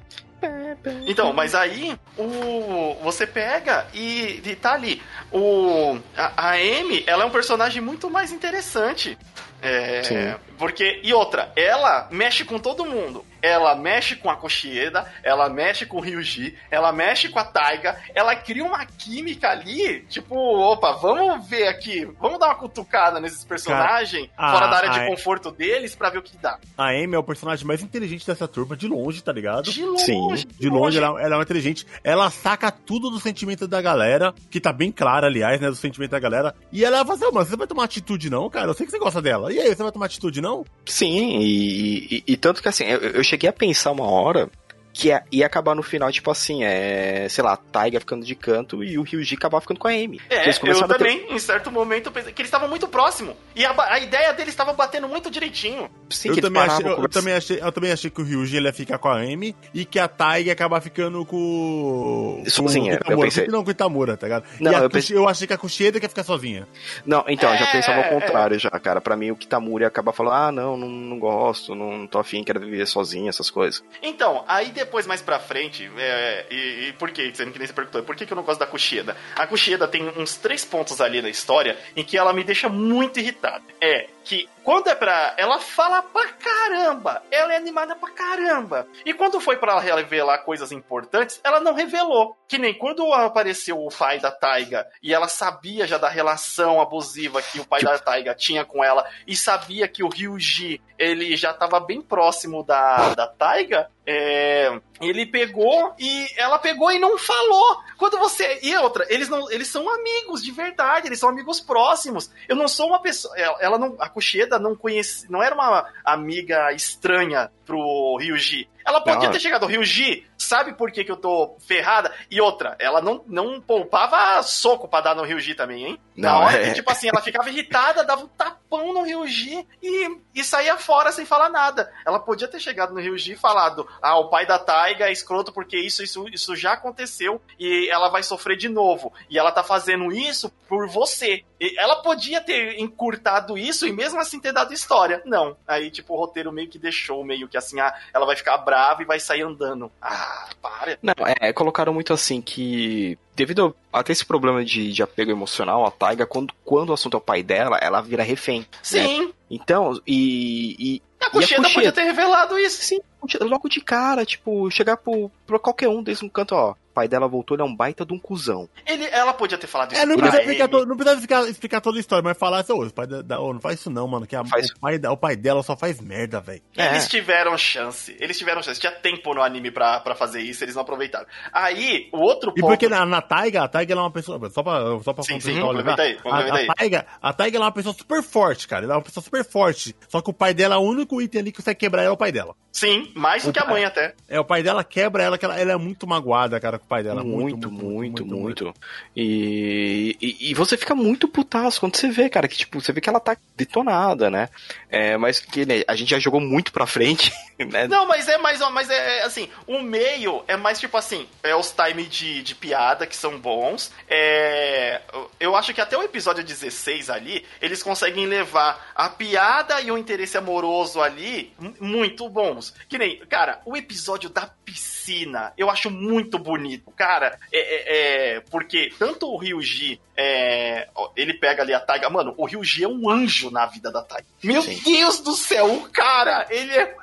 Então, 1.06 1.32
mas 1.32 1.54
aí 1.54 1.98
o 2.16 2.94
você 3.02 3.26
pega 3.26 3.86
e, 3.92 4.42
e 4.44 4.56
tá 4.56 4.72
ali. 4.72 5.02
O 5.30 5.98
a, 6.16 6.48
a 6.48 6.52
Amy, 6.52 7.04
ela 7.06 7.24
é 7.24 7.26
um 7.26 7.30
personagem 7.30 7.82
muito 7.82 8.10
mais 8.10 8.32
interessante. 8.32 9.18
É, 9.62 10.02
Sim. 10.02 10.34
porque 10.58 11.00
e 11.02 11.12
outra, 11.12 11.52
ela 11.54 12.08
mexe 12.10 12.44
com 12.44 12.58
todo 12.58 12.84
mundo. 12.84 13.24
Ela 13.42 13.74
mexe 13.74 14.16
com 14.16 14.30
a 14.30 14.36
Koshida, 14.36 15.06
ela 15.22 15.48
mexe 15.48 15.86
com 15.86 15.96
o 15.98 16.00
Ryuji, 16.00 16.56
ela 16.70 16.92
mexe 16.92 17.28
com 17.28 17.38
a 17.38 17.44
Taiga, 17.44 17.96
ela 18.14 18.34
cria 18.36 18.64
uma 18.64 18.84
química 18.86 19.48
ali, 19.50 20.00
tipo, 20.08 20.34
opa, 20.36 20.92
vamos 20.92 21.48
ver 21.48 21.68
aqui, 21.68 22.04
vamos 22.20 22.38
dar 22.38 22.46
uma 22.46 22.54
cutucada 22.56 23.18
nesses 23.20 23.44
personagens 23.44 24.28
a- 24.36 24.52
fora 24.52 24.66
da 24.68 24.76
área 24.76 24.90
de 24.90 25.00
a- 25.00 25.06
conforto 25.06 25.50
deles 25.50 25.94
pra 25.94 26.10
ver 26.10 26.18
o 26.18 26.22
que 26.22 26.36
dá. 26.36 26.58
A 26.76 26.90
Amy 26.90 27.14
é 27.14 27.18
o 27.18 27.22
personagem 27.22 27.66
mais 27.66 27.82
inteligente 27.82 28.26
dessa 28.26 28.46
turma, 28.48 28.76
de 28.76 28.86
longe, 28.88 29.22
tá 29.22 29.32
ligado? 29.32 29.70
De 29.70 29.84
longe, 29.84 30.04
Sim, 30.04 30.46
De 30.58 30.68
longe, 30.68 30.98
ela, 30.98 31.20
ela 31.20 31.34
é 31.34 31.36
uma 31.38 31.42
inteligente. 31.42 31.86
Ela 32.04 32.30
saca 32.30 32.70
tudo 32.70 33.10
do 33.10 33.20
sentimento 33.20 33.66
da 33.66 33.80
galera, 33.80 34.34
que 34.50 34.60
tá 34.60 34.72
bem 34.72 34.90
claro, 34.92 35.26
aliás, 35.26 35.60
né? 35.60 35.68
Do 35.68 35.76
sentimento 35.76 36.10
da 36.10 36.18
galera. 36.20 36.54
E 36.72 36.84
ela 36.84 36.98
vai 36.98 37.06
fazer, 37.16 37.26
"Ô, 37.26 37.32
mano, 37.32 37.46
você 37.46 37.56
vai 37.56 37.66
tomar 37.66 37.84
atitude 37.84 38.28
não, 38.30 38.48
cara? 38.50 38.68
Eu 38.68 38.74
sei 38.74 38.86
que 38.86 38.92
você 38.92 38.98
gosta 38.98 39.20
dela. 39.22 39.52
E 39.52 39.58
aí, 39.58 39.68
você 39.74 39.82
vai 39.82 39.92
tomar 39.92 40.06
atitude 40.06 40.40
não? 40.40 40.64
Sim, 40.86 41.38
e, 41.40 42.16
e- 42.16 42.24
e 42.28 42.36
tanto 42.36 42.62
que 42.62 42.68
assim, 42.68 42.84
eu, 42.84 42.98
eu 43.00 43.24
cheguei 43.30 43.48
a 43.48 43.52
pensar 43.52 43.92
uma 43.92 44.08
hora 44.10 44.50
que 44.92 45.08
ia, 45.08 45.22
ia 45.30 45.46
acabar 45.46 45.74
no 45.74 45.82
final, 45.82 46.10
tipo 46.10 46.30
assim, 46.30 46.64
é, 46.64 47.26
sei 47.28 47.42
lá, 47.44 47.52
a 47.52 47.56
Taiga 47.56 48.00
ficando 48.00 48.24
de 48.24 48.34
canto 48.34 48.82
e 48.82 48.98
o 48.98 49.02
Ryuji 49.02 49.34
acabar 49.36 49.60
ficando 49.60 49.78
com 49.78 49.88
a 49.88 49.92
Amy. 49.92 50.20
É, 50.28 50.42
eles 50.44 50.56
eu 50.56 50.60
começaram 50.62 50.86
a 50.86 50.88
ter- 50.88 50.98
também, 50.98 51.26
em 51.34 51.38
certo 51.38 51.70
momento, 51.70 52.06
eu 52.06 52.12
pensei 52.12 52.32
que 52.32 52.42
eles 52.42 52.48
estavam 52.48 52.68
muito 52.68 52.88
próximos. 52.88 53.34
E 53.54 53.64
a, 53.64 53.74
a 53.92 53.98
ideia 54.00 54.32
deles 54.32 54.52
estava 54.52 54.72
batendo 54.72 55.08
muito 55.08 55.30
direitinho. 55.30 55.88
Sim, 56.10 56.30
eu, 56.30 56.40
também 56.40 56.62
achei, 56.62 56.86
eu, 56.86 57.02
eu 57.02 57.08
também 57.08 57.34
achei, 57.34 57.60
eu 57.62 57.72
também 57.72 57.92
achei 57.92 58.10
que 58.10 58.20
o 58.20 58.24
Ryuji 58.24 58.56
ele 58.56 58.66
ia 58.66 58.72
ficar 58.72 58.98
com 58.98 59.08
a 59.08 59.16
Amy 59.18 59.54
e 59.72 59.84
que 59.84 59.98
a 59.98 60.08
Taiga 60.08 60.48
ia 60.48 60.52
acabar 60.52 60.80
ficando 60.80 61.24
com, 61.24 62.42
com 62.44 62.50
Sozinha, 62.50 62.92
o 62.92 62.94
eu 62.94 62.98
Kitamura. 62.98 63.26
pensei. 63.28 63.46
Não, 63.48 63.62
com 63.62 63.68
o 63.68 63.72
Itamura, 63.72 64.16
tá 64.16 64.26
ligado? 64.26 64.44
Não, 64.60 64.72
e 64.72 64.74
a 64.74 64.78
eu 64.80 64.90
pensei- 64.90 65.16
eu 65.16 65.28
achei 65.28 65.46
que 65.46 65.52
a 65.52 65.58
Kushida 65.58 65.98
ia 65.98 66.08
ficar 66.08 66.24
sozinha. 66.24 66.66
Não, 67.06 67.24
então, 67.28 67.50
eu 67.52 67.58
já 67.58 67.66
É, 67.66 67.72
pensava 67.72 67.98
ao 67.98 68.04
é. 68.04 68.08
contrário 68.08 68.58
já, 68.58 68.70
cara. 68.70 69.00
Pra 69.00 69.16
mim, 69.16 69.30
o 69.30 69.36
Kitamura 69.36 69.84
ia 69.84 69.88
acabar 69.88 70.12
falando, 70.12 70.34
ah, 70.34 70.52
não, 70.52 70.76
não, 70.76 70.88
não 70.88 71.18
gosto, 71.18 71.74
não 71.74 72.06
tô 72.06 72.18
afim, 72.18 72.42
quero 72.44 72.60
viver 72.60 72.86
sozinho, 72.86 73.28
essas 73.28 73.50
coisas. 73.50 73.82
Então, 74.02 74.44
aí 74.48 74.70
depois, 74.80 75.06
mais 75.06 75.22
pra 75.22 75.38
frente, 75.38 75.90
é, 75.96 76.46
e, 76.50 76.88
e 76.88 76.92
por 76.94 77.10
quê? 77.10 77.30
Sendo 77.34 77.52
que 77.52 77.58
nem 77.58 77.66
você 77.66 77.72
perguntou, 77.72 78.02
por 78.02 78.16
que, 78.16 78.26
que 78.26 78.32
eu 78.32 78.36
não 78.36 78.42
gosto 78.42 78.60
da 78.60 78.66
Kushida? 78.66 79.16
A 79.36 79.46
Kushida 79.46 79.86
tem 79.86 80.08
uns 80.16 80.36
três 80.36 80.64
pontos 80.64 81.00
ali 81.00 81.22
na 81.22 81.28
história 81.28 81.76
em 81.96 82.02
que 82.02 82.16
ela 82.16 82.32
me 82.32 82.42
deixa 82.42 82.68
muito 82.68 83.20
irritado. 83.20 83.64
É 83.80 84.08
que 84.24 84.48
quando 84.64 84.88
é 84.88 84.94
pra. 84.94 85.34
Ela 85.36 85.58
fala 85.58 86.02
pra 86.02 86.28
caramba, 86.28 87.22
ela 87.30 87.54
é 87.54 87.56
animada 87.56 87.94
pra 87.96 88.10
caramba. 88.10 88.86
E 89.04 89.12
quando 89.12 89.40
foi 89.40 89.56
pra 89.56 89.72
ela 89.72 89.80
revelar 89.80 90.38
coisas 90.38 90.72
importantes, 90.72 91.40
ela 91.42 91.60
não 91.60 91.74
revelou. 91.74 92.36
Que 92.48 92.58
nem 92.58 92.74
quando 92.74 93.12
apareceu 93.12 93.78
o 93.78 93.90
pai 93.90 94.18
da 94.18 94.30
Taiga 94.30 94.86
e 95.02 95.14
ela 95.14 95.28
sabia 95.28 95.86
já 95.86 95.98
da 95.98 96.08
relação 96.08 96.80
abusiva 96.80 97.40
que 97.42 97.60
o 97.60 97.66
pai 97.66 97.82
da 97.82 97.98
Taiga 97.98 98.34
tinha 98.34 98.64
com 98.64 98.82
ela 98.82 99.06
e 99.26 99.36
sabia 99.36 99.86
que 99.86 100.02
o 100.02 100.08
Ryuji 100.08 100.80
ele 100.98 101.34
já 101.36 101.54
tava 101.54 101.80
bem 101.80 102.02
próximo 102.02 102.62
da, 102.62 103.14
da 103.14 103.26
Taiga, 103.26 103.88
É, 104.06 104.80
ele 105.00 105.24
pegou 105.24 105.94
e 105.98 106.26
ela 106.36 106.58
pegou 106.58 106.90
e 106.90 106.98
não 106.98 107.16
falou. 107.16 107.78
Quando 107.96 108.18
você. 108.18 108.58
E 108.62 108.76
outra, 108.76 109.06
eles 109.08 109.28
não. 109.28 109.50
Eles 109.50 109.68
são 109.68 109.88
amigos 109.88 110.42
de 110.42 110.50
verdade, 110.50 111.06
eles 111.06 111.18
são 111.18 111.28
amigos 111.28 111.60
próximos. 111.60 112.30
Eu 112.48 112.56
não 112.56 112.66
sou 112.66 112.88
uma 112.88 113.00
pessoa. 113.00 113.34
Ela 113.38 113.78
não. 113.78 113.96
A 113.98 114.08
Kushida 114.08 114.49
não 114.58 114.74
conhece. 114.74 115.30
Não 115.30 115.42
era 115.42 115.54
uma 115.54 115.86
amiga 116.04 116.72
estranha 116.72 117.50
pro 117.64 118.16
Ryuji. 118.18 118.68
Ela 118.90 119.00
podia 119.00 119.26
Não. 119.28 119.30
ter 119.30 119.38
chegado 119.38 119.62
ao 119.62 119.68
Ryuji, 119.68 120.26
sabe 120.36 120.72
por 120.74 120.90
que, 120.90 121.04
que 121.04 121.12
eu 121.12 121.16
tô 121.16 121.56
ferrada? 121.60 122.12
E 122.28 122.40
outra, 122.40 122.76
ela 122.80 123.00
não, 123.00 123.22
não 123.28 123.60
poupava 123.60 124.42
soco 124.42 124.88
pra 124.88 125.00
dar 125.00 125.14
no 125.14 125.22
Ryuji 125.22 125.54
também, 125.54 125.84
hein? 125.86 126.00
Na 126.16 126.32
Não, 126.32 126.40
hora 126.42 126.56
é. 126.60 126.68
que, 126.68 126.74
tipo 126.74 126.90
assim, 126.90 127.08
ela 127.08 127.22
ficava 127.22 127.48
irritada, 127.48 128.02
dava 128.04 128.24
um 128.24 128.28
tapão 128.28 128.92
no 128.92 129.02
Ryuji 129.04 129.64
e, 129.80 130.18
e 130.34 130.42
saía 130.42 130.76
fora 130.76 131.12
sem 131.12 131.24
falar 131.24 131.48
nada. 131.48 131.90
Ela 132.04 132.18
podia 132.18 132.48
ter 132.48 132.58
chegado 132.58 132.92
no 132.92 133.00
Ryuji 133.00 133.32
e 133.32 133.36
falado: 133.36 133.88
Ah, 134.02 134.18
o 134.18 134.28
pai 134.28 134.44
da 134.44 134.58
Taiga 134.58 135.08
é 135.08 135.12
escroto 135.12 135.52
porque 135.52 135.78
isso, 135.78 136.02
isso, 136.02 136.26
isso 136.28 136.56
já 136.56 136.72
aconteceu 136.72 137.40
e 137.58 137.88
ela 137.88 138.08
vai 138.08 138.24
sofrer 138.24 138.56
de 138.56 138.68
novo. 138.68 139.12
E 139.30 139.38
ela 139.38 139.52
tá 139.52 139.62
fazendo 139.62 140.10
isso 140.12 140.50
por 140.68 140.88
você. 140.88 141.44
E 141.60 141.78
ela 141.78 142.02
podia 142.02 142.40
ter 142.40 142.80
encurtado 142.80 143.56
isso 143.56 143.86
e 143.86 143.92
mesmo 143.92 144.18
assim 144.20 144.40
ter 144.40 144.52
dado 144.52 144.72
história. 144.74 145.22
Não. 145.24 145.56
Aí, 145.66 145.90
tipo, 145.90 146.14
o 146.14 146.18
roteiro 146.18 146.50
meio 146.52 146.68
que 146.68 146.78
deixou, 146.78 147.22
meio 147.24 147.46
que 147.48 147.56
assim, 147.56 147.78
ah, 147.80 147.94
ela 148.12 148.26
vai 148.26 148.34
ficar 148.34 148.58
brava 148.58 148.79
e 149.00 149.04
vai 149.04 149.20
sair 149.20 149.42
andando. 149.42 149.90
Ah, 150.00 150.48
para. 150.60 150.98
Não, 151.02 151.14
é, 151.40 151.52
colocaram 151.52 151.92
muito 151.92 152.12
assim 152.12 152.40
que. 152.40 153.18
Devido 153.34 153.74
até 153.92 154.12
esse 154.12 154.24
problema 154.24 154.64
de, 154.64 154.92
de 154.92 155.02
apego 155.02 155.30
emocional, 155.30 155.86
a 155.86 155.90
Taiga, 155.90 156.26
quando, 156.26 156.52
quando 156.64 156.90
o 156.90 156.92
assunto 156.92 157.14
é 157.14 157.18
o 157.18 157.22
pai 157.22 157.42
dela, 157.42 157.78
ela 157.80 158.00
vira 158.00 158.22
refém. 158.22 158.60
né? 158.60 158.66
Sim. 158.82 159.32
Então, 159.50 160.00
e. 160.06 160.76
e 160.78 161.02
A 161.20 161.30
Kushida? 161.30 161.68
podia 161.70 161.92
ter 161.92 162.02
revelado 162.02 162.58
isso. 162.58 162.82
sim, 162.82 163.00
logo 163.40 163.68
de 163.68 163.80
cara, 163.80 164.24
tipo, 164.24 164.70
chegar 164.70 164.96
pro, 164.96 165.30
pro 165.46 165.58
qualquer 165.58 165.88
um 165.88 166.02
desses 166.02 166.22
no 166.22 166.30
canto, 166.30 166.54
ó. 166.54 166.74
O 167.00 167.02
pai 167.02 167.08
dela 167.08 167.26
voltou, 167.26 167.54
ele 167.56 167.62
é 167.62 167.64
um 167.64 167.74
baita 167.74 168.04
de 168.04 168.12
um 168.12 168.18
cuzão. 168.18 168.68
Ele, 168.86 169.06
ela 169.06 169.32
podia 169.32 169.56
ter 169.56 169.66
falado 169.66 169.92
isso 169.92 170.02
É, 170.02 170.04
não 170.04 170.16
pra 170.18 170.28
precisa, 170.28 170.42
explicar, 170.52 170.68
não 170.86 170.96
precisa 170.96 171.14
explicar, 171.14 171.48
explicar 171.48 171.80
toda 171.80 171.96
a 171.96 172.00
história, 172.00 172.22
mas 172.22 172.36
falar 172.36 172.58
assim, 172.60 172.74
ô, 172.74 172.84
o 172.84 172.92
pai 172.92 173.06
da, 173.06 173.22
da- 173.22 173.40
ô, 173.40 173.54
não 173.54 173.60
faz 173.60 173.80
isso 173.80 173.88
não, 173.88 174.06
mano, 174.06 174.26
que 174.26 174.36
a- 174.36 174.44
Faz. 174.44 174.68
o, 174.70 174.78
pai, 174.78 174.96
o 174.98 175.16
pai 175.16 175.34
dela 175.34 175.62
só 175.62 175.74
faz 175.74 175.98
merda, 175.98 176.42
velho. 176.42 176.60
Eles 176.76 177.06
É. 177.06 177.08
tiveram 177.08 177.56
chance. 177.56 178.14
Eles 178.20 178.36
tiveram 178.36 178.62
chance. 178.62 178.78
Tinha 178.78 178.92
tempo 178.92 179.32
no 179.32 179.40
anime 179.42 179.70
pra, 179.70 179.98
pra 180.00 180.14
fazer 180.14 180.42
isso, 180.42 180.62
eles 180.62 180.74
não 180.74 180.82
aproveitaram. 180.82 181.24
Aí, 181.50 182.10
o 182.12 182.18
outro 182.18 182.50
E 182.54 182.60
ponto. 182.60 182.70
porque 182.70 182.86
na, 182.86 183.06
na 183.06 183.22
Taiga, 183.22 183.62
a 183.64 183.68
Taiga 183.68 183.94
ela 183.94 184.02
é 184.02 184.04
uma 184.04 184.10
pessoa, 184.10 184.38
só 184.50 184.62
pra, 184.62 184.80
só 185.02 185.14
pra 185.14 185.24
Sim, 185.24 185.40
sim, 185.40 185.58
complementa 185.58 186.02
aí, 186.02 186.16
complementa 186.16 186.54
a, 186.54 186.58
aí. 186.58 186.66
a, 186.68 186.74
Taiga, 186.74 187.06
a 187.22 187.32
Taiga 187.32 187.56
ela 187.56 187.64
é 187.64 187.68
uma 187.68 187.72
pessoa 187.72 187.94
super 187.94 188.22
forte, 188.22 188.68
cara, 188.68 188.84
ela 188.84 188.92
é 188.94 188.96
uma 188.98 189.02
pessoa 189.02 189.24
super 189.24 189.42
forte, 189.42 189.96
só 190.06 190.20
que 190.20 190.28
o 190.28 190.34
pai 190.34 190.52
dela, 190.52 190.76
o 190.76 190.82
único 190.86 191.22
item 191.22 191.40
ali 191.40 191.50
que 191.50 191.56
consegue 191.62 191.80
quebrar 191.80 192.02
é 192.02 192.10
o 192.10 192.16
pai 192.18 192.30
dela. 192.30 192.54
Sim, 192.72 193.10
mais 193.14 193.44
do 193.44 193.52
que 193.52 193.58
a 193.58 193.64
mãe 193.64 193.84
até. 193.84 194.14
É, 194.28 194.38
o 194.38 194.44
pai 194.44 194.62
dela 194.62 194.84
quebra 194.84 195.22
ela, 195.22 195.36
que 195.36 195.44
ela, 195.44 195.58
ela 195.58 195.72
é 195.72 195.76
muito 195.76 196.06
magoada, 196.06 196.60
cara, 196.60 196.78
com 196.78 196.84
o 196.84 196.88
pai 196.88 197.02
dela. 197.02 197.24
muito, 197.24 197.70
muito, 197.70 198.24
muito, 198.24 198.74
E, 199.14 200.16
e, 200.20 200.50
e 200.50 200.54
você 200.54 200.76
fica 200.76 200.94
muito 200.94 201.26
putaço 201.28 201.80
quando 201.80 201.96
você 201.96 202.08
vê, 202.08 202.28
cara, 202.28 202.46
que 202.46 202.56
tipo, 202.56 202.80
você 202.80 202.92
vê 202.92 203.00
que 203.00 203.08
ela 203.08 203.20
tá 203.20 203.36
detonada, 203.56 204.30
né? 204.30 204.48
É, 204.88 205.16
mas 205.16 205.40
que 205.40 205.66
né, 205.66 205.82
a 205.86 205.96
gente 205.96 206.10
já 206.10 206.18
jogou 206.18 206.40
muito 206.40 206.72
pra 206.72 206.86
frente, 206.86 207.32
né? 207.58 207.88
Não, 207.88 208.06
mas 208.06 208.28
é 208.28 208.38
mais, 208.38 208.60
mas 208.70 208.88
é 208.88 209.00
é, 209.10 209.22
assim, 209.22 209.48
o 209.66 209.80
meio 209.80 210.44
é 210.46 210.56
mais 210.56 210.78
tipo 210.78 210.96
assim, 210.96 211.26
é 211.42 211.54
os 211.54 211.72
time 211.72 212.04
de, 212.04 212.42
de 212.42 212.54
piada 212.54 213.06
que 213.06 213.16
são 213.16 213.38
bons. 213.38 213.92
É, 214.08 215.00
eu 215.38 215.56
acho 215.56 215.74
que 215.74 215.80
até 215.80 215.96
o 215.96 216.02
episódio 216.02 216.44
16 216.44 217.10
ali, 217.10 217.44
eles 217.60 217.82
conseguem 217.82 218.26
levar 218.26 218.92
a 218.94 219.08
piada 219.08 219.80
e 219.80 219.90
o 219.90 219.98
interesse 219.98 220.36
amoroso 220.36 221.00
ali 221.00 221.52
muito 221.80 222.28
bons. 222.60 222.74
Que 222.88 222.98
nem, 222.98 223.18
cara, 223.26 223.60
o 223.64 223.76
episódio 223.76 224.28
da 224.28 224.50
piscina, 224.64 225.52
eu 225.56 225.70
acho 225.70 225.90
muito 225.90 226.38
bonito. 226.38 226.90
Cara, 226.92 227.38
é, 227.52 227.58
é- 227.58 228.36
é- 228.36 228.40
porque 228.50 228.92
tanto 228.98 229.26
o 229.26 229.36
Ryuji, 229.36 230.00
é, 230.16 230.88
ele 231.16 231.34
pega 231.34 231.62
ali 231.62 231.72
a 231.72 231.80
Taiga. 231.80 232.10
Mano, 232.10 232.34
o 232.36 232.44
Ryuji 232.46 232.84
é 232.84 232.88
um 232.88 233.08
anjo 233.08 233.50
na 233.50 233.66
vida 233.66 233.90
da 233.90 234.02
Taiga. 234.02 234.26
Meu 234.42 234.62
Sim. 234.62 234.80
Deus 234.84 235.20
do 235.20 235.32
céu, 235.34 235.72
o 235.72 235.88
cara, 235.90 236.46
ele 236.50 236.72
é 236.72 236.94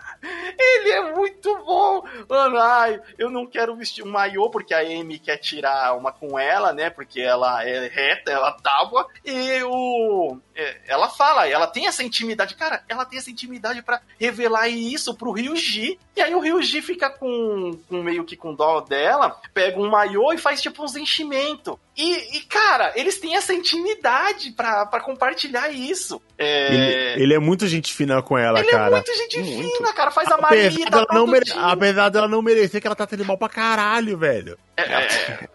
ele 0.60 0.90
é 0.92 1.14
muito 1.14 1.56
bom! 1.66 2.04
Mano, 2.30 2.58
ai, 2.58 3.00
eu 3.18 3.30
não 3.30 3.46
quero 3.46 3.76
vestir 3.76 4.04
um 4.04 4.10
maiô 4.12 4.50
porque 4.50 4.74
a 4.74 4.80
Amy 4.80 5.20
quer 5.20 5.38
tirar 5.38 5.96
uma 5.96 6.12
com 6.12 6.38
ela, 6.38 6.74
né? 6.74 6.90
Porque 6.90 7.22
ela 7.22 7.64
é 7.64 7.88
reta, 7.88 8.32
ela 8.32 8.52
tábua. 8.52 9.08
E 9.26 9.62
o. 9.64 10.38
é, 10.56 10.78
Ela 10.88 11.10
fala, 11.10 11.48
ela 11.48 11.68
tem 11.68 11.88
essa 11.88 12.04
intimidade. 12.04 12.56
Cara, 12.56 12.84
ela 12.88 13.06
tem 13.06 13.20
essa 13.20 13.30
intimidade 13.32 13.82
pra 13.82 14.02
revelar 14.20 14.68
isso 14.68 15.14
pro 15.16 15.32
Ryuji. 15.32 16.00
E 16.16 16.22
aí 16.22 16.34
o 16.34 16.40
Ryuji 16.40 16.82
fica 16.82 17.10
com, 17.10 17.78
com 17.88 18.02
meio 18.02 18.24
que 18.24 18.36
com 18.36 18.54
dó 18.54 18.82
dela, 18.82 19.40
pega 19.54 19.80
um 19.80 19.90
maiô 19.90 20.32
e 20.34 20.38
faz 20.38 20.62
tipo 20.62 20.84
uns 20.84 20.96
enchimentos. 20.96 21.76
E, 21.98 22.38
e, 22.38 22.42
cara, 22.42 22.94
eles 22.96 23.20
têm 23.20 23.36
essa 23.36 23.54
intimidade 23.54 24.52
pra, 24.52 24.86
pra 24.86 25.00
compartilhar 25.00 25.70
isso. 25.70 26.22
É, 26.38 26.74
Ele, 27.16 27.24
ele 27.24 27.34
é 27.34 27.40
muito 27.40 27.66
gente 27.66 27.92
fina 27.92 28.22
com 28.22 28.38
ela, 28.38 28.60
ele 28.60 28.70
é 28.70 28.72
cara. 28.72 28.92
muito 28.92 29.12
gente 29.16 29.40
Muito. 29.40 29.76
fina, 29.78 29.92
cara. 29.94 30.12
Faz 30.12 30.30
a 30.32 30.38
marida 30.38 30.90
dela, 30.92 31.08
não 31.12 31.26
mere... 31.26 31.52
Apesar 31.56 32.10
dela 32.10 32.28
não 32.28 32.44
merecer 32.44 32.80
que 32.80 32.86
ela 32.86 32.96
tá 32.96 33.08
tendo 33.08 33.26
mal 33.26 33.38
pra 33.38 33.50
caralho, 33.50 34.16
velho. 34.16 34.58
É, 34.78 34.84
é, 34.84 34.86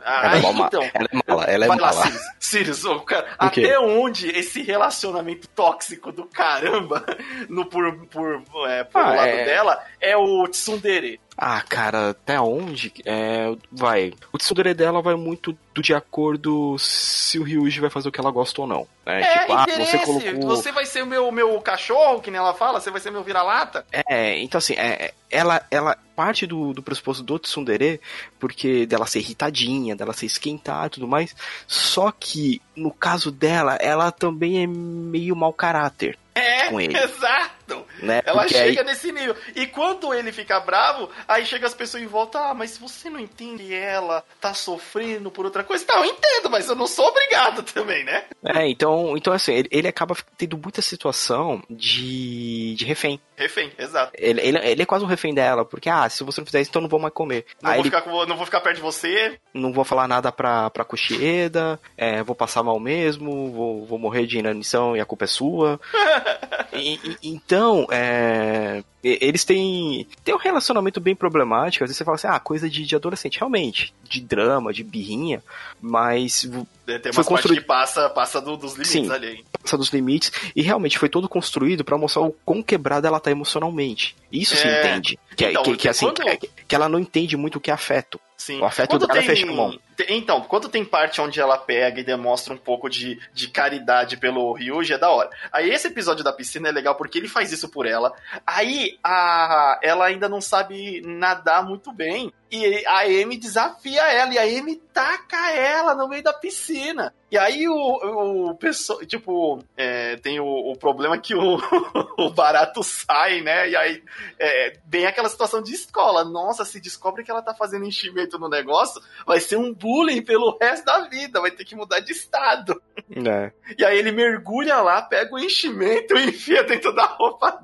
Ela 0.04 0.26
é, 0.26 0.28
aí, 0.30 0.42
então, 0.58 0.82
ela 0.92 1.08
é 1.12 1.22
mala, 1.28 1.44
ela 1.44 1.64
é 1.64 1.68
vai 1.68 1.78
lá, 1.78 1.92
mala. 1.92 2.02
Sirius. 2.02 2.22
Sirius, 2.40 2.84
ô, 2.84 3.00
cara, 3.02 3.28
até 3.38 3.78
onde 3.78 4.28
esse 4.30 4.62
relacionamento 4.62 5.46
tóxico 5.46 6.10
do 6.10 6.24
caramba 6.26 7.04
no, 7.48 7.64
por, 7.66 8.04
por, 8.08 8.42
é, 8.68 8.82
por 8.82 9.00
Ah, 9.00 9.10
lado 9.14 9.28
é. 9.28 9.44
dela 9.44 9.80
é 10.00 10.16
o 10.16 10.48
Tsundere. 10.48 11.20
Ah, 11.36 11.62
cara, 11.62 12.10
até 12.10 12.40
onde? 12.40 12.92
É, 13.04 13.54
vai. 13.70 14.12
O 14.32 14.38
tsundere 14.38 14.74
dela 14.74 15.00
vai 15.00 15.14
muito 15.14 15.56
do 15.74 15.82
de 15.82 15.94
acordo 15.94 16.76
se 16.78 17.38
o 17.38 17.42
Ryuji 17.42 17.80
vai 17.80 17.90
fazer 17.90 18.08
o 18.08 18.12
que 18.12 18.20
ela 18.20 18.30
gosta 18.30 18.60
ou 18.60 18.66
não. 18.66 18.86
Né? 19.04 19.22
É, 19.22 19.38
tipo, 19.38 19.52
ah, 19.52 19.66
você 19.66 19.98
colocou. 19.98 20.48
Você 20.48 20.72
vai 20.72 20.86
ser 20.86 21.02
o 21.02 21.06
meu, 21.06 21.32
meu 21.32 21.60
cachorro, 21.60 22.20
que 22.20 22.30
nem 22.30 22.38
ela 22.38 22.54
fala, 22.54 22.80
você 22.80 22.90
vai 22.90 23.00
ser 23.00 23.10
meu 23.10 23.22
vira-lata. 23.22 23.84
É, 23.90 24.38
então 24.38 24.58
assim, 24.58 24.74
é, 24.74 25.06
é, 25.06 25.14
ela, 25.30 25.64
ela 25.70 25.96
parte 26.14 26.46
do, 26.46 26.72
do 26.74 26.82
pressuposto 26.82 27.22
do 27.22 27.38
tsundere, 27.38 28.00
porque 28.38 28.86
dela 28.86 29.06
ser 29.06 29.20
irritadinha, 29.20 29.96
dela 29.96 30.12
ser 30.12 30.26
esquentada 30.26 30.88
e 30.88 30.90
tudo 30.90 31.08
mais. 31.08 31.34
Só 31.66 32.12
que, 32.12 32.60
no 32.76 32.92
caso 32.92 33.32
dela, 33.32 33.76
ela 33.76 34.12
também 34.12 34.62
é 34.62 34.66
meio 34.66 35.34
mau 35.34 35.52
caráter, 35.52 36.18
É, 36.34 36.68
Com 36.68 36.80
ele. 36.80 36.96
exato. 37.00 37.61
Né? 38.02 38.22
Ela 38.24 38.42
Porque 38.42 38.54
chega 38.54 38.80
aí- 38.80 38.86
nesse 38.86 39.12
nível. 39.12 39.36
E 39.54 39.66
quando 39.66 40.12
ele 40.12 40.32
fica 40.32 40.58
bravo, 40.60 41.08
aí 41.26 41.44
chega 41.46 41.66
as 41.66 41.74
pessoas 41.74 42.02
em 42.02 42.06
volta, 42.06 42.38
ah, 42.50 42.54
mas 42.54 42.76
você 42.78 43.08
não 43.08 43.20
entende 43.20 43.72
ela 43.74 44.24
tá 44.40 44.52
sofrendo 44.54 45.30
por 45.30 45.44
outra 45.44 45.62
coisa? 45.64 45.84
Tá, 45.84 45.94
eu 45.98 46.04
entendo, 46.04 46.50
mas 46.50 46.68
eu 46.68 46.74
não 46.74 46.86
sou 46.86 47.06
obrigado 47.08 47.62
também, 47.72 48.04
né? 48.04 48.24
É, 48.44 48.68
então, 48.68 49.16
então 49.16 49.32
assim, 49.32 49.52
ele, 49.54 49.68
ele 49.70 49.88
acaba 49.88 50.16
tendo 50.36 50.58
muita 50.58 50.82
situação 50.82 51.62
de, 51.70 52.74
de 52.74 52.84
refém. 52.84 53.20
Refém, 53.36 53.72
exato. 53.78 54.12
Ele, 54.16 54.40
ele, 54.40 54.58
ele 54.58 54.82
é 54.82 54.86
quase 54.86 55.04
um 55.04 55.08
refém 55.08 55.34
dela, 55.34 55.64
porque, 55.64 55.88
ah, 55.88 56.08
se 56.08 56.22
você 56.24 56.40
não 56.40 56.46
fizer 56.46 56.60
isso, 56.60 56.70
então 56.70 56.82
não 56.82 56.88
vou 56.88 57.00
mais 57.00 57.12
comer. 57.14 57.44
Não, 57.60 57.70
Aí 57.70 57.76
vou 57.76 57.84
ele 57.86 57.90
ficar, 57.96 58.02
com- 58.02 58.26
não 58.26 58.36
vou 58.36 58.44
ficar 58.46 58.60
perto 58.60 58.76
de 58.76 58.82
você. 58.82 59.38
não 59.54 59.72
vou 59.72 59.84
falar 59.84 60.06
nada 60.06 60.30
pra, 60.30 60.70
pra 60.70 60.84
Kushida, 60.84 61.80
é, 61.96 62.22
vou 62.22 62.34
passar 62.36 62.62
mal 62.62 62.78
mesmo, 62.78 63.50
vou, 63.52 63.84
vou 63.86 63.98
morrer 63.98 64.26
de 64.26 64.38
inanição 64.38 64.96
e 64.96 65.00
a 65.00 65.04
culpa 65.06 65.24
é 65.24 65.28
sua. 65.28 65.80
E- 66.74 66.94
e- 67.04 67.16
então, 67.24 67.51
é, 67.54 67.86
e- 67.90 68.84
eles 69.02 69.44
têm, 69.44 70.06
têm 70.24 70.34
um 70.34 70.38
relacionamento 70.38 71.00
bem 71.00 71.14
problemático. 71.14 71.84
Às 71.84 71.88
vezes 71.90 71.98
você 71.98 72.04
fala 72.04 72.14
assim, 72.14 72.26
ah, 72.28 72.38
coisa 72.38 72.68
de, 72.70 72.84
de 72.84 72.94
adolescente, 72.96 73.38
realmente, 73.38 73.92
de 74.04 74.20
drama, 74.20 74.72
de 74.72 74.84
birrinha, 74.84 75.42
mas 75.80 76.42
Tem 76.42 76.50
Foi 76.50 76.96
umas 76.96 77.14
partes 77.14 77.26
construído- 77.26 77.60
que 77.60 77.66
passa, 77.66 78.10
passa 78.10 78.40
do- 78.40 78.56
dos 78.56 78.72
limites 78.74 78.90
Sim. 78.92 79.10
ali. 79.10 79.28
hein? 79.36 79.44
passa 79.62 79.78
dos 79.78 79.90
limites, 79.90 80.32
e 80.56 80.60
realmente 80.62 80.98
foi 80.98 81.08
todo 81.08 81.28
construído 81.28 81.84
pra 81.84 81.96
mostrar 81.96 82.22
o 82.22 82.32
quão 82.44 82.60
quebrada 82.60 83.06
ela 83.06 83.20
tá 83.20 83.30
emocionalmente. 83.30 84.16
Isso 84.32 84.56
se 84.56 84.66
É. 84.66 84.80
entende. 84.80 85.16
Que, 85.36 85.46
Então, 85.46 85.62
que, 85.62 85.76
que, 85.76 85.88
assim, 85.88 86.06
quando- 86.06 86.38
que, 86.38 86.50
que 86.66 86.74
ela 86.74 86.88
não 86.88 86.98
entende 86.98 87.36
muito 87.36 87.56
o 87.56 87.60
que 87.60 87.70
é 87.70 87.74
afeto. 87.74 88.20
Sim. 88.36 88.58
O 88.60 88.64
afeto 88.64 88.90
Quando 88.90 89.06
dela 89.06 89.20
é 89.20 89.22
tem- 89.22 89.36
fecha 89.36 89.46
mão. 89.46 89.78
Então, 90.08 90.40
quando 90.40 90.68
tem 90.68 90.84
parte 90.84 91.20
onde 91.20 91.38
ela 91.40 91.56
pega 91.56 92.00
e 92.00 92.04
demonstra 92.04 92.52
um 92.52 92.56
pouco 92.56 92.90
de, 92.90 93.20
de 93.32 93.46
caridade 93.46 94.16
pelo 94.16 94.52
Ryuji, 94.52 94.94
é 94.94 94.98
da 94.98 95.10
hora. 95.10 95.30
Aí 95.52 95.70
esse 95.70 95.86
episódio 95.86 96.24
da 96.24 96.32
piscina 96.32 96.68
é 96.68 96.72
legal 96.72 96.96
porque 96.96 97.18
ele 97.18 97.28
faz 97.28 97.52
isso 97.52 97.68
por 97.68 97.86
ela. 97.86 98.12
Aí 98.44 98.91
a, 99.02 99.78
ela 99.82 100.06
ainda 100.06 100.28
não 100.28 100.40
sabe 100.40 101.00
nadar 101.02 101.64
muito 101.64 101.92
bem. 101.92 102.32
E 102.52 102.86
a 102.86 103.00
Amy 103.00 103.38
desafia 103.38 104.02
ela. 104.12 104.34
E 104.34 104.38
a 104.38 104.42
Amy 104.42 104.76
taca 104.92 105.50
ela 105.52 105.94
no 105.94 106.06
meio 106.06 106.22
da 106.22 106.34
piscina. 106.34 107.14
E 107.30 107.38
aí 107.38 107.66
o, 107.66 108.50
o 108.50 108.54
pessoal, 108.56 108.98
tipo, 109.06 109.64
é, 109.74 110.16
tem 110.16 110.38
o, 110.38 110.44
o 110.44 110.76
problema 110.76 111.16
que 111.16 111.34
o, 111.34 111.56
o 112.18 112.28
barato 112.28 112.82
sai, 112.82 113.40
né? 113.40 113.70
E 113.70 113.74
aí 113.74 114.02
é, 114.38 114.76
bem 114.84 115.06
aquela 115.06 115.30
situação 115.30 115.62
de 115.62 115.72
escola. 115.72 116.24
Nossa, 116.24 116.62
se 116.62 116.78
descobre 116.78 117.24
que 117.24 117.30
ela 117.30 117.40
tá 117.40 117.54
fazendo 117.54 117.86
enchimento 117.86 118.38
no 118.38 118.50
negócio, 118.50 119.00
vai 119.26 119.40
ser 119.40 119.56
um 119.56 119.72
bullying 119.72 120.20
pelo 120.20 120.58
resto 120.60 120.84
da 120.84 121.08
vida, 121.08 121.40
vai 121.40 121.50
ter 121.50 121.64
que 121.64 121.74
mudar 121.74 122.00
de 122.00 122.12
estado. 122.12 122.82
É. 123.10 123.50
E 123.78 123.84
aí 123.86 123.98
ele 123.98 124.12
mergulha 124.12 124.82
lá, 124.82 125.00
pega 125.00 125.34
o 125.34 125.38
enchimento 125.38 126.14
e 126.14 126.28
enfia 126.28 126.62
dentro 126.62 126.94
da 126.94 127.06
roupa. 127.06 127.58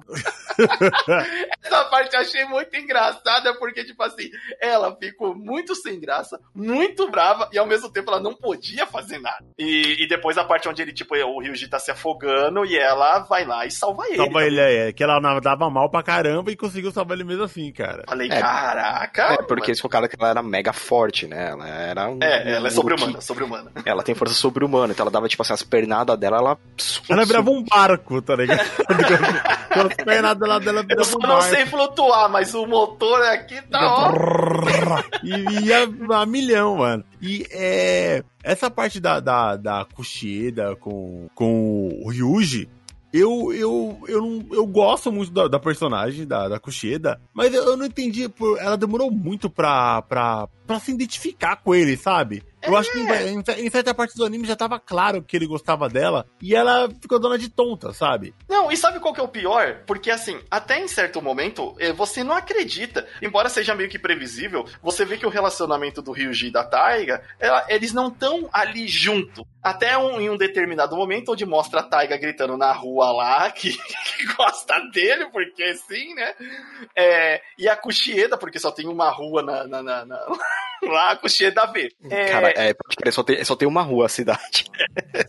Essa 1.62 1.84
parte 1.84 2.14
eu 2.14 2.20
achei 2.20 2.46
muito 2.46 2.74
engraçada, 2.74 3.54
porque, 3.58 3.84
tipo 3.84 4.02
assim, 4.02 4.30
ela 4.78 4.96
ficou 4.96 5.34
muito 5.34 5.74
sem 5.74 6.00
graça, 6.00 6.38
muito 6.54 7.10
brava, 7.10 7.48
e 7.52 7.58
ao 7.58 7.66
mesmo 7.66 7.90
tempo 7.90 8.10
ela 8.10 8.20
não 8.20 8.34
podia 8.34 8.86
fazer 8.86 9.18
nada. 9.18 9.44
E, 9.58 10.02
e 10.02 10.08
depois 10.08 10.38
a 10.38 10.44
parte 10.44 10.68
onde 10.68 10.80
ele, 10.82 10.92
tipo, 10.92 11.14
o 11.16 11.40
Ryuji 11.40 11.68
tá 11.68 11.78
se 11.78 11.90
afogando 11.90 12.64
e 12.64 12.76
ela 12.76 13.20
vai 13.20 13.44
lá 13.44 13.66
e 13.66 13.70
salva 13.70 14.06
ele. 14.06 14.16
Salva 14.16 14.44
ele, 14.44 14.60
é, 14.60 14.92
que 14.92 15.02
ela 15.02 15.20
nadava 15.20 15.68
mal 15.70 15.90
pra 15.90 16.02
caramba 16.02 16.50
e 16.50 16.56
conseguiu 16.56 16.90
salvar 16.90 17.16
ele 17.16 17.24
mesmo 17.24 17.44
assim, 17.44 17.72
cara. 17.72 18.04
Falei, 18.08 18.28
É. 18.30 18.40
caraca. 18.40 19.34
É, 19.34 19.42
porque 19.42 19.70
eles 19.70 19.80
colocaram 19.80 20.08
que 20.08 20.16
ela 20.18 20.30
era 20.30 20.42
mega 20.42 20.72
forte, 20.72 21.26
né? 21.26 21.50
Ela 21.50 21.68
era 21.68 22.08
um. 22.08 22.18
É, 22.22 22.54
ela 22.56 22.68
é 22.68 22.70
um 22.70 22.74
sobre-humana, 22.74 23.20
sobre-humana. 23.20 23.70
Hulk. 23.74 23.88
Ela 23.88 24.02
tem 24.02 24.14
força 24.14 24.34
sobre-humana, 24.34 24.92
então 24.92 25.04
ela 25.04 25.10
dava, 25.10 25.28
tipo 25.28 25.42
assim, 25.42 25.52
as 25.52 25.62
pernadas 25.62 26.18
dela, 26.18 26.38
ela. 26.38 26.58
Ela 27.08 27.24
virava 27.24 27.50
um 27.50 27.64
barco, 27.64 28.20
tá 28.22 28.36
ligado? 28.36 28.58
As 29.70 29.94
pernas 30.04 30.36
dela, 30.38 30.58
dela 30.58 30.80
Eu 30.80 30.84
virava 30.86 31.04
só 31.04 31.16
um 31.18 31.20
não 31.20 31.28
barco. 31.28 31.44
sei 31.54 31.66
flutuar, 31.66 32.28
mas 32.30 32.54
o 32.54 32.66
motor 32.66 33.22
aqui 33.22 33.60
tá 33.68 33.78
ó. 33.80 34.12
E 35.22 35.66
ia 35.66 35.88
a 36.10 36.26
milhão, 36.26 36.76
mano. 36.76 37.04
E 37.20 37.46
é. 37.50 38.22
Essa 38.42 38.70
parte 38.70 39.00
da, 39.00 39.20
da, 39.20 39.56
da 39.56 39.84
Kushida 39.84 40.76
com, 40.76 41.28
com 41.34 41.88
o 42.02 42.10
Ryuji. 42.10 42.68
Eu, 43.12 43.52
eu, 43.54 43.98
eu, 44.06 44.20
não, 44.20 44.46
eu 44.52 44.66
gosto 44.66 45.10
muito 45.10 45.32
da, 45.32 45.48
da 45.48 45.58
personagem, 45.58 46.26
da, 46.26 46.46
da 46.46 46.60
Kushida, 46.60 47.18
mas 47.32 47.54
eu, 47.54 47.64
eu 47.64 47.76
não 47.76 47.86
entendi, 47.86 48.30
ela 48.58 48.76
demorou 48.76 49.10
muito 49.10 49.48
pra, 49.48 50.02
pra, 50.02 50.46
pra 50.66 50.78
se 50.78 50.92
identificar 50.92 51.56
com 51.56 51.74
ele, 51.74 51.96
sabe? 51.96 52.42
Eu 52.62 52.76
acho 52.76 52.90
que 52.90 52.98
em, 52.98 53.06
em- 53.36 53.66
em 53.66 53.70
certa 53.70 53.94
parte 53.94 54.16
do 54.16 54.24
anime 54.24 54.46
já 54.46 54.56
tava 54.56 54.78
claro 54.80 55.22
que 55.22 55.36
ele 55.36 55.46
gostava 55.46 55.88
dela, 55.88 56.26
e 56.42 56.54
ela 56.54 56.88
ficou 57.00 57.18
dona 57.20 57.38
de 57.38 57.48
tonta, 57.48 57.92
sabe? 57.92 58.34
Não, 58.48 58.70
e 58.72 58.76
sabe 58.76 58.98
qual 59.00 59.14
que 59.14 59.20
é 59.20 59.22
o 59.22 59.28
pior? 59.28 59.82
Porque 59.86 60.10
assim, 60.10 60.40
até 60.50 60.78
em 60.80 60.88
certo 60.88 61.22
momento, 61.22 61.74
eh, 61.78 61.92
você 61.92 62.24
não 62.24 62.34
acredita, 62.34 63.06
embora 63.22 63.48
seja 63.48 63.74
meio 63.74 63.88
que 63.88 63.98
previsível, 63.98 64.64
você 64.82 65.04
vê 65.04 65.16
que 65.16 65.26
o 65.26 65.30
relacionamento 65.30 66.02
do 66.02 66.12
Ryuji 66.12 66.48
e 66.48 66.52
da 66.52 66.64
Taiga, 66.64 67.22
ela- 67.38 67.64
eles 67.68 67.92
não 67.92 68.08
estão 68.08 68.48
ali 68.52 68.88
junto. 68.88 69.46
Até 69.62 69.96
um- 69.98 70.20
em 70.20 70.28
um 70.30 70.36
determinado 70.36 70.96
momento, 70.96 71.32
onde 71.32 71.46
mostra 71.46 71.80
a 71.80 71.84
Taiga 71.84 72.16
gritando 72.16 72.56
na 72.56 72.72
rua 72.72 73.12
lá, 73.12 73.50
que, 73.52 73.70
que 73.72 74.34
gosta 74.36 74.74
dele, 74.92 75.26
porque 75.30 75.74
sim, 75.74 76.14
né? 76.14 76.34
É, 76.96 77.40
e 77.58 77.68
a 77.68 77.76
Kushida, 77.76 78.36
porque 78.36 78.58
só 78.58 78.70
tem 78.70 78.86
uma 78.88 79.10
rua 79.10 79.42
na, 79.42 79.66
na- 79.66 79.82
na- 79.82 80.04
na- 80.04 80.26
lá, 80.82 81.10
a 81.12 81.16
Kushida 81.16 81.66
vê. 81.66 81.92
É, 82.10 82.24
Cara, 82.26 82.47
é, 82.56 82.74
pode 82.74 82.96
crer, 82.96 83.12
só 83.12 83.22
tem, 83.22 83.44
só 83.44 83.56
tem 83.56 83.68
uma 83.68 83.82
rua 83.82 84.06
a 84.06 84.08
cidade. 84.08 84.64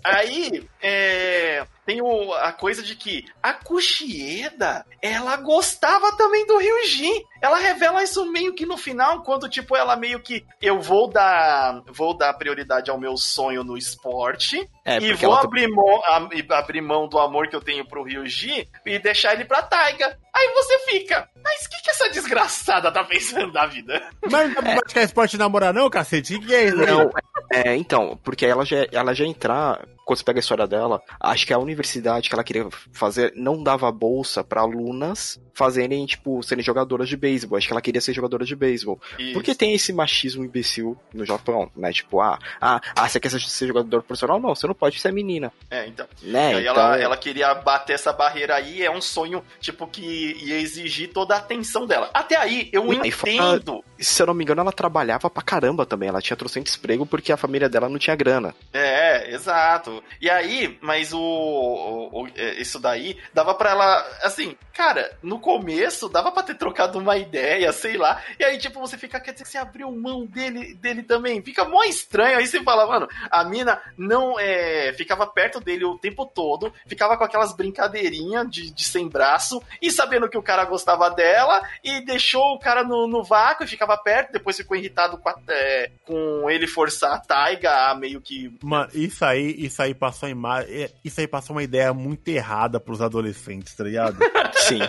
Aí, 0.03 0.67
é, 0.81 1.65
tem 1.89 2.03
o- 2.03 2.33
a 2.33 2.51
coisa 2.51 2.83
de 2.83 2.95
que 2.95 3.25
a 3.41 3.51
Kushida, 3.51 4.85
ela 5.01 5.35
gostava 5.37 6.15
também 6.15 6.45
do 6.45 6.57
Ryuji. 6.59 7.09
Ela 7.41 7.57
revela 7.57 8.03
isso 8.03 8.29
meio 8.31 8.53
que 8.53 8.63
no 8.65 8.77
final, 8.77 9.23
quando, 9.23 9.49
tipo, 9.49 9.75
ela 9.75 9.95
meio 9.95 10.19
que, 10.19 10.45
eu 10.61 10.79
vou 10.79 11.09
dar, 11.09 11.81
vou 11.87 12.15
dar 12.15 12.33
prioridade 12.33 12.91
ao 12.91 12.99
meu 12.99 13.17
sonho 13.17 13.63
no 13.63 13.75
esporte, 13.75 14.69
É, 14.85 14.97
e 14.97 15.13
vou 15.13 15.31
ela 15.31 15.41
abrir 15.41 15.67
mão, 15.67 16.01
a- 16.05 16.29
abrir 16.59 16.81
mão 16.81 17.07
do 17.07 17.17
amor 17.17 17.47
que 17.47 17.55
eu 17.55 17.61
tenho 17.61 17.87
pro 17.87 18.03
Ryuji 18.03 18.67
e 18.85 18.99
deixar 18.99 19.33
ele 19.33 19.45
pra 19.45 19.63
Taiga. 19.63 20.15
Aí 20.35 20.47
você 20.53 20.79
fica, 20.91 21.27
mas 21.43 21.65
o 21.65 21.69
que, 21.69 21.81
que 21.81 21.89
essa 21.89 22.09
desgraçada 22.09 22.91
tá 22.91 23.03
pensando 23.03 23.51
da 23.51 23.65
vida? 23.65 24.01
Mas 24.29 24.47
não 24.53 24.61
pra 24.61 24.73
praticar 24.75 25.03
esporte 25.03 25.35
e 25.35 25.39
namorar, 25.39 25.73
não, 25.73 25.89
cacete? 25.89 26.35
O 26.35 26.39
que, 26.41 26.47
que 26.47 26.55
é 26.55 26.65
isso? 26.65 26.77
Não, 26.77 27.09
é, 27.51 27.75
então, 27.75 28.19
porque 28.23 28.45
ela 28.45 28.65
já, 28.65 28.87
ela 28.91 29.13
já 29.13 29.25
entrar, 29.25 29.85
quando 30.05 30.17
você 30.17 30.23
pega 30.23 30.39
a 30.39 30.41
história 30.41 30.67
dela, 30.67 31.01
acho 31.19 31.45
que 31.47 31.53
a 31.53 31.57
universidade 31.59 32.29
que 32.29 32.35
ela 32.35 32.43
queria 32.43 32.67
fazer 32.91 33.33
não 33.35 33.61
dava 33.61 33.91
bolsa 33.91 34.43
pra 34.43 34.61
alunas 34.61 35.39
fazerem, 35.53 36.05
tipo, 36.05 36.41
serem 36.41 36.63
jogadoras 36.63 37.09
de 37.09 37.17
beisebol. 37.17 37.57
Acho 37.57 37.67
que 37.67 37.73
ela 37.73 37.81
queria 37.81 37.99
ser 37.99 38.13
jogadora 38.13 38.45
de 38.45 38.55
beisebol. 38.55 38.97
Porque 39.33 39.53
tem 39.53 39.73
esse 39.73 39.91
machismo 39.91 40.45
imbecil 40.45 40.97
no 41.13 41.25
Japão, 41.25 41.69
né? 41.75 41.91
Tipo, 41.91 42.21
ah, 42.21 42.39
ah, 42.61 42.79
ah 42.95 43.09
você 43.09 43.19
quer 43.19 43.29
ser- 43.29 43.67
jogador 43.67 44.01
profissional? 44.03 44.39
Não, 44.39 44.55
você 44.55 44.65
não 44.67 44.73
pode 44.73 44.97
ser 45.01 45.11
menina, 45.11 45.51
É, 45.69 45.85
então. 45.85 46.07
né? 46.21 46.53
E 46.53 46.55
aí 46.55 46.61
então, 46.63 46.75
ela, 46.81 46.97
ela 46.97 47.17
queria 47.17 47.53
bater 47.55 47.91
essa 47.93 48.13
barreira 48.13 48.55
aí, 48.55 48.81
é 48.81 48.89
um 48.89 49.01
sonho, 49.01 49.43
tipo, 49.59 49.85
que 49.85 50.01
ia 50.41 50.59
exigir 50.61 51.11
toda 51.11 51.35
a 51.35 51.39
atenção 51.39 51.85
dela. 51.85 52.09
Até 52.13 52.37
aí, 52.37 52.69
eu 52.71 52.85
E 53.03 53.11
fora- 53.11 53.31
entendo. 53.33 53.83
se 53.99 54.21
eu 54.21 54.27
não 54.27 54.33
me 54.33 54.45
engano, 54.45 54.61
ela 54.61 54.71
trabalhava 54.71 55.29
pra 55.29 55.43
caramba 55.43 55.85
também. 55.85 56.07
Ela 56.07 56.21
tinha 56.21 56.37
trocento 56.37 56.71
emprego 56.73 57.05
porque 57.05 57.33
a 57.33 57.37
família 57.39 57.67
dela 57.67 57.89
não 57.89 57.97
tinha 57.97 58.15
grana. 58.15 58.53
É, 58.71 59.31
exato. 59.33 60.03
E 60.21 60.29
aí, 60.29 60.77
mas 60.81 61.11
o, 61.13 61.19
o- 61.19 62.23
o- 62.23 62.27
é, 62.35 62.53
isso 62.61 62.79
daí 62.79 63.17
dava 63.33 63.53
pra 63.55 63.71
ela, 63.71 64.05
assim, 64.23 64.55
cara, 64.73 65.17
no 65.23 65.39
começo 65.39 66.07
dava 66.09 66.31
pra 66.31 66.43
ter 66.43 66.55
trocado 66.55 66.99
uma 66.99 67.17
ideia, 67.17 67.71
sei 67.71 67.97
lá. 67.97 68.21
E 68.39 68.43
aí, 68.43 68.57
tipo, 68.57 68.79
você 68.79 68.97
fica, 68.97 69.19
quer 69.19 69.31
dizer 69.31 69.43
que 69.45 69.49
você 69.51 69.57
abriu 69.57 69.91
mão 69.91 70.25
dele, 70.25 70.73
dele 70.75 71.01
também. 71.03 71.41
Fica 71.41 71.65
mó 71.65 71.83
estranho. 71.83 72.37
Aí 72.37 72.45
você 72.47 72.61
fala, 72.63 72.85
mano, 72.87 73.07
a 73.31 73.43
mina 73.43 73.81
não 73.97 74.39
é, 74.39 74.93
ficava 74.93 75.25
perto 75.25 75.59
dele 75.59 75.85
o 75.85 75.97
tempo 75.97 76.25
todo, 76.25 76.73
ficava 76.85 77.17
com 77.17 77.23
aquelas 77.23 77.53
brincadeirinhas 77.55 78.49
de, 78.49 78.71
de 78.71 78.83
sem 78.83 79.07
braço, 79.07 79.61
e 79.81 79.91
sabendo 79.91 80.29
que 80.29 80.37
o 80.37 80.43
cara 80.43 80.65
gostava 80.65 81.09
dela, 81.09 81.61
e 81.83 82.01
deixou 82.05 82.53
o 82.53 82.59
cara 82.59 82.83
no, 82.83 83.07
no 83.07 83.23
vácuo 83.23 83.63
e 83.63 83.67
ficava 83.67 83.97
perto, 83.97 84.31
depois 84.31 84.57
ficou 84.57 84.75
irritado 84.77 85.17
com, 85.17 85.29
a- 85.29 85.35
é, 85.49 85.91
com 86.05 86.49
ele 86.49 86.67
forçar 86.67 87.13
a 87.13 87.19
Taiga 87.29 87.91
a 87.91 87.95
meio 87.95 88.19
que 88.19 88.51
Mano, 88.63 88.89
isso 88.91 89.23
aí, 89.23 89.53
isso 89.59 89.79
aí 89.83 89.93
passou 89.93 90.25
a 90.25 90.31
ima- 90.31 90.63
é, 90.63 90.89
Isso 91.05 91.21
aí 91.21 91.27
passou 91.27 91.55
uma 91.55 91.61
ideia 91.61 91.93
muito 91.93 92.27
errada 92.27 92.79
pros 92.79 93.01
adolescentes, 93.01 93.75
tá 93.75 93.83
ligado? 93.83 94.17
Sim. 94.57 94.79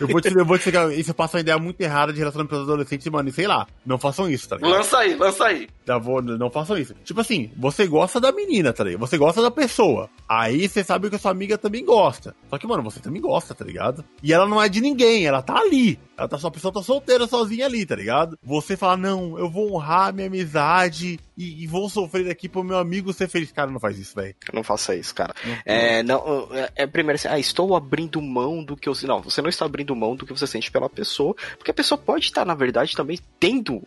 Eu 0.00 0.08
vou 0.08 0.20
te, 0.20 0.28
eu 0.36 0.44
vou 0.44 0.56
te 0.58 0.62
explicar, 0.62 0.92
isso 0.92 1.14
passa 1.14 1.36
uma 1.36 1.40
ideia 1.42 1.58
muito 1.58 1.80
errada 1.80 2.12
de 2.12 2.18
relacionamento 2.18 2.48
pros 2.56 2.62
adolescentes, 2.68 3.06
mano. 3.06 3.28
E 3.28 3.32
sei 3.32 3.46
lá, 3.46 3.68
não 3.84 3.98
façam 3.98 4.28
isso, 4.28 4.48
tá 4.48 4.56
ligado? 4.56 4.72
Lança 4.72 4.98
aí, 4.98 5.14
lança 5.14 5.44
aí. 5.46 5.68
Já 5.86 5.96
vou, 5.98 6.20
não 6.20 6.50
façam 6.50 6.76
isso. 6.76 6.92
Tipo 7.04 7.20
assim, 7.20 7.52
você 7.56 7.86
gosta 7.86 8.20
da 8.20 8.32
menina, 8.32 8.72
tá 8.72 8.82
ligado? 8.82 8.98
Você 9.00 9.16
gosta 9.16 9.40
da 9.40 9.50
pessoa. 9.50 10.10
Aí 10.28 10.68
você 10.68 10.82
sabe 10.82 11.08
que 11.08 11.14
a 11.14 11.18
sua 11.20 11.30
amiga 11.30 11.56
também 11.56 11.84
gosta. 11.84 12.34
Só 12.50 12.58
que, 12.58 12.66
mano, 12.66 12.82
você 12.82 12.98
também 12.98 13.20
gosta, 13.22 13.54
tá 13.54 13.64
ligado? 13.64 14.04
E 14.22 14.32
ela 14.32 14.46
não 14.46 14.60
é 14.60 14.68
de 14.68 14.80
ninguém, 14.80 15.24
ela 15.24 15.40
tá 15.42 15.56
ali. 15.58 15.98
Ela 16.18 16.26
tá, 16.26 16.36
sua 16.38 16.50
pessoa 16.50 16.72
tá 16.72 16.82
solteira 16.82 17.26
sozinha 17.28 17.66
ali, 17.66 17.86
tá 17.86 17.94
ligado? 17.94 18.36
Você 18.42 18.76
fala, 18.76 18.96
não, 18.96 19.38
eu 19.38 19.48
vou 19.48 19.72
honrar 19.74 20.12
minha 20.12 20.26
amizade 20.26 21.20
e, 21.36 21.62
e 21.64 21.66
vou 21.66 21.88
sofrer 21.88 22.30
aqui 22.30 22.48
pro 22.48 22.64
meu 22.64 22.78
amigo 22.78 23.12
ser 23.12 23.28
feliz. 23.28 23.52
Cara, 23.52 23.70
não 23.70 23.80
faz 23.80 23.98
isso, 23.98 24.14
velho. 24.14 24.34
Não 24.52 24.62
faça 24.62 24.94
isso, 24.94 25.14
cara. 25.14 25.34
É, 25.64 26.02
não, 26.02 26.48
é, 26.52 26.70
é 26.76 26.86
primeiro 26.86 27.16
assim, 27.16 27.28
ah, 27.28 27.38
estou 27.38 27.74
abrindo 27.76 28.20
mão 28.22 28.64
do 28.64 28.76
que 28.76 28.88
eu. 28.88 28.92
Não, 29.04 29.22
você 29.22 29.42
não 29.42 29.48
está 29.48 29.64
abrindo 29.64 29.94
mão 29.94 30.16
do 30.16 30.24
que 30.26 30.32
você 30.32 30.46
sente 30.46 30.70
pela 30.70 30.88
pessoa, 30.88 31.34
porque 31.56 31.70
a 31.70 31.74
pessoa 31.74 31.98
pode 31.98 32.26
estar, 32.26 32.44
na 32.44 32.54
verdade, 32.54 32.96
também 32.96 33.18
tendo 33.38 33.82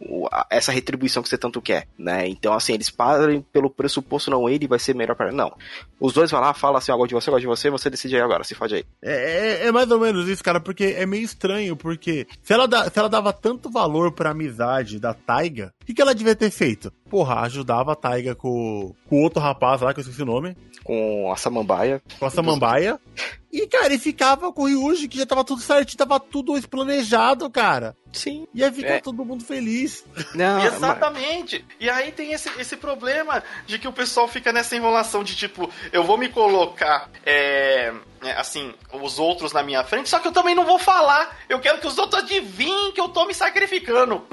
essa 0.50 0.72
retribuição 0.72 1.24
que 1.24 1.30
você 1.30 1.38
tanto 1.38 1.62
quer, 1.62 1.88
né? 1.98 2.28
Então, 2.28 2.54
assim, 2.54 2.74
eles 2.74 2.90
parem 2.90 3.42
pelo 3.42 3.70
pressuposto, 3.70 4.30
não, 4.32 4.48
ele 4.50 4.68
vai 4.68 4.80
ser 4.80 4.96
melhor 4.96 5.16
para. 5.16 5.32
Não. 5.32 5.52
Os 6.00 6.14
dois 6.14 6.32
vão 6.32 6.40
lá, 6.40 6.54
falam 6.54 6.78
assim, 6.78 6.92
ó, 6.92 6.98
gosto 6.98 7.10
de 7.10 7.16
você, 7.16 7.32
gosto 7.32 7.42
de 7.42 7.48
você, 7.48 7.70
você 7.70 7.90
decide 7.90 8.16
aí 8.16 8.22
agora, 8.22 8.44
se 8.44 8.56
fode 8.56 8.76
aí. 8.76 8.86
É, 9.02 9.64
é- 9.64 9.68
é 9.68 9.72
mais 9.72 9.90
ou 9.92 10.00
menos 10.00 10.28
isso, 10.28 10.44
cara, 10.44 10.60
porque 10.60 10.96
é 10.98 11.06
meio 11.06 11.24
estranho, 11.24 11.76
porque 11.76 12.28
se 12.44 12.54
ela, 12.54 12.68
dá- 12.68 12.90
se 12.90 12.98
ela 13.00 13.10
dava 13.10 13.34
tanto 13.34 13.70
valor 13.70 14.12
pra 14.12 14.32
amizade 14.32 15.00
da 15.00 15.14
Taiga, 15.14 15.74
o 15.82 15.86
que, 15.86 15.94
que 15.94 16.02
ela 16.02 16.16
devia 16.16 16.36
ter 16.36 16.50
feito? 16.50 16.92
Porra, 17.10 17.42
ajudava 17.42 17.94
a 17.94 17.96
Taiga 17.96 18.36
com 18.36 18.94
com 19.10 19.16
o 19.20 19.22
outro 19.24 19.42
rapaz 19.42 19.82
lá, 19.82 19.94
que 19.94 20.00
eu 20.00 20.02
esqueci 20.02 20.22
o 20.22 20.26
nome, 20.26 20.56
Com 20.84 21.32
a 21.32 21.36
samambaia. 21.36 22.02
com 22.20 22.26
a 22.26 22.30
Samambaia. 22.30 23.00
E, 23.52 23.66
cara, 23.68 23.88
ele 23.88 23.98
ficava 23.98 24.52
com 24.54 24.64
o 24.64 24.66
Ryuji, 24.68 25.08
que 25.08 25.18
já 25.18 25.26
tava 25.26 25.44
tudo 25.44 25.62
certinho, 25.62 25.98
tava 25.98 26.20
tudo 26.20 26.54
planejado, 26.68 27.50
cara. 27.50 27.96
Sim. 28.14 28.48
Ia 28.54 28.72
ficar 28.72 28.94
É. 28.96 29.00
todo 29.02 29.24
mundo 29.26 29.44
feliz. 29.44 30.04
Não, 30.34 30.60
mas- 30.62 30.74
Exatamente. 30.76 31.66
E 31.80 31.90
aí 31.90 32.12
tem 32.12 32.32
esse, 32.34 32.50
esse 32.60 32.76
problema 32.78 33.44
de 33.68 33.78
que 33.80 33.88
o 33.88 33.94
pessoal 33.94 34.28
fica 34.28 34.52
nessa 34.52 34.76
enrolação 34.76 35.24
de 35.24 35.36
tipo, 35.36 35.70
eu 35.92 36.04
vou 36.04 36.18
me 36.18 36.28
colocar, 36.30 37.10
é, 37.26 37.94
é, 38.24 38.32
assim, 38.34 38.74
os 38.94 39.20
outros 39.20 39.52
na 39.54 39.62
minha 39.64 39.84
frente, 39.84 40.10
só 40.10 40.18
que 40.20 40.28
eu 40.28 40.32
também 40.32 40.56
não 40.56 40.66
vou 40.66 40.80
falar. 40.80 41.38
Eu 41.48 41.60
quero 41.60 41.80
que 41.80 41.88
os 41.88 41.98
outros 42.00 42.24
adivinhem 42.24 42.92
que 42.92 43.02
eu 43.02 43.10
tô 43.10 43.26
me 43.26 43.34
sacrificando. 43.34 44.24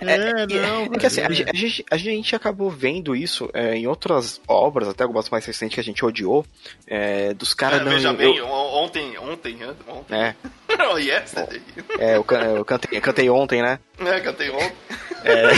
É, 0.00 0.46
não. 0.46 0.84
É 0.84 0.98
que 0.98 1.06
assim, 1.06 1.20
a, 1.20 1.30
gente- 1.30 1.50
a 1.50 1.54
gente, 1.56 1.84
a 1.90 1.96
gente 1.96 2.34
acabou 2.36 2.70
vendo 2.70 3.14
isso 3.14 3.48
é, 3.52 3.74
em 3.76 3.86
outras 3.86 4.40
obras, 4.48 4.88
até 4.88 5.02
algumas 5.04 5.28
mais 5.30 5.44
recentes 5.44 5.74
que 5.74 5.80
a 5.80 5.84
gente 5.84 6.04
odiou, 6.04 6.44
é, 6.86 7.34
dos 7.34 7.54
caras 7.54 7.80
É, 7.80 7.84
não. 7.84 7.90
veja 7.92 8.08
eu- 8.08 8.14
bem, 8.16 8.40
on- 8.42 8.51
ontem, 8.52 9.16
ontem, 9.18 9.58
ontem. 9.88 10.14
é, 10.16 10.34
oh, 10.92 10.98
yesterday. 10.98 11.62
é, 11.98 12.16
eu, 12.16 12.24
can- 12.24 12.42
eu 12.44 12.64
cantei, 12.64 12.98
eu 12.98 13.02
cantei 13.02 13.30
ontem, 13.30 13.62
né? 13.62 13.78
É, 13.98 14.20
cantei 14.20 14.50
ontem. 14.50 14.72
É. 15.24 15.52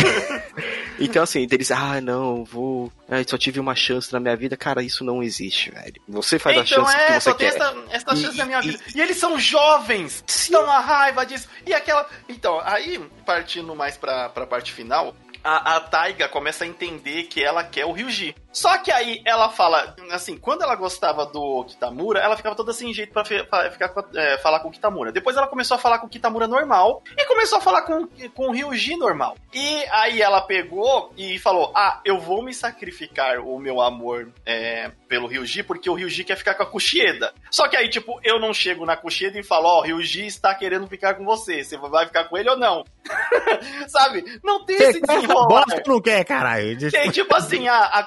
então, 1.00 1.22
assim, 1.22 1.46
eles, 1.50 1.70
ah, 1.70 1.98
não, 1.98 2.44
vou. 2.44 2.92
é, 3.08 3.22
só 3.24 3.38
tive 3.38 3.58
uma 3.58 3.74
chance 3.74 4.12
na 4.12 4.20
minha 4.20 4.36
vida. 4.36 4.58
Cara, 4.58 4.82
isso 4.82 5.02
não 5.02 5.22
existe, 5.22 5.70
velho. 5.70 5.94
Você 6.06 6.38
faz 6.38 6.58
a 6.58 6.60
Então 6.60 6.84
chance 6.84 6.94
é, 6.94 7.06
que 7.06 7.20
só 7.20 7.30
você 7.32 7.36
tem 7.38 7.50
quer. 7.50 7.56
essa, 7.56 7.76
essa 7.90 8.14
E- 8.14 8.16
chance 8.22 8.36
na 8.36 8.44
minha 8.44 8.58
e- 8.60 8.62
vida. 8.62 8.84
E 8.94 9.00
eles 9.00 9.16
são 9.16 9.38
jovens, 9.38 10.22
estão 10.26 10.66
na 10.66 10.80
raiva 10.80 11.24
disso. 11.24 11.48
E 11.66 11.72
aquela. 11.72 12.06
Então, 12.28 12.60
aí, 12.62 13.00
partindo 13.24 13.74
mais 13.74 13.96
pra, 13.96 14.28
pra 14.28 14.46
parte 14.46 14.70
final, 14.70 15.16
a, 15.42 15.76
a 15.76 15.80
Taiga 15.80 16.28
começa 16.28 16.64
a 16.64 16.66
entender 16.66 17.22
que 17.24 17.42
ela 17.42 17.64
quer 17.64 17.86
o 17.86 17.92
Ryuji. 17.92 18.34
Só 18.54 18.78
que 18.78 18.92
aí 18.92 19.20
ela 19.24 19.50
fala, 19.50 19.96
assim, 20.12 20.38
quando 20.38 20.62
ela 20.62 20.76
gostava 20.76 21.26
do 21.26 21.64
Kitamura, 21.64 22.20
ela 22.20 22.36
ficava 22.36 22.54
toda 22.54 22.72
sem 22.72 22.94
jeito 22.94 23.12
pra, 23.12 23.24
ficar, 23.24 23.92
é, 24.14 24.38
falar 24.38 24.60
com 24.60 24.68
o 24.68 24.70
Kitamura. 24.70 25.10
Depois 25.10 25.36
ela 25.36 25.48
começou 25.48 25.74
a 25.74 25.78
falar 25.78 25.98
com 25.98 26.06
o 26.06 26.10
Kitamura 26.10 26.46
normal 26.46 27.02
e 27.18 27.24
começou 27.26 27.58
a 27.58 27.60
falar 27.60 27.82
com, 27.82 28.06
com 28.32 28.48
o 28.48 28.52
Ryuji 28.52 28.96
normal. 28.96 29.36
E 29.52 29.84
aí 29.90 30.22
ela 30.22 30.40
pegou 30.40 31.12
e 31.16 31.36
falou: 31.40 31.72
Ah, 31.74 32.00
eu 32.04 32.20
vou 32.20 32.44
me 32.44 32.54
sacrificar 32.54 33.40
o 33.40 33.58
meu 33.58 33.80
amor 33.80 34.32
é, 34.46 34.92
pelo 35.08 35.26
Ryuji, 35.26 35.64
porque 35.64 35.90
o 35.90 35.94
Ryuji 35.94 36.22
quer 36.22 36.36
ficar 36.36 36.54
com 36.54 36.62
a 36.62 36.66
Kushieda. 36.66 37.34
Só 37.50 37.66
que 37.66 37.76
aí, 37.76 37.88
tipo, 37.88 38.20
eu 38.22 38.38
não 38.38 38.54
chego 38.54 38.86
na 38.86 38.96
Kushieda 38.96 39.38
e 39.38 39.42
falo: 39.42 39.66
Ó, 39.66 39.78
oh, 39.78 39.82
Ryuji 39.82 40.26
está 40.26 40.54
querendo 40.54 40.86
ficar 40.86 41.14
com 41.14 41.24
você. 41.24 41.64
Você 41.64 41.76
vai 41.76 42.06
ficar 42.06 42.24
com 42.24 42.38
ele 42.38 42.50
ou 42.50 42.56
não? 42.56 42.84
Sabe? 43.88 44.24
Não 44.44 44.64
tem 44.64 44.76
esse 44.76 45.00
desenrolar. 45.00 45.48
Bosta 45.48 45.82
não 45.86 46.00
quer, 46.00 46.24
caralho. 46.24 46.90
Tem 46.90 47.10
tipo 47.10 47.34
assim, 47.34 47.66
a, 47.68 47.84
a 47.86 48.04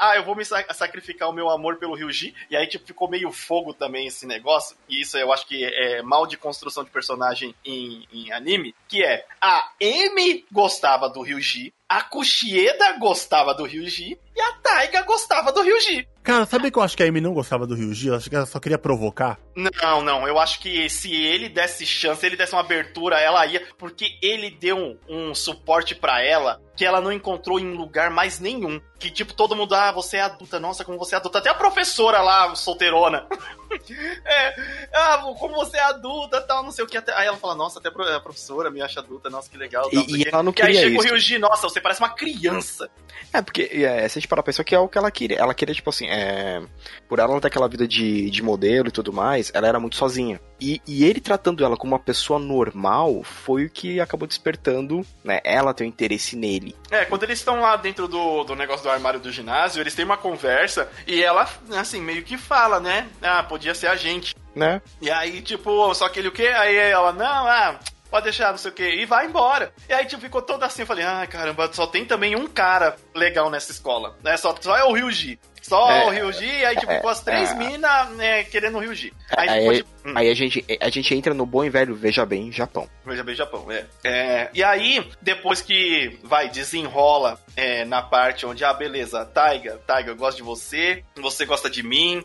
Ah, 0.00 0.16
eu 0.16 0.24
vou 0.24 0.34
me 0.34 0.44
sacrificar 0.44 1.28
o 1.28 1.32
meu 1.32 1.50
amor 1.50 1.76
pelo 1.76 1.94
Ryuji. 1.94 2.34
E 2.50 2.56
aí, 2.56 2.66
tipo, 2.66 2.86
ficou 2.86 3.08
meio 3.08 3.30
fogo 3.30 3.72
também 3.72 4.06
esse 4.06 4.26
negócio. 4.26 4.76
E 4.88 5.00
isso 5.00 5.16
eu 5.18 5.32
acho 5.32 5.46
que 5.46 5.64
é 5.64 6.02
mal 6.02 6.26
de 6.26 6.36
construção 6.36 6.84
de 6.84 6.90
personagem 6.90 7.54
em, 7.64 8.06
em 8.12 8.32
anime. 8.32 8.74
Que 8.88 9.04
é, 9.04 9.24
a 9.40 9.70
Amy 9.80 10.44
gostava 10.50 11.08
do 11.08 11.22
Ryuji, 11.22 11.72
a 11.88 12.02
Kushieda 12.02 12.92
gostava 12.98 13.54
do 13.54 13.64
Ryuji 13.64 14.18
e 14.34 14.40
a 14.40 14.52
Taiga 14.62 15.02
gostava 15.02 15.52
do 15.52 15.60
Ryuji. 15.60 16.08
Cara, 16.22 16.46
sabe 16.46 16.70
que 16.70 16.78
eu 16.78 16.82
acho 16.82 16.96
que 16.96 17.02
a 17.02 17.06
Amy 17.06 17.20
não 17.20 17.34
gostava 17.34 17.66
do 17.66 17.74
Ryuji? 17.74 18.08
Eu 18.08 18.14
acho 18.14 18.30
que 18.30 18.36
ela 18.36 18.46
só 18.46 18.60
queria 18.60 18.78
provocar. 18.78 19.38
Não, 19.56 20.00
não. 20.02 20.26
Eu 20.26 20.38
acho 20.38 20.60
que 20.60 20.88
se 20.88 21.12
ele 21.12 21.48
desse 21.48 21.84
chance, 21.84 22.20
se 22.20 22.26
ele 22.26 22.36
desse 22.36 22.52
uma 22.52 22.60
abertura, 22.60 23.18
ela 23.18 23.44
ia. 23.44 23.66
Porque 23.76 24.16
ele 24.22 24.50
deu 24.50 24.76
um, 24.76 24.98
um 25.08 25.34
suporte 25.34 25.94
para 25.94 26.22
ela 26.22 26.60
que 26.74 26.84
ela 26.84 27.00
não 27.00 27.12
encontrou 27.12 27.60
em 27.60 27.74
lugar 27.74 28.10
mais 28.10 28.40
nenhum. 28.40 28.80
Que, 28.98 29.10
tipo, 29.10 29.34
todo 29.34 29.54
mundo, 29.54 29.74
ah, 29.74 29.92
você 29.92 30.16
é 30.16 30.22
adulta, 30.22 30.58
nossa, 30.58 30.84
como 30.84 30.96
você 30.96 31.14
é 31.14 31.18
adulta. 31.18 31.38
Até 31.38 31.50
a 31.50 31.54
professora 31.54 32.22
lá, 32.22 32.54
solteirona. 32.54 33.26
é, 34.24 34.54
ah, 34.94 35.18
como 35.38 35.54
você 35.54 35.76
é 35.76 35.82
adulta 35.82 36.40
tal, 36.40 36.62
não 36.62 36.70
sei 36.70 36.84
o 36.84 36.88
que. 36.88 36.96
Até... 36.96 37.12
Aí 37.14 37.26
ela 37.26 37.36
fala, 37.36 37.54
nossa, 37.54 37.78
até 37.78 37.88
a 37.88 38.20
professora 38.20 38.70
me 38.70 38.80
acha 38.80 39.00
adulta, 39.00 39.28
nossa, 39.28 39.50
que 39.50 39.56
legal. 39.56 39.90
Tal, 39.90 40.02
e, 40.02 40.22
e 40.22 40.28
ela 40.28 40.42
não 40.42 40.52
queria 40.52 40.70
aí 40.70 40.76
chega 40.76 40.96
isso. 40.96 41.08
o 41.08 41.10
Ryuji, 41.10 41.38
nossa, 41.38 41.68
você 41.68 41.80
parece 41.80 42.00
uma 42.00 42.10
criança. 42.10 42.88
É, 43.32 43.42
porque 43.42 43.62
é, 43.72 44.08
se 44.08 44.18
a 44.18 44.20
gente 44.20 44.28
parar 44.28 44.40
a 44.40 44.44
pessoa 44.44 44.64
que 44.64 44.74
é 44.74 44.78
o 44.78 44.88
que 44.88 44.96
ela 44.96 45.10
queria. 45.10 45.38
Ela 45.38 45.54
queria, 45.54 45.74
tipo 45.74 45.90
assim, 45.90 46.06
é, 46.12 46.62
por 47.08 47.18
ela 47.18 47.40
ter 47.40 47.46
aquela 47.46 47.66
vida 47.66 47.88
de, 47.88 48.28
de 48.28 48.42
modelo 48.42 48.88
e 48.88 48.90
tudo 48.90 49.12
mais, 49.12 49.50
ela 49.54 49.66
era 49.66 49.80
muito 49.80 49.96
sozinha. 49.96 50.38
E, 50.60 50.80
e 50.86 51.04
ele 51.04 51.20
tratando 51.20 51.64
ela 51.64 51.74
como 51.74 51.94
uma 51.94 51.98
pessoa 51.98 52.38
normal 52.38 53.22
foi 53.24 53.64
o 53.64 53.70
que 53.70 53.98
acabou 53.98 54.28
despertando, 54.28 55.04
né? 55.24 55.40
Ela 55.42 55.72
ter 55.72 55.84
um 55.84 55.86
interesse 55.86 56.36
nele. 56.36 56.76
É, 56.90 57.06
quando 57.06 57.22
eles 57.22 57.38
estão 57.38 57.60
lá 57.60 57.76
dentro 57.76 58.06
do, 58.06 58.44
do 58.44 58.54
negócio 58.54 58.82
do 58.82 58.90
armário 58.90 59.18
do 59.18 59.32
ginásio, 59.32 59.80
eles 59.80 59.94
têm 59.94 60.04
uma 60.04 60.18
conversa 60.18 60.86
e 61.06 61.22
ela, 61.22 61.48
assim, 61.78 62.00
meio 62.02 62.22
que 62.22 62.36
fala, 62.36 62.78
né? 62.78 63.08
Ah, 63.22 63.42
podia 63.42 63.74
ser 63.74 63.86
a 63.86 63.96
gente. 63.96 64.34
Né? 64.54 64.82
E 65.00 65.10
aí, 65.10 65.40
tipo, 65.40 65.94
só 65.94 66.10
que 66.10 66.18
ele 66.18 66.28
o 66.28 66.32
quê? 66.32 66.48
Aí 66.48 66.76
ela, 66.76 67.10
não, 67.10 67.46
ah, 67.48 67.80
pode 68.10 68.24
deixar, 68.24 68.50
não 68.50 68.58
sei 68.58 68.70
o 68.70 68.74
que, 68.74 68.86
e 68.86 69.06
vai 69.06 69.24
embora. 69.24 69.72
E 69.88 69.94
aí, 69.94 70.04
tipo, 70.04 70.20
ficou 70.20 70.42
todo 70.42 70.62
assim, 70.62 70.82
eu 70.82 70.86
falei, 70.86 71.04
ah, 71.06 71.26
caramba, 71.26 71.72
só 71.72 71.86
tem 71.86 72.04
também 72.04 72.36
um 72.36 72.46
cara 72.46 72.96
legal 73.14 73.48
nessa 73.48 73.72
escola, 73.72 74.14
né? 74.22 74.36
Só, 74.36 74.54
só 74.60 74.76
é 74.76 74.84
o 74.84 74.92
Ryuji. 74.92 75.40
Só 75.62 75.90
é, 75.90 76.06
o 76.06 76.10
Ryuji, 76.10 76.64
aí 76.64 76.76
tipo, 76.76 76.92
é, 76.92 77.02
as 77.06 77.22
três 77.22 77.50
é, 77.50 77.54
minas 77.54 78.10
né, 78.10 78.44
querendo 78.44 78.76
o 78.76 78.80
Ryuji. 78.80 79.12
Aí, 79.30 79.48
aí, 79.48 79.60
tipo, 79.60 79.74
tipo, 79.74 80.08
hum. 80.08 80.12
aí, 80.16 80.28
a, 80.28 80.34
gente, 80.34 80.64
a 80.80 80.90
gente 80.90 81.14
entra 81.14 81.32
no 81.32 81.46
bom 81.46 81.64
e 81.64 81.70
velho 81.70 81.94
Veja 81.94 82.26
Bem 82.26 82.50
Japão. 82.50 82.88
Veja 83.06 83.22
Bem 83.22 83.34
Japão, 83.34 83.70
é. 83.70 83.86
é 84.04 84.50
e 84.52 84.62
aí, 84.62 85.08
depois 85.20 85.62
que 85.62 86.18
vai, 86.24 86.48
desenrola 86.48 87.38
na 87.86 88.02
parte 88.02 88.44
onde, 88.44 88.64
ah, 88.64 88.72
beleza, 88.72 89.24
Taiga, 89.24 89.78
Taiga, 89.86 90.10
eu 90.10 90.16
gosto 90.16 90.38
de 90.38 90.42
você, 90.42 91.04
você 91.16 91.46
gosta 91.46 91.70
de 91.70 91.82
mim, 91.82 92.24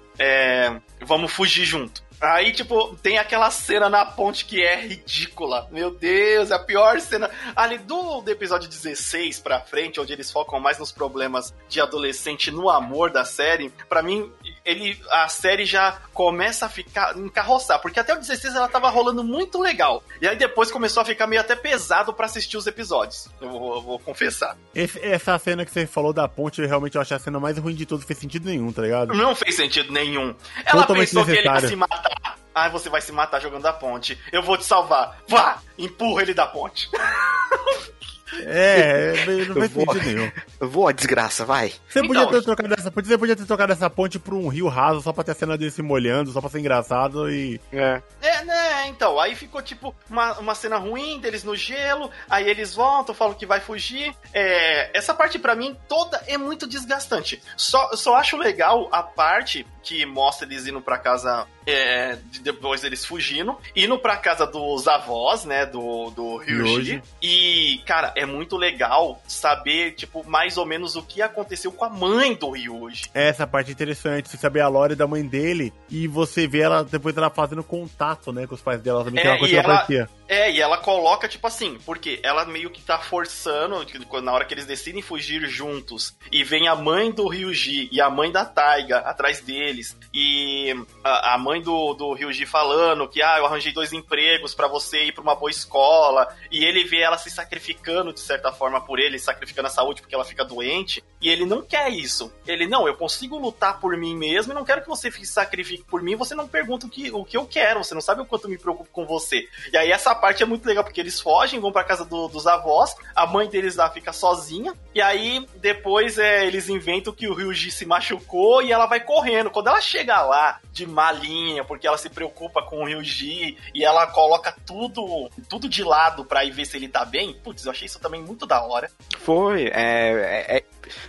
vamos 1.02 1.32
fugir 1.32 1.66
junto. 1.66 2.07
Aí, 2.20 2.52
tipo, 2.52 2.96
tem 2.96 3.20
aquela 3.20 3.52
cena 3.52 3.90
na 3.90 4.04
ponte 4.04 4.46
que 4.46 4.64
é 4.64 4.88
ridícula. 4.88 5.68
Meu 5.72 5.92
Deus, 5.92 6.50
é 6.50 6.56
a 6.56 6.60
pior 6.60 7.00
cena. 7.00 7.30
Ali 7.56 7.78
do, 7.78 8.22
do, 8.22 8.32
episódio 8.32 8.68
16 8.68 9.40
pra 9.40 9.60
frente, 9.60 10.00
onde 10.00 10.14
eles 10.14 10.32
focam 10.32 10.60
mais 10.60 10.80
nos 10.80 10.92
problemas 10.92 11.54
de 11.70 11.80
adolescente 11.80 12.50
no 12.50 12.70
amor 12.70 13.12
da 13.12 13.24
série, 13.24 13.72
para 13.88 14.02
mim, 14.02 14.32
ele 14.68 15.00
a 15.10 15.30
série 15.30 15.66
já 15.66 15.94
começa 16.14 16.66
a 16.66 16.70
ficar 16.70 17.18
encarroçar, 17.18 17.82
porque 17.82 18.00
até 18.00 18.14
o 18.14 18.20
16 18.20 18.54
ela 18.54 18.68
tava 18.68 18.90
rolando 18.90 19.24
muito 19.24 19.62
legal. 19.62 20.04
E 20.22 20.28
aí 20.28 20.36
depois 20.36 20.70
começou 20.70 21.02
a 21.02 21.06
ficar 21.06 21.26
meio 21.26 21.40
até 21.42 21.56
pesado 21.56 22.14
para 22.14 22.26
assistir 22.26 22.58
os 22.58 22.68
episódios. 22.68 23.30
Eu 23.40 23.50
vou, 23.50 23.76
eu 23.76 23.82
vou 23.82 24.00
confessar. 24.00 24.58
Esse, 24.76 25.00
essa 25.00 25.40
cena 25.40 25.66
que 25.66 25.72
você 25.72 25.88
falou 25.88 26.12
da 26.12 26.28
ponte, 26.28 26.62
eu 26.62 26.68
realmente 26.68 26.98
achei 26.98 27.16
a 27.16 27.20
cena 27.20 27.40
mais 27.40 27.58
ruim 27.58 27.74
de 27.76 27.86
tudo, 27.86 28.06
fez 28.06 28.20
sentido 28.20 28.46
nenhum, 28.46 28.72
tá 28.74 28.82
ligado? 28.82 29.14
Não 29.14 29.34
fez 29.34 29.56
sentido 29.56 29.92
nenhum. 29.94 30.36
Ela 30.66 30.82
Totalmente 30.82 31.08
pensou 31.10 31.26
necessário. 31.26 31.52
que 31.52 31.58
ele 31.58 31.64
ia 31.64 31.70
se 31.70 31.76
matar. 31.78 32.38
Ah, 32.54 32.70
você 32.70 32.90
vai 32.90 33.00
se 33.02 33.12
matar 33.12 33.40
jogando 33.40 33.64
da 33.64 33.72
ponte. 33.72 34.20
Eu 34.32 34.42
vou 34.42 34.58
te 34.58 34.66
salvar. 34.66 35.20
Vá! 35.28 35.60
Empurra 35.78 36.24
ele 36.24 36.34
da 36.34 36.48
ponte. 36.48 36.90
É, 38.50 39.14
não 39.48 39.56
faz 39.56 39.72
sentido 39.72 40.06
nenhum. 40.06 40.32
Vou, 40.60 40.88
a 40.88 40.92
desgraça, 40.92 41.46
vai. 41.46 41.70
Você 41.88 42.00
então, 42.00 42.08
podia 42.08 42.28
ter 42.28 42.44
trocado 42.44 42.74
essa, 42.74 42.92
você 42.92 43.18
podia 43.18 43.36
ter 43.36 43.46
trocado 43.46 43.74
essa 43.74 43.90
ponte 43.90 44.20
pra 44.20 44.36
um 44.36 44.48
rio 44.48 44.68
raso 44.68 45.02
só 45.02 45.12
pra 45.14 45.24
ter 45.24 45.32
a 45.32 45.36
cena 45.36 45.58
dele 45.58 45.72
se 45.72 45.82
molhando, 45.82 46.32
só 46.32 46.42
pra 46.42 46.50
ser 46.50 46.60
engraçado 46.60 47.30
e. 47.30 47.60
É. 47.72 48.02
É, 48.22 48.44
né, 48.44 48.88
então, 48.88 49.20
aí 49.20 49.36
ficou 49.36 49.62
tipo 49.62 49.96
uma, 50.10 50.34
uma 50.40 50.56
cena 50.56 50.78
ruim 50.78 51.20
deles 51.20 51.44
no 51.44 51.56
gelo, 51.56 52.10
aí 52.30 52.48
eles 52.50 52.74
voltam, 52.74 53.16
falam 53.16 53.34
que 53.34 53.46
vai 53.46 53.60
fugir. 53.60 54.14
É, 54.34 54.98
essa 54.98 55.14
parte 55.14 55.40
para 55.40 55.56
mim 55.56 55.76
toda 55.88 56.22
é 56.28 56.38
muito 56.38 56.68
desgastante. 56.68 57.42
Só, 57.56 57.96
só 57.96 58.16
acho 58.16 58.38
legal 58.38 58.88
a 58.92 59.04
parte 59.04 59.66
que 59.88 60.06
mostra 60.06 60.46
eles 60.46 60.68
indo 60.68 60.82
pra 60.82 60.98
casa 60.98 61.48
é, 61.66 62.18
depois 62.42 62.84
eles 62.84 63.06
fugindo, 63.06 63.58
indo 63.74 63.98
pra 63.98 64.18
casa 64.18 64.46
dos 64.46 64.86
avós, 64.86 65.46
né, 65.46 65.66
do, 65.66 66.10
do 66.12 66.38
Ryuji. 66.38 67.02
E, 67.22 67.82
cara, 67.86 68.12
é 68.16 68.26
muito 68.26 68.58
legal 68.58 69.22
saber, 69.26 69.94
tipo, 69.94 70.28
mais 70.28 70.58
ou 70.58 70.66
menos 70.66 70.98
o 70.98 71.02
que 71.02 71.22
aconteceu 71.22 71.72
com 71.72 71.86
a 71.86 71.90
mãe 71.90 72.36
do 72.36 72.52
Ryuji. 72.52 73.06
Essa 73.14 73.48
parte 73.48 73.70
é 73.70 73.72
interessante, 73.72 74.28
você 74.28 74.36
saber 74.36 74.60
a 74.60 74.68
lore 74.68 74.94
da 74.94 75.08
mãe 75.08 75.26
dele 75.26 75.74
e 75.90 76.06
você 76.06 76.48
vê 76.48 76.60
ela 76.62 76.84
depois 76.84 77.16
ela 77.16 77.30
fazendo 77.30 77.64
contato, 77.64 78.34
né, 78.34 78.46
com 78.46 78.56
os 78.56 78.62
pais 78.62 78.82
dela 78.82 79.06
também, 79.06 79.20
é, 79.20 79.22
que 79.22 79.28
é 79.28 79.32
uma 79.32 79.40
coisa 79.40 79.54
que 79.54 79.60
ela, 79.60 79.86
ela 79.90 80.10
É, 80.28 80.52
e 80.52 80.60
ela 80.60 80.78
coloca, 80.78 81.28
tipo 81.28 81.48
assim, 81.48 81.78
porque 81.86 82.20
ela 82.24 82.46
meio 82.46 82.70
que 82.70 82.82
tá 82.82 82.98
forçando, 82.98 83.86
na 84.22 84.34
hora 84.34 84.46
que 84.46 84.54
eles 84.54 84.66
decidem 84.66 85.02
fugir 85.02 85.48
juntos, 85.48 86.16
e 86.32 86.44
vem 86.44 86.68
a 86.68 86.76
mãe 86.76 87.12
do 87.12 87.28
Ryuji 87.28 87.90
e 87.92 88.02
a 88.02 88.10
mãe 88.10 88.32
da 88.32 88.44
Taiga 88.44 89.00
atrás 89.00 89.40
dele, 89.40 89.78
deles. 89.78 89.98
E 90.14 90.74
a, 91.04 91.34
a 91.36 91.38
mãe 91.38 91.62
do, 91.62 91.94
do 91.94 92.14
Ryuji 92.14 92.46
falando 92.46 93.08
que, 93.08 93.22
ah, 93.22 93.38
eu 93.38 93.46
arranjei 93.46 93.72
dois 93.72 93.94
empregos 93.94 94.54
para 94.54 94.68
você 94.68 95.06
ir 95.06 95.12
pra 95.12 95.22
uma 95.22 95.36
boa 95.36 95.52
escola. 95.52 96.28
E 96.52 96.64
ele 96.64 96.84
vê 96.84 97.02
ela 97.02 97.18
se 97.18 97.30
sacrificando, 97.30 98.14
de 98.14 98.20
certa 98.20 98.52
forma, 98.52 98.82
por 98.82 99.00
ele, 99.00 99.20
sacrificando 99.20 99.68
a 99.68 99.72
saúde 99.72 100.02
porque 100.02 100.16
ela 100.16 100.26
fica 100.26 100.46
doente. 100.46 101.04
E 101.20 101.30
ele 101.30 101.46
não 101.46 101.62
quer 101.62 101.90
isso. 101.90 102.32
Ele, 102.46 102.68
não, 102.68 102.88
eu 102.88 102.96
consigo 102.96 103.38
lutar 103.38 103.80
por 103.80 103.96
mim 103.98 104.16
mesmo 104.16 104.54
e 104.54 104.56
não 104.56 104.66
quero 104.66 104.82
que 104.82 104.88
você 104.88 105.12
se 105.12 105.26
sacrifique 105.26 105.84
por 105.84 106.02
mim. 106.02 106.16
Você 106.16 106.36
não 106.36 106.48
pergunta 106.48 106.86
o 106.86 106.90
que, 106.90 107.12
o 107.12 107.26
que 107.26 107.38
eu 107.38 107.46
quero, 107.46 107.84
você 107.84 107.94
não 107.94 108.02
sabe 108.02 108.22
o 108.22 108.26
quanto 108.26 108.50
me 108.50 108.58
preocupo 108.58 108.90
com 108.92 109.06
você. 109.06 109.48
E 109.72 109.78
aí 109.78 109.92
essa 109.92 110.16
parte 110.18 110.44
é 110.44 110.46
muito 110.46 110.66
legal 110.66 110.84
porque 110.84 111.00
eles 111.00 111.22
fogem, 111.22 111.60
vão 111.60 111.72
pra 111.72 111.84
casa 111.84 112.04
do, 112.04 112.28
dos 112.28 112.46
avós, 112.46 112.96
a 113.16 113.26
mãe 113.26 113.48
deles 113.48 113.76
lá 113.76 113.90
fica 113.90 114.12
sozinha. 114.12 114.74
E 114.94 115.02
aí 115.02 115.48
depois 115.58 116.18
é, 116.18 116.46
eles 116.46 116.68
inventam 116.70 117.14
que 117.14 117.28
o 117.28 117.34
Ryuji 117.34 117.72
se 117.72 117.86
machucou 117.86 118.62
e 118.62 118.72
ela 118.72 118.86
vai 118.86 119.00
correndo. 119.00 119.50
Quando 119.50 119.68
ela 119.68 119.82
chega 119.82 120.22
lá 120.22 120.60
de 120.72 120.86
malinha, 120.86 121.64
porque 121.64 121.88
ela 121.88 121.98
se 121.98 122.10
preocupa 122.10 122.62
com 122.62 122.82
o 122.82 122.86
Ryuji 122.86 123.58
e 123.74 123.84
ela 123.84 124.08
coloca 124.08 124.56
tudo 124.66 125.30
tudo 125.48 125.70
de 125.70 125.84
lado 125.84 126.26
pra 126.26 126.44
ir 126.44 126.52
ver 126.52 126.66
se 126.66 126.78
ele 126.78 126.88
tá 126.88 127.06
bem, 127.06 127.34
putz, 127.44 127.66
eu 127.66 127.72
achei 127.72 127.86
isso 127.86 128.00
também 128.00 128.22
muito 128.22 128.46
da 128.46 128.64
hora. 128.64 128.90
Foi, 129.20 129.68
é, 129.68 130.46
é, 130.48 130.58
é 130.58 130.64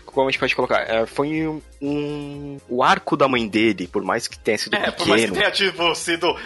como 0.05 0.29
a 0.29 0.31
gente 0.31 0.41
pode 0.41 0.57
colocar, 0.57 0.81
é, 0.81 1.07
foi 1.07 1.47
um, 1.47 1.61
um, 1.81 2.59
o 2.69 2.83
arco 2.83 3.17
da 3.17 3.29
mãe 3.29 3.47
dele, 3.47 3.87
por 3.87 4.03
mais 4.03 4.27
que 4.27 4.39
tenha 4.39 4.59
sido 4.59 4.75
é, 4.75 4.91
pequeno. 4.91 4.97
Por 4.97 5.09
mais 5.09 5.25
que 5.25 5.33
tenha 5.33 5.51
tipo, 5.51 5.95
sido 5.95 6.37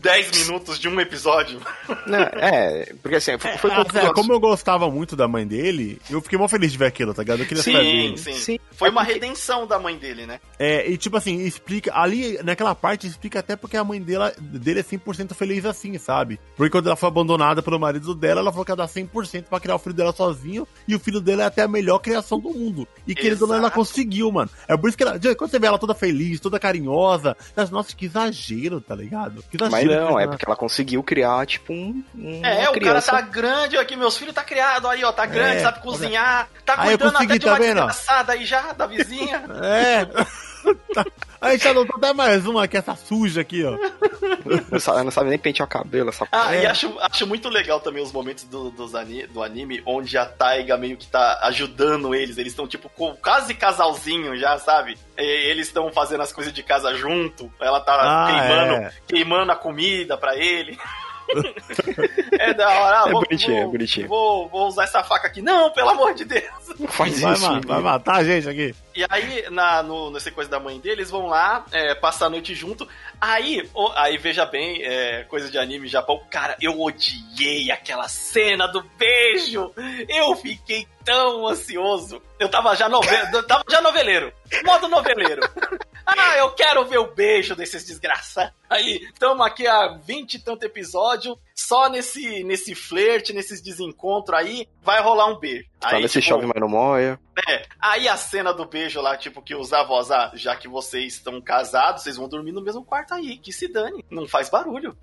10 0.00 0.46
minutos 0.46 0.78
de 0.78 0.88
um 0.88 1.00
episódio. 1.00 1.60
Não, 2.06 2.18
é, 2.18 2.92
porque 3.02 3.16
assim, 3.16 3.38
foi, 3.38 3.58
foi 3.58 3.70
é, 3.70 4.06
é, 4.06 4.12
como 4.12 4.32
eu 4.32 4.40
gostava 4.40 4.90
muito 4.90 5.14
da 5.14 5.28
mãe 5.28 5.46
dele, 5.46 6.00
eu 6.08 6.20
fiquei 6.20 6.38
mó 6.38 6.48
feliz 6.48 6.72
de 6.72 6.78
ver 6.78 6.86
aquilo, 6.86 7.12
tá 7.12 7.22
ligado? 7.22 7.40
Eu 7.40 7.46
queria 7.46 7.62
sim, 7.62 7.72
saber. 7.72 8.18
Sim, 8.18 8.32
sim. 8.34 8.58
Foi 8.72 8.90
uma 8.90 9.02
redenção 9.02 9.66
da 9.66 9.78
mãe 9.78 9.96
dele, 9.96 10.24
né? 10.26 10.40
É, 10.58 10.88
e 10.88 10.96
tipo 10.96 11.16
assim, 11.16 11.40
explica, 11.40 11.92
ali, 11.94 12.38
naquela 12.42 12.74
parte, 12.74 13.06
explica 13.06 13.40
até 13.40 13.56
porque 13.56 13.76
a 13.76 13.84
mãe 13.84 14.00
dela, 14.00 14.32
dele 14.38 14.80
é 14.80 14.82
100% 14.82 15.34
feliz 15.34 15.64
assim, 15.64 15.98
sabe? 15.98 16.40
Porque 16.56 16.70
quando 16.70 16.86
ela 16.86 16.96
foi 16.96 17.08
abandonada 17.08 17.62
pelo 17.62 17.78
marido 17.78 18.14
dela, 18.14 18.40
ela 18.40 18.50
falou 18.50 18.64
que 18.64 18.72
ia 18.72 18.76
dar 18.76 18.88
100% 18.88 19.44
pra 19.44 19.60
criar 19.60 19.74
o 19.74 19.78
filho 19.78 19.94
dela 19.94 20.12
sozinho, 20.12 20.66
e 20.86 20.94
o 20.94 21.00
filho 21.00 21.20
dela 21.20 21.42
é 21.42 21.46
até 21.46 21.62
a 21.62 21.68
melhor 21.68 21.98
criação 21.98 22.40
do 22.40 22.50
mundo 22.50 22.77
tudo. 22.84 22.88
E 23.06 23.14
querendo 23.14 23.42
ou 23.42 23.48
não, 23.48 23.56
ela 23.56 23.70
conseguiu, 23.70 24.30
mano. 24.30 24.50
É 24.66 24.76
por 24.76 24.88
isso 24.88 24.96
que 24.96 25.02
ela. 25.02 25.18
Quando 25.36 25.50
você 25.50 25.58
vê 25.58 25.66
ela 25.66 25.78
toda 25.78 25.94
feliz, 25.94 26.40
toda 26.40 26.58
carinhosa, 26.60 27.36
acha, 27.56 27.70
nossa, 27.72 27.94
que 27.96 28.06
exagero, 28.06 28.80
tá 28.80 28.94
ligado? 28.94 29.42
Que 29.50 29.56
Mas 29.60 29.72
exagero. 29.84 30.10
não, 30.10 30.20
é 30.20 30.26
porque 30.26 30.44
ela 30.46 30.56
conseguiu 30.56 31.02
criar, 31.02 31.46
tipo, 31.46 31.72
um. 31.72 32.02
um- 32.14 32.44
É, 32.44 32.62
uma 32.62 32.70
o 32.70 32.72
criança. 32.74 33.10
cara 33.12 33.22
tá 33.22 33.28
grande, 33.28 33.76
aqui 33.76 33.96
meus 33.96 34.16
filhos 34.16 34.34
tá 34.34 34.44
criado 34.44 34.86
aí, 34.88 35.02
ó, 35.04 35.12
tá 35.12 35.26
grande, 35.26 35.58
É, 35.58 35.60
sabe 35.62 35.80
cozinhar, 35.80 36.48
tá 36.64 36.74
Aí 36.78 36.92
eu 36.92 36.98
cuidando 36.98 37.12
consegui, 37.12 37.32
até 37.32 37.38
de 37.38 37.46
uma 37.46 37.52
tá 37.56 37.58
vendo, 37.62 37.78
ó? 37.78 37.86
desgraçada 37.86 38.32
aí 38.32 38.44
já, 38.44 38.72
da 38.72 38.86
vizinha. 38.86 39.44
É. 39.62 40.06
Tá. 40.94 41.04
A 41.40 41.52
gente 41.52 41.68
adotou 41.68 41.96
até 41.96 42.12
mais 42.12 42.44
uma 42.46 42.66
que 42.66 42.76
é 42.76 42.80
essa 42.80 42.96
suja 42.96 43.42
aqui, 43.42 43.62
ó. 43.64 43.76
Não 44.72 44.80
sabe, 44.80 45.04
não 45.04 45.10
sabe 45.10 45.30
nem 45.30 45.38
pentear 45.38 45.66
o 45.66 45.70
cabelo, 45.70 46.08
essa 46.08 46.26
Ah, 46.32 46.54
É. 46.54 46.62
e 46.64 46.66
acho, 46.66 46.96
acho 47.00 47.26
muito 47.26 47.48
legal 47.48 47.78
também 47.80 48.02
os 48.02 48.10
momentos 48.10 48.44
do, 48.44 48.70
dos 48.70 48.94
ani- 48.94 49.26
do 49.28 49.42
anime 49.42 49.80
onde 49.86 50.16
a 50.18 50.24
Taiga 50.26 50.76
meio 50.76 50.96
que 50.96 51.06
tá 51.06 51.38
ajudando 51.44 52.14
eles. 52.14 52.38
Eles 52.38 52.52
estão, 52.52 52.66
tipo, 52.66 52.88
com 52.88 53.14
quase 53.16 53.54
casalzinho 53.54 54.36
já, 54.36 54.58
sabe? 54.58 54.98
E 55.16 55.22
eles 55.50 55.68
estão 55.68 55.92
fazendo 55.92 56.22
as 56.22 56.32
coisas 56.32 56.52
de 56.52 56.62
casa 56.62 56.92
junto. 56.94 57.52
Ela 57.60 57.80
tá 57.80 57.92
Ah, 58.00 58.26
queimando, 58.26 58.72
é. 58.74 58.92
queimando 59.06 59.52
a 59.52 59.56
comida 59.56 60.16
pra 60.18 60.36
ele. 60.36 60.76
é 62.38 62.54
da 62.54 62.68
hora. 62.68 63.02
Ah, 63.04 63.08
É 63.08 63.12
vou, 63.12 63.22
bonitinho, 63.22 63.54
vou, 63.56 63.62
é 63.62 63.66
bonitinho. 63.66 64.08
Vou, 64.08 64.48
vou 64.48 64.66
usar 64.68 64.84
essa 64.84 65.02
faca 65.04 65.26
aqui. 65.28 65.42
Não, 65.42 65.70
pelo 65.70 65.90
amor 65.90 66.14
de 66.14 66.24
Deus. 66.24 66.44
Não 66.78 66.88
faz 66.88 67.20
Vai, 67.20 67.32
isso. 67.34 67.42
ma- 67.42 67.48
menino. 67.50 67.68
vai 67.68 67.80
matar 67.82 68.16
a 68.16 68.24
gente 68.24 68.48
aqui. 68.48 68.74
E 68.98 69.06
aí, 69.08 69.48
na, 69.48 69.80
no, 69.80 70.10
nessa 70.10 70.28
coisa 70.32 70.50
da 70.50 70.58
mãe 70.58 70.80
deles, 70.80 71.08
vão 71.08 71.26
lá, 71.28 71.64
é, 71.70 71.94
passar 71.94 72.26
a 72.26 72.30
noite 72.30 72.52
junto. 72.52 72.88
Aí, 73.20 73.62
o- 73.72 73.92
aí 73.94 74.18
veja 74.18 74.44
bem, 74.44 74.82
é, 74.82 75.22
coisa 75.22 75.48
de 75.48 75.56
anime 75.56 75.86
Japão. 75.86 76.20
Cara, 76.28 76.56
eu 76.60 76.80
odiei 76.80 77.70
aquela 77.70 78.08
cena 78.08 78.66
do 78.66 78.82
beijo. 78.98 79.72
Eu 80.08 80.34
fiquei 80.34 80.84
tão 81.04 81.46
ansioso. 81.46 82.20
Eu 82.40 82.48
tava 82.48 82.74
já, 82.74 82.88
nove... 82.88 83.06
eu 83.32 83.46
tava 83.46 83.62
já 83.70 83.80
noveleiro. 83.80 84.32
Modo 84.64 84.88
noveleiro. 84.88 85.42
Ah, 86.04 86.36
eu 86.38 86.50
quero 86.50 86.84
ver 86.84 86.98
o 86.98 87.14
beijo 87.14 87.54
desses 87.54 87.84
desgraçados. 87.84 88.52
Aí, 88.68 88.96
estamos 89.12 89.46
aqui 89.46 89.64
há 89.64 89.96
20 90.04 90.34
e 90.34 90.38
tanto 90.40 90.64
episódio, 90.64 91.38
só 91.58 91.88
nesse, 91.88 92.44
nesse 92.44 92.72
flerte, 92.72 93.32
nesses 93.32 93.60
desencontros 93.60 94.38
aí, 94.38 94.68
vai 94.80 95.02
rolar 95.02 95.26
um 95.26 95.40
beijo. 95.40 95.68
Aí, 95.82 96.00
nesse 96.00 96.20
tipo, 96.20 96.34
chove, 96.34 96.46
mas 96.46 96.60
não 96.60 96.68
moia. 96.68 97.18
é, 97.48 97.66
aí 97.80 98.08
a 98.08 98.16
cena 98.16 98.54
do 98.54 98.64
beijo 98.64 99.00
lá, 99.00 99.16
tipo, 99.16 99.42
que 99.42 99.56
os 99.56 99.72
avós, 99.72 100.12
ah, 100.12 100.30
já 100.34 100.54
que 100.54 100.68
vocês 100.68 101.14
estão 101.14 101.40
casados, 101.40 102.04
vocês 102.04 102.16
vão 102.16 102.28
dormir 102.28 102.52
no 102.52 102.62
mesmo 102.62 102.84
quarto 102.84 103.12
aí, 103.12 103.38
que 103.38 103.52
se 103.52 103.66
dane, 103.66 104.04
não 104.08 104.28
faz 104.28 104.48
barulho. 104.48 104.96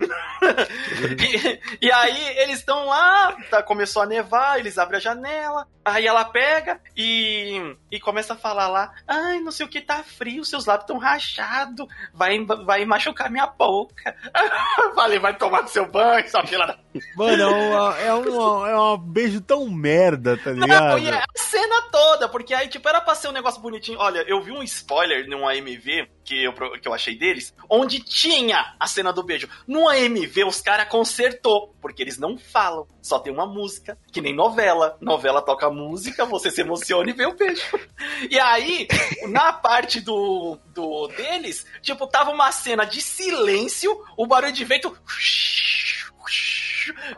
e, 1.80 1.86
e 1.86 1.92
aí 1.92 2.38
eles 2.38 2.60
estão 2.60 2.86
lá, 2.86 3.36
tá, 3.50 3.62
começou 3.62 4.00
a 4.00 4.06
nevar, 4.06 4.58
eles 4.58 4.78
abrem 4.78 4.96
a 4.96 5.00
janela, 5.00 5.68
aí 5.86 6.06
ela 6.06 6.24
pega 6.24 6.80
e, 6.96 7.76
e 7.90 8.00
começa 8.00 8.34
a 8.34 8.36
falar 8.36 8.66
lá, 8.66 8.92
ai, 9.06 9.38
não 9.38 9.52
sei 9.52 9.64
o 9.64 9.68
que, 9.68 9.80
tá 9.80 10.02
frio, 10.02 10.44
seus 10.44 10.66
lábios 10.66 10.84
estão 10.84 10.98
rachados, 10.98 11.86
vai, 12.12 12.44
vai 12.44 12.84
machucar 12.84 13.30
minha 13.30 13.46
boca. 13.46 14.14
Falei, 14.94 15.18
vai 15.20 15.36
tomar 15.36 15.62
no 15.62 15.68
seu 15.68 15.88
banho, 15.90 16.28
sua 16.28 16.44
fila 16.44 16.66
da 16.66 16.78
Mano, 17.14 17.42
é 17.42 17.46
um, 17.46 17.92
é 17.92 18.14
um, 18.14 18.66
é 18.66 18.80
um 18.80 18.98
beijo 18.98 19.40
tão 19.40 19.68
merda, 19.68 20.36
tá 20.36 20.50
ligado? 20.50 20.68
Não, 20.68 20.98
e 20.98 21.08
é 21.08 21.14
a 21.14 21.24
cena 21.36 21.82
toda, 21.90 22.28
porque 22.28 22.54
aí, 22.54 22.68
tipo, 22.68 22.88
era 22.88 23.00
pra 23.00 23.14
ser 23.14 23.28
um 23.28 23.32
negócio 23.32 23.60
bonitinho. 23.60 23.98
Olha, 23.98 24.24
eu 24.26 24.40
vi 24.40 24.52
um 24.52 24.62
spoiler 24.62 25.28
num 25.28 25.46
AMV 25.46 26.08
que 26.24 26.42
eu, 26.42 26.52
que 26.52 26.88
eu 26.88 26.92
achei 26.92 27.16
deles, 27.16 27.54
onde 27.70 28.00
tinha 28.00 28.74
a 28.78 28.86
cena 28.86 29.12
do 29.12 29.22
beijo. 29.22 29.48
No 29.66 29.88
AMV, 29.88 30.44
os 30.44 30.60
caras 30.60 30.88
consertou, 30.88 31.74
porque 31.80 32.02
eles 32.02 32.18
não 32.18 32.36
falam, 32.36 32.86
só 33.00 33.18
tem 33.18 33.32
uma 33.32 33.46
música, 33.46 33.96
que 34.12 34.20
nem 34.20 34.34
novela. 34.34 34.96
Novela 35.00 35.40
toca 35.40 35.70
música, 35.76 36.24
você 36.24 36.50
se 36.50 36.62
emociona 36.62 37.10
e 37.10 37.12
vê 37.12 37.26
o 37.26 37.36
beijo. 37.36 37.62
E 38.30 38.40
aí, 38.40 38.88
na 39.28 39.52
parte 39.52 40.00
do, 40.00 40.58
do 40.74 41.08
deles, 41.08 41.66
tipo, 41.82 42.06
tava 42.06 42.30
uma 42.30 42.50
cena 42.50 42.84
de 42.84 43.00
silêncio, 43.00 44.02
o 44.16 44.26
barulho 44.26 44.52
de 44.52 44.64
vento. 44.64 44.96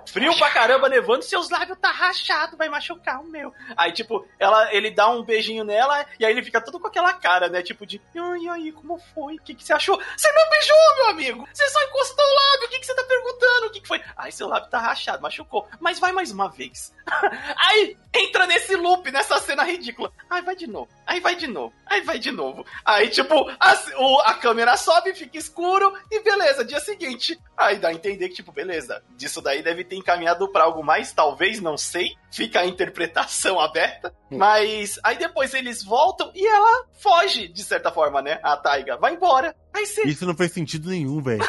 Frio 0.07 0.37
pra 0.39 0.51
caramba, 0.51 0.89
nevando, 0.89 1.23
seus 1.23 1.51
lábios 1.51 1.79
tá 1.79 1.91
rachado, 1.91 2.57
vai 2.57 2.69
machucar 2.69 3.21
o 3.21 3.27
meu. 3.27 3.53
Aí, 3.77 3.93
tipo, 3.93 4.27
ela, 4.39 4.73
ele 4.75 4.91
dá 4.91 5.09
um 5.09 5.23
beijinho 5.23 5.65
nela, 5.65 6.07
e 6.19 6.25
aí 6.25 6.33
ele 6.33 6.43
fica 6.43 6.61
todo 6.61 6.79
com 6.79 6.87
aquela 6.87 7.13
cara, 7.15 7.49
né? 7.49 7.63
Tipo 7.63 7.87
de, 7.87 8.01
ai, 8.17 8.49
aí, 8.49 8.73
como 8.73 8.99
foi? 9.15 9.35
O 9.35 9.43
que, 9.43 9.55
que 9.55 9.65
você 9.65 9.73
achou? 9.73 10.01
Você 10.17 10.33
não 10.33 10.51
beijou, 10.51 10.97
meu 10.97 11.09
amigo! 11.09 11.49
Você 11.53 11.69
só 11.69 11.83
encostou 11.85 12.25
o 12.25 12.35
lábio, 12.35 12.67
o 12.67 12.71
que, 12.71 12.81
que 12.81 12.87
você 12.87 12.95
tá 12.95 13.05
perguntando? 13.05 13.67
O 13.67 13.71
que, 13.71 13.81
que 13.81 13.89
foi? 13.89 14.03
Ai, 14.17 14.33
seu 14.33 14.49
lábio 14.49 14.71
tá 14.71 14.79
rachado, 14.79 15.23
machucou. 15.23 15.69
Mas 15.81 15.99
vai 15.99 16.13
mais 16.13 16.31
uma 16.31 16.49
vez. 16.49 16.95
aí, 17.57 17.97
entra 18.15 18.47
nesse 18.47 18.77
loop, 18.77 19.11
nessa 19.11 19.39
cena 19.39 19.65
ridícula. 19.65 20.13
Ai, 20.31 20.43
vai 20.43 20.57
de 20.57 20.67
novo. 20.67 20.89
Aí 21.09 21.21
vai 21.21 21.35
de 21.35 21.47
novo. 21.47 21.73
Aí 21.87 22.03
vai 22.03 22.19
de 22.19 22.31
novo. 22.31 22.67
Aí, 22.85 23.09
tipo, 23.09 23.35
a, 23.59 23.75
o- 23.99 24.21
a 24.27 24.35
câmera 24.35 24.77
sobe, 24.77 25.15
fica 25.15 25.39
escuro, 25.39 25.91
e 26.11 26.21
beleza, 26.21 26.63
dia 26.65 26.79
seguinte. 26.81 27.41
Aí 27.57 27.79
dá 27.79 27.89
a 27.89 27.95
entender 27.95 28.29
que, 28.29 28.35
tipo, 28.37 28.53
beleza, 28.53 29.03
disso 29.17 29.41
daí 29.41 29.63
deve 29.63 29.85
ter 29.85 29.97
encaminhado 29.97 30.47
pra 30.53 30.65
algo 30.65 30.85
mais, 30.85 31.11
talvez, 31.13 31.61
não 31.63 31.79
sei. 31.79 32.11
Fica 32.31 32.61
a 32.61 32.67
interpretação 32.67 33.59
aberta. 33.59 34.15
Mas 34.31 35.01
aí 35.03 35.17
depois 35.17 35.55
eles 35.55 35.83
voltam 35.83 36.31
e 36.35 36.47
ela 36.47 36.85
foge, 37.01 37.49
de 37.49 37.65
certa 37.65 37.91
forma, 37.91 38.21
né? 38.21 38.39
A 38.43 38.55
Taiga 38.59 38.99
vai 38.99 39.15
embora. 39.15 39.57
Aí 39.75 39.87
você. 39.87 40.03
Isso 40.03 40.27
não 40.27 40.35
fez 40.35 40.53
sentido 40.53 40.89
nenhum, 40.91 41.21
velho. 41.23 41.43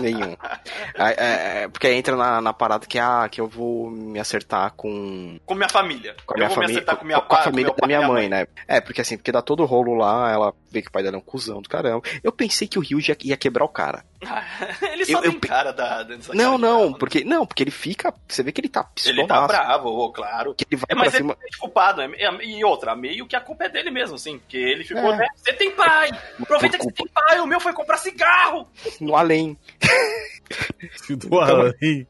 Nenhum. 0.00 0.34
É, 0.94 1.04
é, 1.04 1.62
é, 1.64 1.68
porque 1.68 1.86
entra 1.92 2.16
na, 2.16 2.40
na 2.40 2.52
parada 2.54 2.86
que, 2.86 2.98
ah, 2.98 3.28
que 3.30 3.38
eu 3.42 3.46
vou 3.46 3.90
me 3.90 4.18
acertar 4.18 4.72
com, 4.74 5.38
Com 5.44 5.54
minha 5.54 5.68
família. 5.68 6.16
com 6.24 6.32
a 6.32 6.36
eu 6.36 6.38
minha 6.38 6.48
vou 6.48 6.54
família. 6.54 6.72
me 6.74 6.78
acertar 6.78 6.96
com 6.96 7.04
minha 7.04 7.18
com 7.20 7.24
a 7.24 7.28
pai, 7.28 7.38
com 7.38 7.44
família 7.50 7.66
meu 7.66 7.76
da 7.76 7.86
minha 7.86 8.08
mãe, 8.08 8.26
né? 8.28 8.46
É, 8.66 8.80
porque 8.80 9.02
assim, 9.02 9.18
porque 9.18 9.30
dá 9.30 9.42
todo 9.42 9.62
o 9.62 9.66
rolo 9.66 9.94
lá, 9.94 10.32
ela 10.32 10.54
vê 10.70 10.80
que 10.80 10.88
o 10.88 10.90
pai 10.90 11.02
dela 11.02 11.16
é 11.16 11.18
um 11.18 11.22
cuzão 11.22 11.60
do 11.60 11.68
caramba. 11.68 12.00
Eu 12.24 12.32
pensei 12.32 12.66
que 12.66 12.78
o 12.78 12.82
Rio 12.82 12.98
ia, 13.00 13.14
ia 13.22 13.36
quebrar 13.36 13.64
o 13.66 13.68
cara. 13.68 14.02
Ele 14.92 15.04
só 15.04 15.18
Eu- 15.18 15.22
tem 15.22 15.32
eu- 15.34 15.40
cara 15.40 15.72
da. 15.72 16.02
dessa 16.04 16.32
Não, 16.32 16.58
cara 16.58 16.58
não, 16.58 16.90
né? 16.90 16.96
porque. 16.98 17.24
Não, 17.24 17.44
porque 17.44 17.62
ele 17.62 17.70
fica. 17.72 18.14
Você 18.28 18.42
vê 18.42 18.52
que 18.52 18.60
ele 18.60 18.68
tá 18.68 18.88
Ele 19.04 19.26
tá 19.26 19.46
pistolaço. 19.46 19.48
bravo, 19.48 20.12
claro. 20.12 20.54
Que 20.54 20.64
ele 20.70 20.76
vai 20.80 20.86
É, 20.88 20.94
mas 20.94 21.08
pra 21.10 21.18
ele 21.18 21.28
cima. 21.28 21.36
é 21.38 21.58
culpado. 21.58 22.00
é- 22.00 22.06
é- 22.06 22.44
E 22.44 22.64
outra, 22.64 22.94
meio 22.96 23.26
que 23.26 23.34
a 23.36 23.40
culpa 23.40 23.64
é 23.64 23.68
dele 23.68 23.90
mesmo, 23.90 24.14
assim. 24.14 24.38
Porque 24.38 24.56
ele 24.56 24.84
ficou, 24.84 25.12
É. 25.12 25.16
né? 25.16 25.26
Você 25.36 25.52
tem 25.52 25.70
pai! 25.72 26.10
Aproveita 26.40 26.78
que 26.78 26.84
você 26.84 26.92
tem 26.92 27.01
pai, 27.08 27.40
o 27.40 27.46
meu 27.46 27.60
foi 27.60 27.72
comprar 27.72 27.98
cigarro! 27.98 28.68
no 29.00 29.16
além. 29.16 29.56
Do 31.08 31.40
além. 31.40 32.06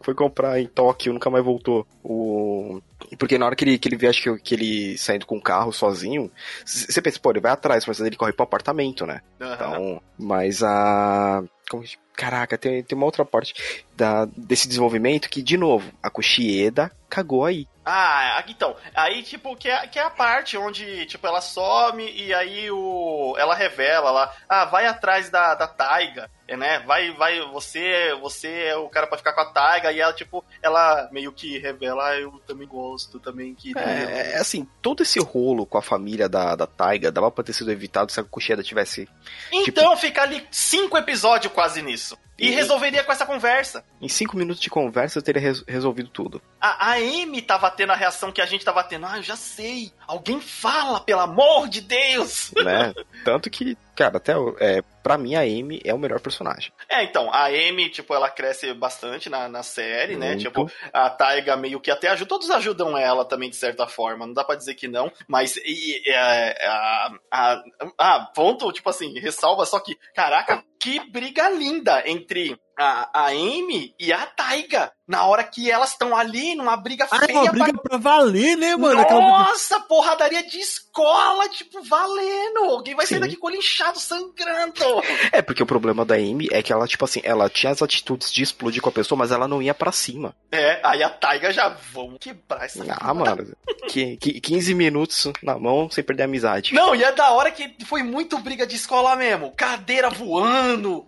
Foi 0.00 0.14
comprar 0.14 0.60
em 0.60 0.66
Tóquio, 0.66 1.12
nunca 1.12 1.30
mais 1.30 1.44
voltou. 1.44 1.86
O... 2.02 2.80
Porque 3.18 3.38
na 3.38 3.46
hora 3.46 3.54
que 3.54 3.64
ele, 3.64 3.78
que 3.78 3.88
ele 3.88 3.96
vê, 3.96 4.08
acho 4.08 4.22
que, 4.22 4.42
que 4.42 4.54
ele 4.54 4.98
saindo 4.98 5.26
com 5.26 5.36
o 5.36 5.42
carro 5.42 5.72
sozinho, 5.72 6.30
você 6.64 7.00
pensa, 7.00 7.20
pô, 7.20 7.30
ele 7.30 7.40
vai 7.40 7.52
atrás, 7.52 7.86
mas 7.86 8.00
ele 8.00 8.16
corre 8.16 8.32
pro 8.32 8.44
apartamento, 8.44 9.06
né? 9.06 9.20
Aham. 9.40 9.54
Então, 9.54 10.02
mas 10.18 10.62
a. 10.62 11.42
Que- 11.80 11.98
Caraca, 12.16 12.56
tem, 12.56 12.80
tem 12.82 12.96
uma 12.96 13.06
outra 13.06 13.24
parte 13.24 13.54
da, 13.96 14.24
desse 14.36 14.68
desenvolvimento 14.68 15.28
que, 15.28 15.42
de 15.42 15.56
novo, 15.56 15.90
a 16.00 16.08
Kushieda 16.08 16.92
cagou 17.10 17.44
aí. 17.44 17.66
Ah, 17.84 18.42
então, 18.48 18.74
aí, 18.94 19.22
tipo, 19.22 19.54
que 19.56 19.68
é, 19.68 19.86
que 19.88 19.98
é 19.98 20.02
a 20.02 20.08
parte 20.10 20.56
onde, 20.56 21.04
tipo, 21.06 21.26
ela 21.26 21.40
some 21.40 22.02
e 22.10 22.32
aí 22.32 22.70
o, 22.70 23.34
ela 23.36 23.54
revela 23.54 24.10
lá, 24.10 24.32
ah, 24.48 24.64
vai 24.64 24.86
atrás 24.86 25.28
da, 25.28 25.54
da 25.54 25.66
Taiga, 25.66 26.30
é, 26.48 26.56
né, 26.56 26.78
vai, 26.86 27.10
vai, 27.12 27.40
você, 27.52 28.14
você 28.22 28.48
é 28.68 28.76
o 28.76 28.88
cara 28.88 29.06
pra 29.06 29.18
ficar 29.18 29.34
com 29.34 29.42
a 29.42 29.52
Taiga, 29.52 29.92
e 29.92 30.00
ela, 30.00 30.14
tipo, 30.14 30.42
ela 30.62 31.08
meio 31.12 31.30
que 31.30 31.58
revela, 31.58 32.08
ah, 32.08 32.16
eu 32.18 32.40
também 32.46 32.66
gosto, 32.66 33.20
também 33.20 33.54
queria. 33.54 33.82
É, 33.82 34.32
é, 34.32 34.38
assim, 34.38 34.66
todo 34.80 35.02
esse 35.02 35.20
rolo 35.20 35.66
com 35.66 35.76
a 35.76 35.82
família 35.82 36.26
da, 36.28 36.56
da 36.56 36.66
Taiga 36.66 37.12
dava 37.12 37.30
pra 37.30 37.44
ter 37.44 37.52
sido 37.52 37.70
evitado 37.70 38.10
se 38.10 38.18
a 38.18 38.24
Kushieda 38.24 38.62
tivesse 38.62 39.06
Então 39.52 39.94
fica 39.96 40.22
ali 40.22 40.46
cinco 40.50 40.96
episódios 40.96 41.52
quase 41.52 41.63
nisso. 41.82 42.18
E 42.38 42.50
resolveria 42.50 43.04
com 43.04 43.12
essa 43.12 43.24
conversa. 43.24 43.84
Em 44.00 44.08
cinco 44.08 44.36
minutos 44.36 44.60
de 44.60 44.68
conversa 44.68 45.18
eu 45.18 45.22
teria 45.22 45.40
res- 45.40 45.62
resolvido 45.68 46.08
tudo. 46.08 46.42
A, 46.60 46.90
a 46.90 46.92
Amy 46.94 47.40
tava 47.42 47.70
tendo 47.70 47.92
a 47.92 47.96
reação 47.96 48.32
que 48.32 48.40
a 48.40 48.46
gente 48.46 48.64
tava 48.64 48.82
tendo. 48.82 49.06
Ah, 49.06 49.18
eu 49.18 49.22
já 49.22 49.36
sei. 49.36 49.92
Alguém 50.06 50.40
fala, 50.40 51.00
pelo 51.00 51.20
amor 51.20 51.68
de 51.68 51.80
Deus. 51.80 52.52
Né? 52.64 52.94
Tanto 53.24 53.50
que, 53.50 53.76
cara, 53.94 54.16
até 54.16 54.32
é, 54.58 54.82
pra 55.02 55.18
mim 55.18 55.34
a 55.34 55.40
Amy 55.40 55.80
é 55.84 55.92
o 55.92 55.98
melhor 55.98 56.18
personagem. 56.20 56.72
É, 56.88 57.04
então, 57.04 57.30
a 57.32 57.44
Amy, 57.46 57.90
tipo, 57.90 58.14
ela 58.14 58.30
cresce 58.30 58.72
bastante 58.72 59.28
na, 59.28 59.48
na 59.48 59.62
série, 59.62 60.16
né? 60.16 60.28
Muito. 60.30 60.42
Tipo, 60.44 60.70
a 60.92 61.10
Taiga 61.10 61.56
meio 61.56 61.78
que 61.80 61.90
até 61.90 62.08
ajuda, 62.08 62.28
todos 62.28 62.50
ajudam 62.50 62.96
ela 62.96 63.24
também, 63.24 63.50
de 63.50 63.56
certa 63.56 63.86
forma. 63.86 64.26
Não 64.26 64.32
dá 64.32 64.42
pra 64.42 64.56
dizer 64.56 64.74
que 64.74 64.88
não, 64.88 65.12
mas 65.28 65.56
e, 65.58 66.02
é, 66.10 66.66
a, 66.66 67.10
a, 67.30 67.62
a 67.98 68.20
ponto, 68.34 68.72
tipo 68.72 68.88
assim, 68.88 69.18
ressalva 69.20 69.66
só 69.66 69.78
que, 69.78 69.96
caraca, 70.14 70.64
que 70.80 71.00
briga 71.10 71.48
linda 71.50 72.02
entre 72.06 72.23
entre 72.24 72.63
a, 72.78 73.08
a 73.12 73.26
Amy 73.28 73.94
e 73.98 74.12
a 74.12 74.26
Taiga. 74.26 74.92
Na 75.06 75.26
hora 75.26 75.44
que 75.44 75.70
elas 75.70 75.90
estão 75.90 76.16
ali 76.16 76.54
numa 76.54 76.78
briga 76.78 77.06
Ah, 77.10 77.18
é 77.24 77.26
feia 77.26 77.40
uma 77.42 77.50
briga 77.52 77.72
pra... 77.74 77.82
pra 77.82 77.98
valer, 77.98 78.56
né, 78.56 78.74
mano? 78.74 78.96
Briga- 79.02 79.20
Nossa, 79.20 79.78
porradaria 79.80 80.42
de 80.46 80.58
escola, 80.58 81.46
tipo, 81.50 81.82
valendo. 81.82 82.64
Alguém 82.70 82.94
vai 82.94 83.04
sair 83.04 83.16
Sim. 83.18 83.20
daqui 83.20 83.36
com 83.36 83.50
ele 83.50 83.58
inchado, 83.58 84.00
sangrando. 84.00 84.82
É, 85.30 85.42
porque 85.42 85.62
o 85.62 85.66
problema 85.66 86.06
da 86.06 86.14
Amy 86.14 86.48
é 86.50 86.62
que 86.62 86.72
ela, 86.72 86.86
tipo 86.88 87.04
assim, 87.04 87.20
ela 87.22 87.50
tinha 87.50 87.70
as 87.70 87.82
atitudes 87.82 88.32
de 88.32 88.42
explodir 88.42 88.80
com 88.80 88.88
a 88.88 88.92
pessoa, 88.92 89.18
mas 89.18 89.30
ela 89.30 89.46
não 89.46 89.60
ia 89.60 89.74
pra 89.74 89.92
cima. 89.92 90.34
É, 90.50 90.80
aí 90.82 91.02
a 91.02 91.10
Taiga 91.10 91.52
já, 91.52 91.68
vamos 91.92 92.16
quebrar 92.18 92.64
essa 92.64 92.82
Ah, 92.98 93.12
mano. 93.12 93.54
Que, 93.88 94.16
que 94.16 94.40
15 94.40 94.74
minutos 94.74 95.30
na 95.42 95.58
mão 95.58 95.90
sem 95.90 96.02
perder 96.02 96.22
a 96.22 96.24
amizade. 96.24 96.72
Não, 96.72 96.94
e 96.94 97.04
é 97.04 97.12
da 97.12 97.30
hora 97.32 97.50
que 97.50 97.76
foi 97.84 98.02
muito 98.02 98.38
briga 98.38 98.66
de 98.66 98.76
escola 98.76 99.14
mesmo. 99.16 99.52
Cadeira 99.54 100.08
voando. 100.08 101.04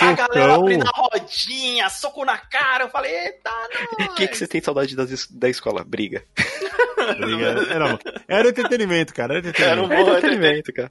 a 0.00 0.12
galera 0.18 0.54
Socão. 0.54 0.60
abrindo 0.60 0.84
a 0.86 0.90
rodinha, 0.90 1.88
soco 1.88 2.24
na 2.24 2.36
cara. 2.38 2.84
Eu 2.84 2.88
falei, 2.90 3.12
eita, 3.14 3.50
O 4.00 4.14
que, 4.14 4.28
que 4.28 4.36
você 4.36 4.46
tem 4.46 4.60
saudade 4.60 4.94
das 4.96 5.26
da 5.28 5.48
escola? 5.48 5.84
Briga. 5.84 6.24
briga. 7.18 7.66
Era, 7.70 7.98
era 8.26 8.48
entretenimento, 8.48 9.14
cara. 9.14 9.38
Era 9.38 9.48
Era 9.58 9.80
um 9.82 9.84
entretenimento. 9.86 10.04
bom 10.04 10.16
Entretenimento, 10.16 10.72
cara. 10.72 10.90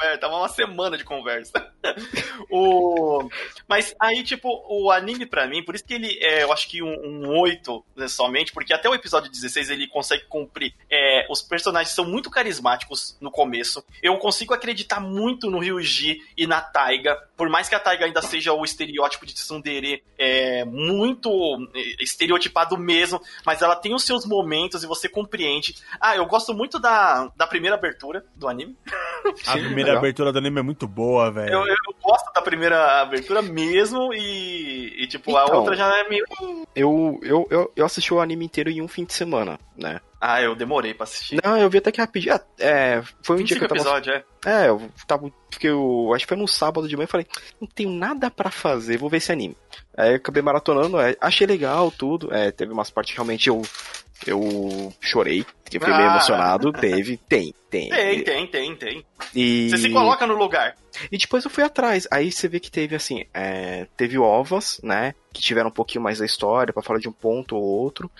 Conversa, 0.00 0.18
tava 0.18 0.36
uma 0.36 0.48
semana 0.48 0.96
de 0.96 1.04
conversa. 1.04 1.72
o... 2.50 3.28
Mas 3.68 3.94
aí, 4.00 4.22
tipo, 4.22 4.48
o 4.68 4.90
anime 4.90 5.26
pra 5.26 5.46
mim, 5.46 5.62
por 5.62 5.74
isso 5.74 5.84
que 5.84 5.94
ele 5.94 6.18
é, 6.20 6.42
eu 6.42 6.52
acho 6.52 6.68
que 6.68 6.82
um, 6.82 6.88
um 6.88 7.38
8 7.38 7.84
né, 7.96 8.08
somente, 8.08 8.52
porque 8.52 8.72
até 8.72 8.88
o 8.88 8.94
episódio 8.94 9.30
16 9.30 9.70
ele 9.70 9.86
consegue 9.86 10.24
cumprir. 10.24 10.74
É, 10.90 11.26
os 11.28 11.42
personagens 11.42 11.94
são 11.94 12.04
muito 12.04 12.30
carismáticos 12.30 13.16
no 13.20 13.30
começo. 13.30 13.84
Eu 14.02 14.16
consigo 14.18 14.54
acreditar 14.54 15.00
muito 15.00 15.50
no 15.50 15.58
Ryuji 15.58 16.20
e 16.36 16.46
na 16.46 16.60
Taiga, 16.60 17.16
por 17.36 17.48
mais 17.48 17.68
que 17.68 17.74
a 17.74 17.80
Taiga 17.80 18.06
ainda 18.06 18.22
seja 18.22 18.52
o 18.52 18.64
estereótipo 18.64 19.26
de 19.26 19.34
tsundere 19.34 20.02
é, 20.18 20.64
muito 20.64 21.30
é, 21.74 22.02
estereotipado 22.02 22.76
mesmo, 22.76 23.20
mas 23.44 23.62
ela 23.62 23.76
tem 23.76 23.94
os 23.94 24.04
seus 24.04 24.26
momentos 24.26 24.82
e 24.82 24.86
você 24.86 25.08
compreende. 25.08 25.74
Ah, 26.00 26.16
eu 26.16 26.26
gosto 26.26 26.54
muito 26.54 26.78
da, 26.78 27.30
da 27.36 27.46
primeira 27.46 27.76
abertura 27.76 28.24
do 28.34 28.48
anime. 28.48 28.76
A 29.46 29.52
primeira 29.52 29.89
legal. 29.90 29.98
abertura 29.98 30.32
do 30.32 30.38
anime 30.38 30.58
é 30.60 30.62
muito 30.62 30.86
boa, 30.88 31.30
velho. 31.30 31.52
Eu, 31.52 31.60
eu 31.66 31.94
gosto 32.02 32.32
da 32.32 32.42
primeira 32.42 33.00
abertura 33.02 33.42
mesmo 33.42 34.12
e, 34.14 35.02
e, 35.02 35.06
tipo, 35.06 35.36
a 35.36 35.44
Então. 35.44 35.56
outra 35.58 35.74
já 35.76 35.86
é 35.98 36.08
meio. 36.08 36.24
Eu, 36.74 37.18
eu, 37.22 37.46
eu, 37.50 37.72
eu 37.76 37.84
assisti 37.86 38.12
o 38.14 38.20
anime 38.20 38.44
inteiro 38.44 38.70
em 38.70 38.80
um 38.82 38.88
fim 38.88 39.04
de 39.04 39.12
semana, 39.12 39.58
né? 39.76 40.00
Ah, 40.20 40.42
eu 40.42 40.54
demorei 40.54 40.92
pra 40.92 41.04
assistir. 41.04 41.40
Não, 41.42 41.56
eu 41.56 41.70
vi 41.70 41.78
até 41.78 41.90
que 41.90 41.98
rapidinho. 42.00 42.34
Ah, 42.34 42.40
É, 42.58 43.02
foi 43.22 43.36
um 43.36 43.42
dia 43.42 43.56
que 43.58 43.62
25 43.62 43.64
eu 43.64 43.68
tava. 43.68 43.80
episódios, 43.98 44.16
é. 44.46 44.64
É, 44.64 44.68
eu 44.68 44.90
tava. 45.06 45.30
Porque 45.50 45.66
eu 45.68 46.12
acho 46.14 46.24
que 46.24 46.28
foi 46.28 46.36
num 46.36 46.46
sábado 46.46 46.86
de 46.86 46.94
manhã 46.96 47.04
e 47.04 47.10
falei, 47.10 47.26
não 47.60 47.66
tenho 47.66 47.88
nada 47.90 48.30
pra 48.30 48.50
fazer, 48.50 48.98
vou 48.98 49.08
ver 49.08 49.16
esse 49.16 49.32
anime. 49.32 49.56
Aí 49.96 50.10
eu 50.10 50.16
acabei 50.16 50.42
maratonando, 50.42 51.00
é, 51.00 51.16
achei 51.20 51.46
legal 51.46 51.90
tudo. 51.90 52.32
É, 52.34 52.50
teve 52.50 52.70
umas 52.72 52.90
partes 52.90 53.12
que 53.12 53.18
realmente 53.18 53.48
eu. 53.48 53.62
Eu 54.26 54.92
chorei, 55.00 55.44
que 55.64 55.78
eu 55.78 55.80
fiquei 55.80 55.96
meio 55.96 56.08
Ah. 56.10 56.12
emocionado. 56.12 56.70
Teve, 56.72 57.16
tem, 57.16 57.54
tem. 57.70 57.88
Tem, 57.88 58.24
tem, 58.24 58.46
tem, 58.48 58.76
tem. 58.76 59.04
E... 59.34 59.70
Você 59.70 59.78
se 59.78 59.90
coloca 59.90 60.26
no 60.26 60.34
lugar. 60.34 60.76
E 61.10 61.16
depois 61.16 61.44
eu 61.44 61.50
fui 61.50 61.62
atrás. 61.62 62.06
Aí 62.10 62.32
você 62.32 62.48
vê 62.48 62.58
que 62.58 62.70
teve 62.70 62.96
assim, 62.96 63.24
é, 63.32 63.86
teve 63.96 64.18
ovas, 64.18 64.80
né? 64.82 65.14
Que 65.32 65.40
tiveram 65.40 65.68
um 65.68 65.72
pouquinho 65.72 66.02
mais 66.02 66.18
da 66.18 66.26
história 66.26 66.72
pra 66.72 66.82
falar 66.82 66.98
de 66.98 67.08
um 67.08 67.12
ponto 67.12 67.56
ou 67.56 67.62
outro. 67.62 68.10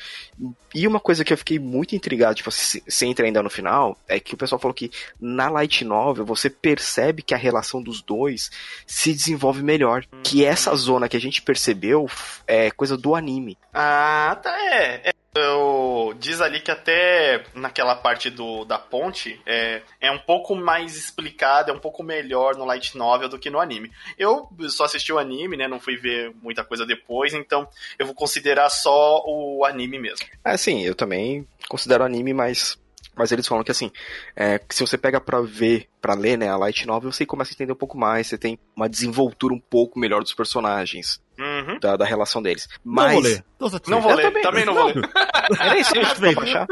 E 0.73 0.87
uma 0.87 1.01
coisa 1.01 1.25
que 1.25 1.33
eu 1.33 1.37
fiquei 1.37 1.59
muito 1.59 1.97
intrigado, 1.97 2.37
tipo, 2.37 2.51
se, 2.53 2.83
se 2.87 3.07
entra 3.07 3.27
ainda 3.27 3.43
no 3.43 3.51
final, 3.51 3.99
é 4.07 4.21
que 4.21 4.35
o 4.35 4.37
pessoal 4.37 4.61
falou 4.61 4.73
que 4.73 4.91
na 5.21 5.51
light 5.51 5.85
novel 5.85 6.25
você 6.25 6.49
percebe 6.49 7.23
que 7.23 7.35
a 7.35 7.39
relação 7.39 7.83
dos 7.83 8.01
dois 8.01 8.51
se 8.87 9.13
desenvolve 9.13 9.63
melhor. 9.65 10.07
Que 10.23 10.45
essa 10.45 10.75
zona 10.77 11.09
que 11.09 11.17
a 11.17 11.21
gente 11.21 11.43
percebeu 11.43 12.09
é 12.47 12.71
coisa 12.71 12.97
do 12.97 13.17
anime. 13.17 13.59
Ah, 13.75 14.39
tá, 14.41 14.57
é. 14.73 15.09
é. 15.09 15.20
Eu, 15.35 16.13
diz 16.19 16.41
ali 16.41 16.61
que 16.61 16.73
até 16.73 17.45
naquela 17.55 17.95
parte 17.95 18.29
do, 18.29 18.65
da 18.65 18.79
ponte 18.79 19.41
é, 19.47 19.81
é 20.01 20.11
um 20.11 20.19
pouco 20.19 20.57
mais 20.57 20.97
explicado, 20.97 21.71
é 21.71 21.75
um 21.75 21.79
pouco 21.79 22.03
melhor 22.03 22.57
no 22.57 22.65
light 22.65 22.99
novel 22.99 23.29
do 23.29 23.39
que 23.39 23.49
no 23.49 23.61
anime. 23.61 23.93
Eu 24.19 24.49
só 24.69 24.85
assisti 24.85 25.13
o 25.13 25.19
anime, 25.19 25.57
né? 25.57 25.69
Não 25.69 25.79
fui 25.79 25.97
ver 25.97 26.35
muita 26.43 26.65
coisa 26.65 26.85
depois, 26.85 27.33
então 27.33 27.69
eu 27.97 28.07
vou 28.07 28.15
considerar 28.15 28.69
só 28.71 29.23
o 29.25 29.65
anime 29.65 30.01
mesmo. 30.01 30.27
Assim, 30.45 30.83
eu 30.85 30.97
também 30.97 31.47
considero 31.69 32.05
anime, 32.05 32.35
mas. 32.35 32.79
Mas 33.15 33.33
eles 33.33 33.47
falam 33.47 33.63
que 33.63 33.73
assim, 33.73 33.91
é, 34.35 34.59
que 34.59 34.75
se 34.75 34.81
você 34.81 34.97
pega 34.97 35.21
pra 35.21 35.41
ver, 35.43 35.89
pra 36.01 36.15
ler, 36.15 36.39
né, 36.39 36.49
a 36.49 36.57
light 36.57 36.87
novel, 36.87 37.13
você 37.13 37.27
começa 37.27 37.53
a 37.53 37.55
entender 37.55 37.73
um 37.73 37.77
pouco 37.77 37.99
mais, 37.99 38.29
você 38.29 38.39
tem 38.39 38.59
uma 38.75 38.89
desenvoltura 38.89 39.53
um 39.53 39.61
pouco 39.61 39.99
melhor 39.99 40.23
dos 40.23 40.33
personagens, 40.33 41.21
Uhum. 41.61 41.79
da, 41.81 41.97
da 41.97 42.05
relação 42.05 42.43
deles. 42.43 42.69
Não 42.85 42.95
Mas 42.95 43.13
vou 43.13 43.23
ler. 43.23 43.45
Não 43.89 44.01
vou 44.01 44.11
Eu 44.11 44.17
ler, 44.17 44.23
também- 44.25 44.43
também, 44.43 44.65
não 44.65 44.75
vou 44.75 44.85
ler. 44.87 44.97
eu 44.97 45.71
nem 45.75 45.85
sei 45.85 46.01
onde 46.05 46.15
tem 46.21 46.33
pra 46.35 46.43
baixar. 46.43 46.67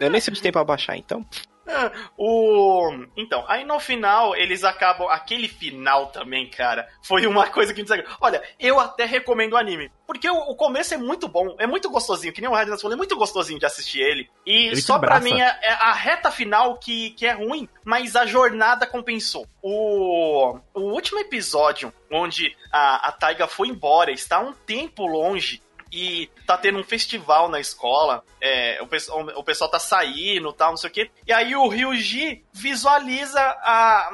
Eu 0.00 0.10
nem 0.10 0.20
sei 0.20 0.32
onde 0.32 0.42
tem 0.42 0.52
pra 0.52 0.64
baixar, 0.64 0.96
então. 0.96 1.24
O... 2.16 2.90
Então, 3.16 3.44
aí 3.46 3.64
no 3.64 3.78
final 3.78 4.34
eles 4.34 4.64
acabam. 4.64 5.08
Aquele 5.08 5.48
final 5.48 6.06
também, 6.06 6.48
cara, 6.48 6.88
foi 7.02 7.26
uma 7.26 7.46
coisa 7.48 7.72
que 7.72 7.80
me 7.80 7.84
desagradou. 7.84 8.16
Olha, 8.20 8.42
eu 8.58 8.80
até 8.80 9.04
recomendo 9.04 9.52
o 9.52 9.56
anime. 9.56 9.90
Porque 10.06 10.28
o, 10.28 10.36
o 10.36 10.56
começo 10.56 10.94
é 10.94 10.96
muito 10.96 11.28
bom, 11.28 11.54
é 11.58 11.66
muito 11.66 11.90
gostosinho, 11.90 12.32
que 12.32 12.40
nem 12.40 12.48
o 12.48 12.54
Radnas 12.54 12.80
falou, 12.80 12.94
é 12.94 12.96
muito 12.96 13.16
gostosinho 13.16 13.58
de 13.58 13.66
assistir 13.66 14.00
ele. 14.00 14.28
E 14.46 14.68
Ele 14.68 14.80
só 14.80 14.98
pra 14.98 15.20
mim 15.20 15.38
é, 15.38 15.58
é 15.62 15.72
a 15.72 15.92
reta 15.92 16.30
final 16.30 16.78
que, 16.78 17.10
que 17.10 17.26
é 17.26 17.32
ruim, 17.32 17.68
mas 17.84 18.16
a 18.16 18.24
jornada 18.24 18.86
compensou. 18.86 19.46
O, 19.62 20.58
o 20.72 20.80
último 20.80 21.20
episódio, 21.20 21.92
onde 22.10 22.56
a, 22.72 23.08
a 23.08 23.12
Taiga 23.12 23.46
foi 23.46 23.68
embora, 23.68 24.10
está 24.10 24.40
um 24.40 24.52
tempo 24.52 25.06
longe. 25.06 25.60
E 25.90 26.30
tá 26.46 26.56
tendo 26.58 26.78
um 26.78 26.84
festival 26.84 27.48
na 27.48 27.58
escola, 27.60 28.22
é, 28.40 28.78
o, 28.82 28.86
pessoal, 28.86 29.20
o 29.36 29.42
pessoal 29.42 29.70
tá 29.70 29.78
saindo 29.78 30.52
tal, 30.52 30.70
não 30.70 30.76
sei 30.76 30.90
o 30.90 30.92
quê. 30.92 31.10
E 31.26 31.32
aí 31.32 31.54
o 31.56 31.66
Ryuji 31.68 32.44
visualiza 32.52 33.40
a, 33.40 34.10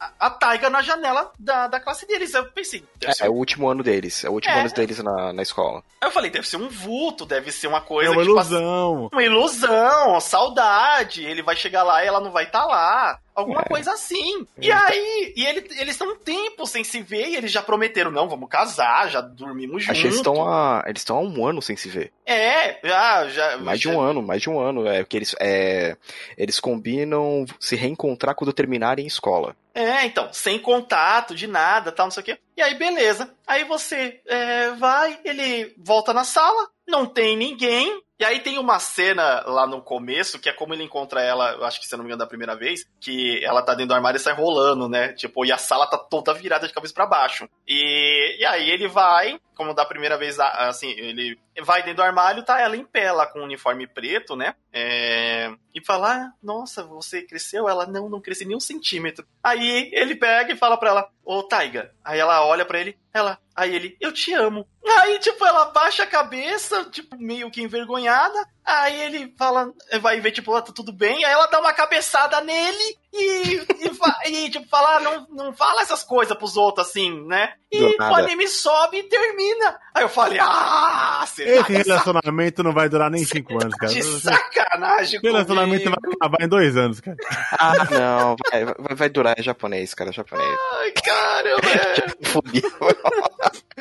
a, 0.00 0.10
a 0.20 0.30
Taiga 0.30 0.70
na 0.70 0.80
janela 0.82 1.32
da, 1.38 1.66
da 1.66 1.80
classe 1.80 2.06
deles. 2.06 2.32
Eu 2.34 2.46
pensei, 2.52 2.84
deve 2.96 3.12
É, 3.12 3.14
ser 3.14 3.26
é 3.26 3.28
o 3.28 3.32
último 3.34 3.68
ano 3.68 3.82
deles, 3.82 4.24
é 4.24 4.28
o 4.28 4.32
último 4.32 4.54
É. 4.54 4.60
ano 4.60 4.70
deles 4.70 4.98
na, 5.02 5.32
na 5.32 5.42
escola. 5.42 5.82
Aí 6.00 6.08
eu 6.08 6.12
falei, 6.12 6.30
deve 6.30 6.46
ser 6.48 6.56
um 6.56 6.68
vulto, 6.68 7.26
deve 7.26 7.50
ser 7.50 7.66
uma 7.66 7.78
É 7.78 7.80
coisa 7.80 8.10
uma 8.12 8.20
que 8.22 8.26
tipo, 8.28 8.38
assim, 8.38 8.54
ilusão. 8.54 9.08
uma 9.12 9.22
ilusão, 9.22 10.20
saudade. 10.20 11.24
Ele 11.24 11.42
vai 11.42 11.56
chegar 11.56 11.82
lá 11.82 12.04
e 12.04 12.06
ela 12.06 12.20
não 12.20 12.30
vai 12.30 12.44
estar 12.44 12.64
lá. 12.64 13.18
Alguma 13.38 13.60
É. 13.60 13.68
coisa 13.68 13.92
assim. 13.92 14.44
E 14.60 14.70
aí, 14.72 15.32
e 15.36 15.46
ele, 15.46 15.60
eles 15.78 15.90
estão 15.94 16.08
um 16.12 16.16
tempo 16.16 16.66
sem 16.66 16.82
se 16.82 17.00
ver 17.00 17.28
e 17.28 17.36
eles 17.36 17.52
já 17.52 17.62
prometeram, 17.62 18.10
não, 18.10 18.28
vamos 18.28 18.48
casar, 18.48 19.08
já 19.08 19.20
dormimos 19.20 19.84
juntos. 19.84 20.00
Eles 20.02 20.16
estão 20.16 20.44
há. 20.46 20.82
Eles 20.86 21.02
estão 21.02 21.16
há 21.18 21.20
um 21.20 21.46
ano 21.46 21.62
sem 21.62 21.76
se 21.76 21.88
ver. 21.88 22.12
É, 22.26 22.80
já, 22.86 23.28
já. 23.28 23.56
Mais 23.58 23.78
de 23.78 23.84
já- 23.84 23.90
um 23.94 24.00
ano, 24.00 24.20
mais 24.22 24.42
de 24.42 24.50
um 24.50 24.58
ano. 24.58 24.88
É 24.88 25.04
que 25.04 25.16
eles, 25.16 25.36
é, 25.40 25.96
eles 26.36 26.58
combinam 26.58 27.44
se 27.60 27.76
reencontrar 27.76 28.34
quando 28.34 28.52
terminarem 28.52 29.06
escola. 29.06 29.54
É, 29.72 30.04
então, 30.04 30.28
sem 30.32 30.58
contato, 30.58 31.34
de 31.36 31.46
nada, 31.46 31.92
tal, 31.92 32.06
não 32.06 32.10
sei 32.10 32.22
o 32.22 32.26
quê. 32.26 32.38
E 32.56 32.60
aí, 32.62 32.74
beleza. 32.74 33.32
Aí 33.46 33.62
você 33.62 34.20
é, 34.26 34.70
vai, 34.72 35.20
ele 35.24 35.72
volta 35.78 36.12
na 36.12 36.24
sala, 36.24 36.68
não 36.88 37.06
tem 37.06 37.36
ninguém. 37.36 38.02
E 38.20 38.24
aí 38.24 38.40
tem 38.40 38.58
uma 38.58 38.80
cena 38.80 39.44
lá 39.46 39.64
no 39.64 39.80
começo, 39.80 40.40
que 40.40 40.48
é 40.48 40.52
como 40.52 40.74
ele 40.74 40.82
encontra 40.82 41.22
ela, 41.22 41.52
eu 41.52 41.64
acho 41.64 41.78
que 41.78 41.86
se 41.86 41.96
não 41.96 42.02
me 42.02 42.08
engano 42.08 42.18
da 42.18 42.26
primeira 42.26 42.56
vez, 42.56 42.84
que 43.00 43.38
ela 43.44 43.62
tá 43.62 43.74
dentro 43.74 43.88
do 43.88 43.94
armário 43.94 44.18
e 44.18 44.20
sai 44.20 44.34
rolando, 44.34 44.88
né? 44.88 45.12
Tipo, 45.12 45.44
e 45.44 45.52
a 45.52 45.56
sala 45.56 45.86
tá 45.86 45.96
toda 45.96 46.34
virada 46.34 46.66
de 46.66 46.74
cabeça 46.74 46.92
pra 46.92 47.06
baixo. 47.06 47.48
E, 47.66 48.36
e 48.40 48.44
aí 48.44 48.68
ele 48.70 48.88
vai, 48.88 49.38
como 49.58 49.74
da 49.74 49.84
primeira 49.84 50.16
vez, 50.16 50.38
assim, 50.38 50.90
ele 50.90 51.36
vai 51.64 51.82
dentro 51.82 51.96
do 51.96 52.02
armário, 52.02 52.44
tá 52.44 52.60
ela 52.60 52.76
em 52.76 52.84
pé 52.84 53.10
lá 53.10 53.26
com 53.26 53.40
um 53.40 53.44
uniforme 53.44 53.88
preto, 53.88 54.36
né? 54.36 54.54
É, 54.72 55.50
e 55.74 55.84
fala, 55.84 56.14
ah, 56.14 56.32
nossa, 56.40 56.84
você 56.84 57.22
cresceu? 57.22 57.68
Ela, 57.68 57.84
não, 57.84 58.08
não 58.08 58.20
cresci 58.20 58.44
nem 58.44 58.56
um 58.56 58.60
centímetro. 58.60 59.26
Aí 59.42 59.90
ele 59.92 60.14
pega 60.14 60.52
e 60.52 60.56
fala 60.56 60.76
pra 60.76 60.90
ela, 60.90 61.10
ô 61.24 61.42
Taiga. 61.42 61.92
Aí 62.04 62.20
ela 62.20 62.46
olha 62.46 62.64
pra 62.64 62.78
ele, 62.78 62.96
ela, 63.12 63.36
aí 63.54 63.74
ele, 63.74 63.96
eu 64.00 64.12
te 64.12 64.32
amo. 64.32 64.64
Aí, 65.00 65.18
tipo, 65.18 65.44
ela 65.44 65.66
baixa 65.66 66.04
a 66.04 66.06
cabeça, 66.06 66.84
tipo, 66.84 67.16
meio 67.18 67.50
que 67.50 67.60
envergonhada. 67.60 68.48
Aí 68.70 69.00
ele 69.02 69.34
fala, 69.38 69.72
vai 70.00 70.20
ver, 70.20 70.30
tipo, 70.32 70.54
ah, 70.54 70.60
tá 70.60 70.72
tudo 70.72 70.92
bem. 70.92 71.24
Aí 71.24 71.32
ela 71.32 71.46
dá 71.46 71.58
uma 71.58 71.72
cabeçada 71.72 72.38
nele 72.42 72.98
e, 73.14 73.54
e, 73.56 74.30
e, 74.44 74.50
tipo, 74.50 74.68
fala, 74.68 74.96
ah, 74.96 75.00
não, 75.00 75.26
não 75.30 75.52
fala 75.54 75.80
essas 75.80 76.04
coisas 76.04 76.36
pros 76.36 76.54
outros 76.56 76.86
assim, 76.86 77.24
né? 77.26 77.54
E 77.72 77.82
o 77.82 78.14
anime 78.14 78.46
sobe 78.48 78.98
e 78.98 79.02
termina. 79.04 79.78
Aí 79.94 80.02
eu 80.04 80.08
falei, 80.08 80.38
ah, 80.40 81.24
você 81.26 81.44
tá 81.44 81.50
Esse 81.50 81.60
sac- 81.60 81.86
relacionamento 81.86 82.62
não 82.62 82.72
vai 82.72 82.88
durar 82.90 83.10
nem 83.10 83.24
cinco 83.24 83.54
anos, 83.62 83.74
cara. 83.74 83.92
de 83.92 83.98
Esse 84.00 84.20
sacanagem 84.20 85.20
relacionamento 85.22 85.84
comigo. 85.84 86.00
vai 86.02 86.12
acabar 86.14 86.44
em 86.44 86.48
dois 86.48 86.76
anos, 86.76 87.00
cara. 87.00 87.16
Ah, 87.58 87.72
não, 87.90 88.36
vai, 88.50 88.64
vai- 88.64 88.94
vai 88.96 89.08
durar, 89.08 89.38
é 89.38 89.42
japonês, 89.42 89.94
cara, 89.94 90.10
é 90.10 90.12
japonês. 90.12 90.58
Ai, 90.80 90.92
caramba. 90.92 91.60
é. 92.74 93.78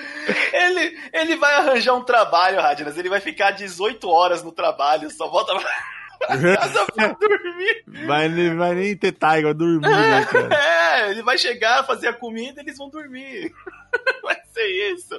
Ele, 0.53 0.97
ele 1.13 1.35
vai 1.37 1.53
arranjar 1.55 1.93
um 1.95 2.03
trabalho, 2.03 2.61
Radnas. 2.61 2.97
Ele 2.97 3.09
vai 3.09 3.19
ficar 3.19 3.51
18 3.51 4.07
horas 4.09 4.43
no 4.43 4.51
trabalho, 4.51 4.76
só 5.09 5.27
volta 5.29 5.53
pra 6.19 6.37
casa 6.57 6.85
pra 6.93 7.07
dormir. 7.13 7.83
Vai, 8.07 8.55
vai 8.55 8.75
nem 8.75 8.97
ter 8.97 9.11
Tiger, 9.11 9.53
dormir, 9.53 9.87
né, 9.87 10.25
cara? 10.31 10.55
É, 10.55 11.11
ele 11.11 11.21
vai 11.21 11.37
chegar, 11.37 11.85
fazer 11.85 12.07
a 12.07 12.13
comida 12.13 12.61
e 12.61 12.65
eles 12.65 12.77
vão 12.77 12.89
dormir. 12.89 13.53
Vai 14.23 14.35
ser 14.53 14.67
isso. 14.93 15.17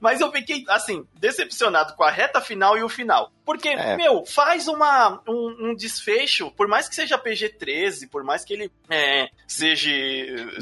Mas 0.00 0.20
eu 0.20 0.30
fiquei, 0.32 0.64
assim, 0.68 1.06
decepcionado 1.14 1.94
com 1.94 2.02
a 2.04 2.10
reta 2.10 2.40
final 2.40 2.76
e 2.76 2.82
o 2.82 2.88
final. 2.88 3.32
Porque, 3.44 3.68
É. 3.68 3.96
meu, 3.96 4.24
faz 4.26 4.68
uma, 4.68 5.20
um, 5.26 5.70
um 5.70 5.74
desfecho, 5.74 6.50
por 6.52 6.68
mais 6.68 6.88
que 6.88 6.94
seja 6.94 7.18
PG-13, 7.18 8.08
por 8.08 8.22
mais 8.22 8.44
que 8.44 8.52
ele 8.52 8.70
é, 8.88 9.28
seja. 9.46 9.90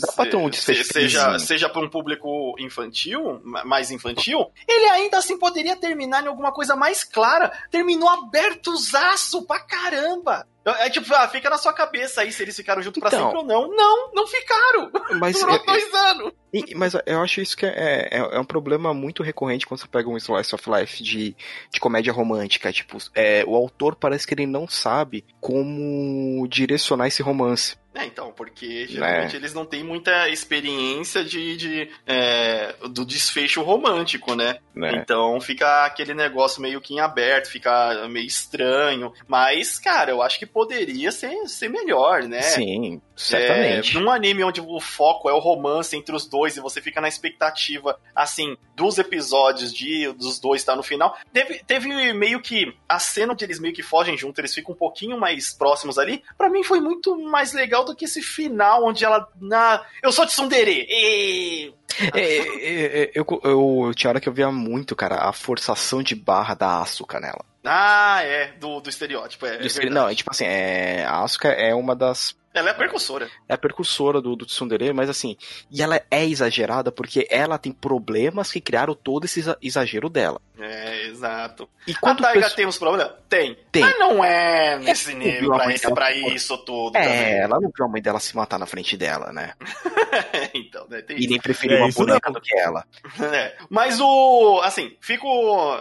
Dá 0.01 0.13
pra 0.13 0.27
ter 0.27 0.37
um 0.37 0.49
desfecho 0.49 0.85
Seja, 0.93 1.39
seja 1.39 1.69
para 1.69 1.83
um 1.83 1.89
público 1.91 2.55
infantil, 2.59 3.41
ma- 3.45 3.65
mais 3.65 3.91
infantil, 3.91 4.51
ele 4.67 4.87
ainda 4.91 5.19
assim 5.19 5.39
poderia 5.39 5.77
terminar 5.77 6.25
em 6.25 6.29
alguma 6.29 6.53
coisa 6.53 6.75
mais 6.77 7.03
clara. 7.05 7.51
Terminou 7.71 8.09
abertozaço 8.09 9.43
pra 9.47 9.61
caramba. 9.61 10.47
É 10.65 10.91
tipo, 10.91 11.13
ah, 11.15 11.27
fica 11.29 11.49
na 11.49 11.57
sua 11.57 11.73
cabeça 11.73 12.21
aí 12.21 12.31
se 12.31 12.43
eles 12.43 12.55
ficaram 12.55 12.83
juntos 12.83 13.01
pra 13.01 13.09
Então. 13.09 13.31
sempre 13.31 13.39
ou 13.39 13.45
não. 13.45 13.75
Não, 13.75 14.13
não 14.13 14.27
ficaram. 14.27 14.91
Mas, 15.19 15.39
Durou 15.39 15.55
é- 15.57 15.65
dois 15.65 15.95
anos. 15.95 16.33
E- 16.53 16.75
Mas 16.75 16.93
eu 17.07 17.23
acho 17.23 17.41
isso 17.41 17.57
que 17.57 17.65
é, 17.65 18.09
é, 18.11 18.19
é 18.19 18.39
um 18.41 18.45
problema 18.45 18.93
muito 18.93 19.23
recorrente 19.23 19.67
quando 19.67 19.81
você 19.81 19.87
pega 19.89 20.09
um 20.09 20.17
slice 20.17 20.55
of 20.55 20.71
life 20.71 21.03
de, 21.03 21.35
de 21.73 21.81
comédia 21.81 22.13
romântica. 22.13 22.71
Tipo, 22.73 22.99
é, 23.15 23.45
o 23.47 23.55
autor 23.55 23.95
parece 23.97 24.27
que 24.27 24.35
ele 24.35 24.47
não 24.47 24.69
sabe 24.69 25.25
como 25.41 26.47
direcionar 26.49 27.07
esse 27.09 27.23
romance. 27.23 27.77
É, 27.99 28.07
então, 28.07 28.32
porque 28.32 28.86
geralmente 28.86 29.34
eles 29.34 29.53
não 29.53 29.66
têm 29.66 29.82
muita 29.82 30.28
experiência 30.28 31.24
de, 31.24 31.57
de, 31.57 31.90
é, 32.07 32.72
do 32.88 33.05
desfecho 33.05 33.61
romântico, 33.62 34.36
né? 34.36 34.59
Né? 34.72 34.92
Então 34.94 35.40
fica 35.40 35.84
aquele 35.84 36.14
negócio 36.14 36.62
meio 36.62 36.80
que 36.80 36.94
em 36.94 37.01
aberto, 37.01 37.51
fica 37.51 38.07
meio 38.09 38.26
estranho. 38.26 39.12
Mas, 39.26 39.80
cara, 39.80 40.12
eu 40.12 40.22
acho 40.22 40.38
que 40.38 40.46
poderia 40.46 41.11
ser, 41.11 41.34
ser 41.49 41.68
melhor, 41.68 42.22
né? 42.22 42.42
Sim, 42.42 43.01
certamente. 43.19 43.97
É, 43.97 44.01
num 44.01 44.11
anime 44.11 44.45
onde 44.45 44.61
o 44.61 44.81
foco 44.81 45.29
é 45.29 45.33
o 45.33 45.39
romance 45.39 45.97
entre 45.97 46.14
os 46.14 46.27
dois 46.27 46.57
e 46.57 46.61
você 46.61 46.81
fica 46.81 47.01
na 47.01 47.09
expectativa, 47.09 47.99
assim, 48.14 48.57
dos 48.77 48.99
episódios 48.99 49.73
de 49.73 50.11
dos 50.12 50.39
dois 50.39 50.62
estar 50.62 50.77
no 50.77 50.83
final. 50.83 51.16
Teve, 51.33 51.62
teve 51.66 52.12
meio 52.12 52.41
que 52.41 52.73
a 52.89 52.99
cena 52.99 53.33
onde 53.33 53.45
eles 53.45 53.59
meio 53.59 53.75
que 53.75 53.83
fogem 53.83 54.16
junto, 54.16 54.41
eles 54.41 54.55
ficam 54.55 54.75
um 54.75 54.79
pouquinho 54.79 55.19
mais 55.19 55.53
próximos 55.53 55.99
ali. 55.99 56.23
Pra 56.37 56.49
mim 56.49 56.62
foi 56.62 56.81
muito 56.81 57.19
mais 57.19 57.53
legal 57.53 57.85
do 57.85 57.95
que 57.95 58.05
esse 58.05 58.23
final 58.23 58.85
onde 58.85 59.05
ela. 59.05 59.29
Na, 59.41 59.85
eu 60.03 60.12
sou 60.12 60.25
de 60.25 60.33
Tsundere! 60.33 60.87
E... 60.89 61.73
É, 62.14 62.20
é, 62.20 63.03
é, 63.05 63.11
eu, 63.14 63.24
eu, 63.45 63.93
tinha 63.95 64.11
hora 64.11 64.20
que 64.20 64.28
eu 64.28 64.32
via 64.32 64.51
muito, 64.51 64.95
cara, 64.95 65.16
a 65.28 65.32
forçação 65.32 66.03
de 66.03 66.14
barra 66.14 66.55
da 66.55 66.80
Asuka 66.80 67.18
nela. 67.18 67.45
Ah, 67.64 68.20
é, 68.22 68.53
do, 68.53 68.80
do 68.80 68.89
estereótipo. 68.89 69.45
É, 69.47 69.57
é 69.57 69.59
Do 69.59 69.66
estre- 69.66 69.84
verdade. 69.86 70.05
não, 70.07 70.11
é 70.11 70.14
tipo 70.14 70.30
assim, 70.30 70.45
é, 70.45 71.05
a 71.05 71.22
Asuka 71.22 71.49
é 71.49 71.74
uma 71.74 71.95
das. 71.97 72.36
Ela 72.55 72.68
é 72.70 72.72
a 72.72 72.74
percussora. 72.74 73.28
É 73.49 73.55
a 73.55 73.59
percussora 73.59 74.20
do, 74.20 74.34
do 74.34 74.47
Tsundere, 74.47 74.93
mas 74.93 75.09
assim, 75.11 75.36
e 75.70 75.82
ela 75.82 76.01
é 76.11 76.24
exagerada 76.26 76.91
porque 76.91 77.26
ela 77.30 77.59
tem 77.59 77.72
problemas 77.72 78.51
que 78.51 78.61
criaram 78.61 78.95
todo 78.95 79.24
esse 79.26 79.41
exa- 79.41 79.59
exagero 79.62 80.09
dela. 80.09 80.41
É, 80.61 81.07
exato. 81.07 81.69
E 81.87 81.93
A 81.93 81.99
quando 82.01 82.19
o 82.19 82.23
Taiga 82.23 82.41
pesso- 82.41 82.57
tem 82.57 82.67
uns 82.67 82.79
problemas? 82.79 83.13
Tem. 83.29 83.57
Tem. 83.71 83.83
Mas 83.83 83.99
não 83.99 84.25
é 84.25 84.79
nesse 84.79 85.13
É, 85.13 85.15
nível 85.15 85.55
a 85.55 85.59
pra, 85.59 85.91
pra 85.95 86.13
isso 86.13 86.57
tudo 86.59 86.93
também. 86.93 87.09
É, 87.09 87.39
ela 87.43 87.61
não 87.61 87.71
viu 87.75 87.85
a 87.85 87.89
mãe 87.89 88.03
dela 88.03 88.19
se 88.19 88.35
matar 88.37 88.59
na 88.59 88.67
frente 88.67 88.97
dela, 88.97 89.33
né? 89.33 89.53
então, 90.55 90.87
né, 90.89 91.03
tem 91.03 91.17
E 91.17 91.21
isso. 91.21 91.31
nem 91.31 91.41
preferiu 91.41 91.79
É, 91.79 91.81
uma 91.85 91.93
boneca 91.93 92.31
do 92.31 92.41
que 92.41 92.57
ela. 92.59 92.85
É. 93.33 93.57
Mas 93.69 94.01
o. 94.01 94.61
Assim, 94.63 94.97
fico. 95.01 95.27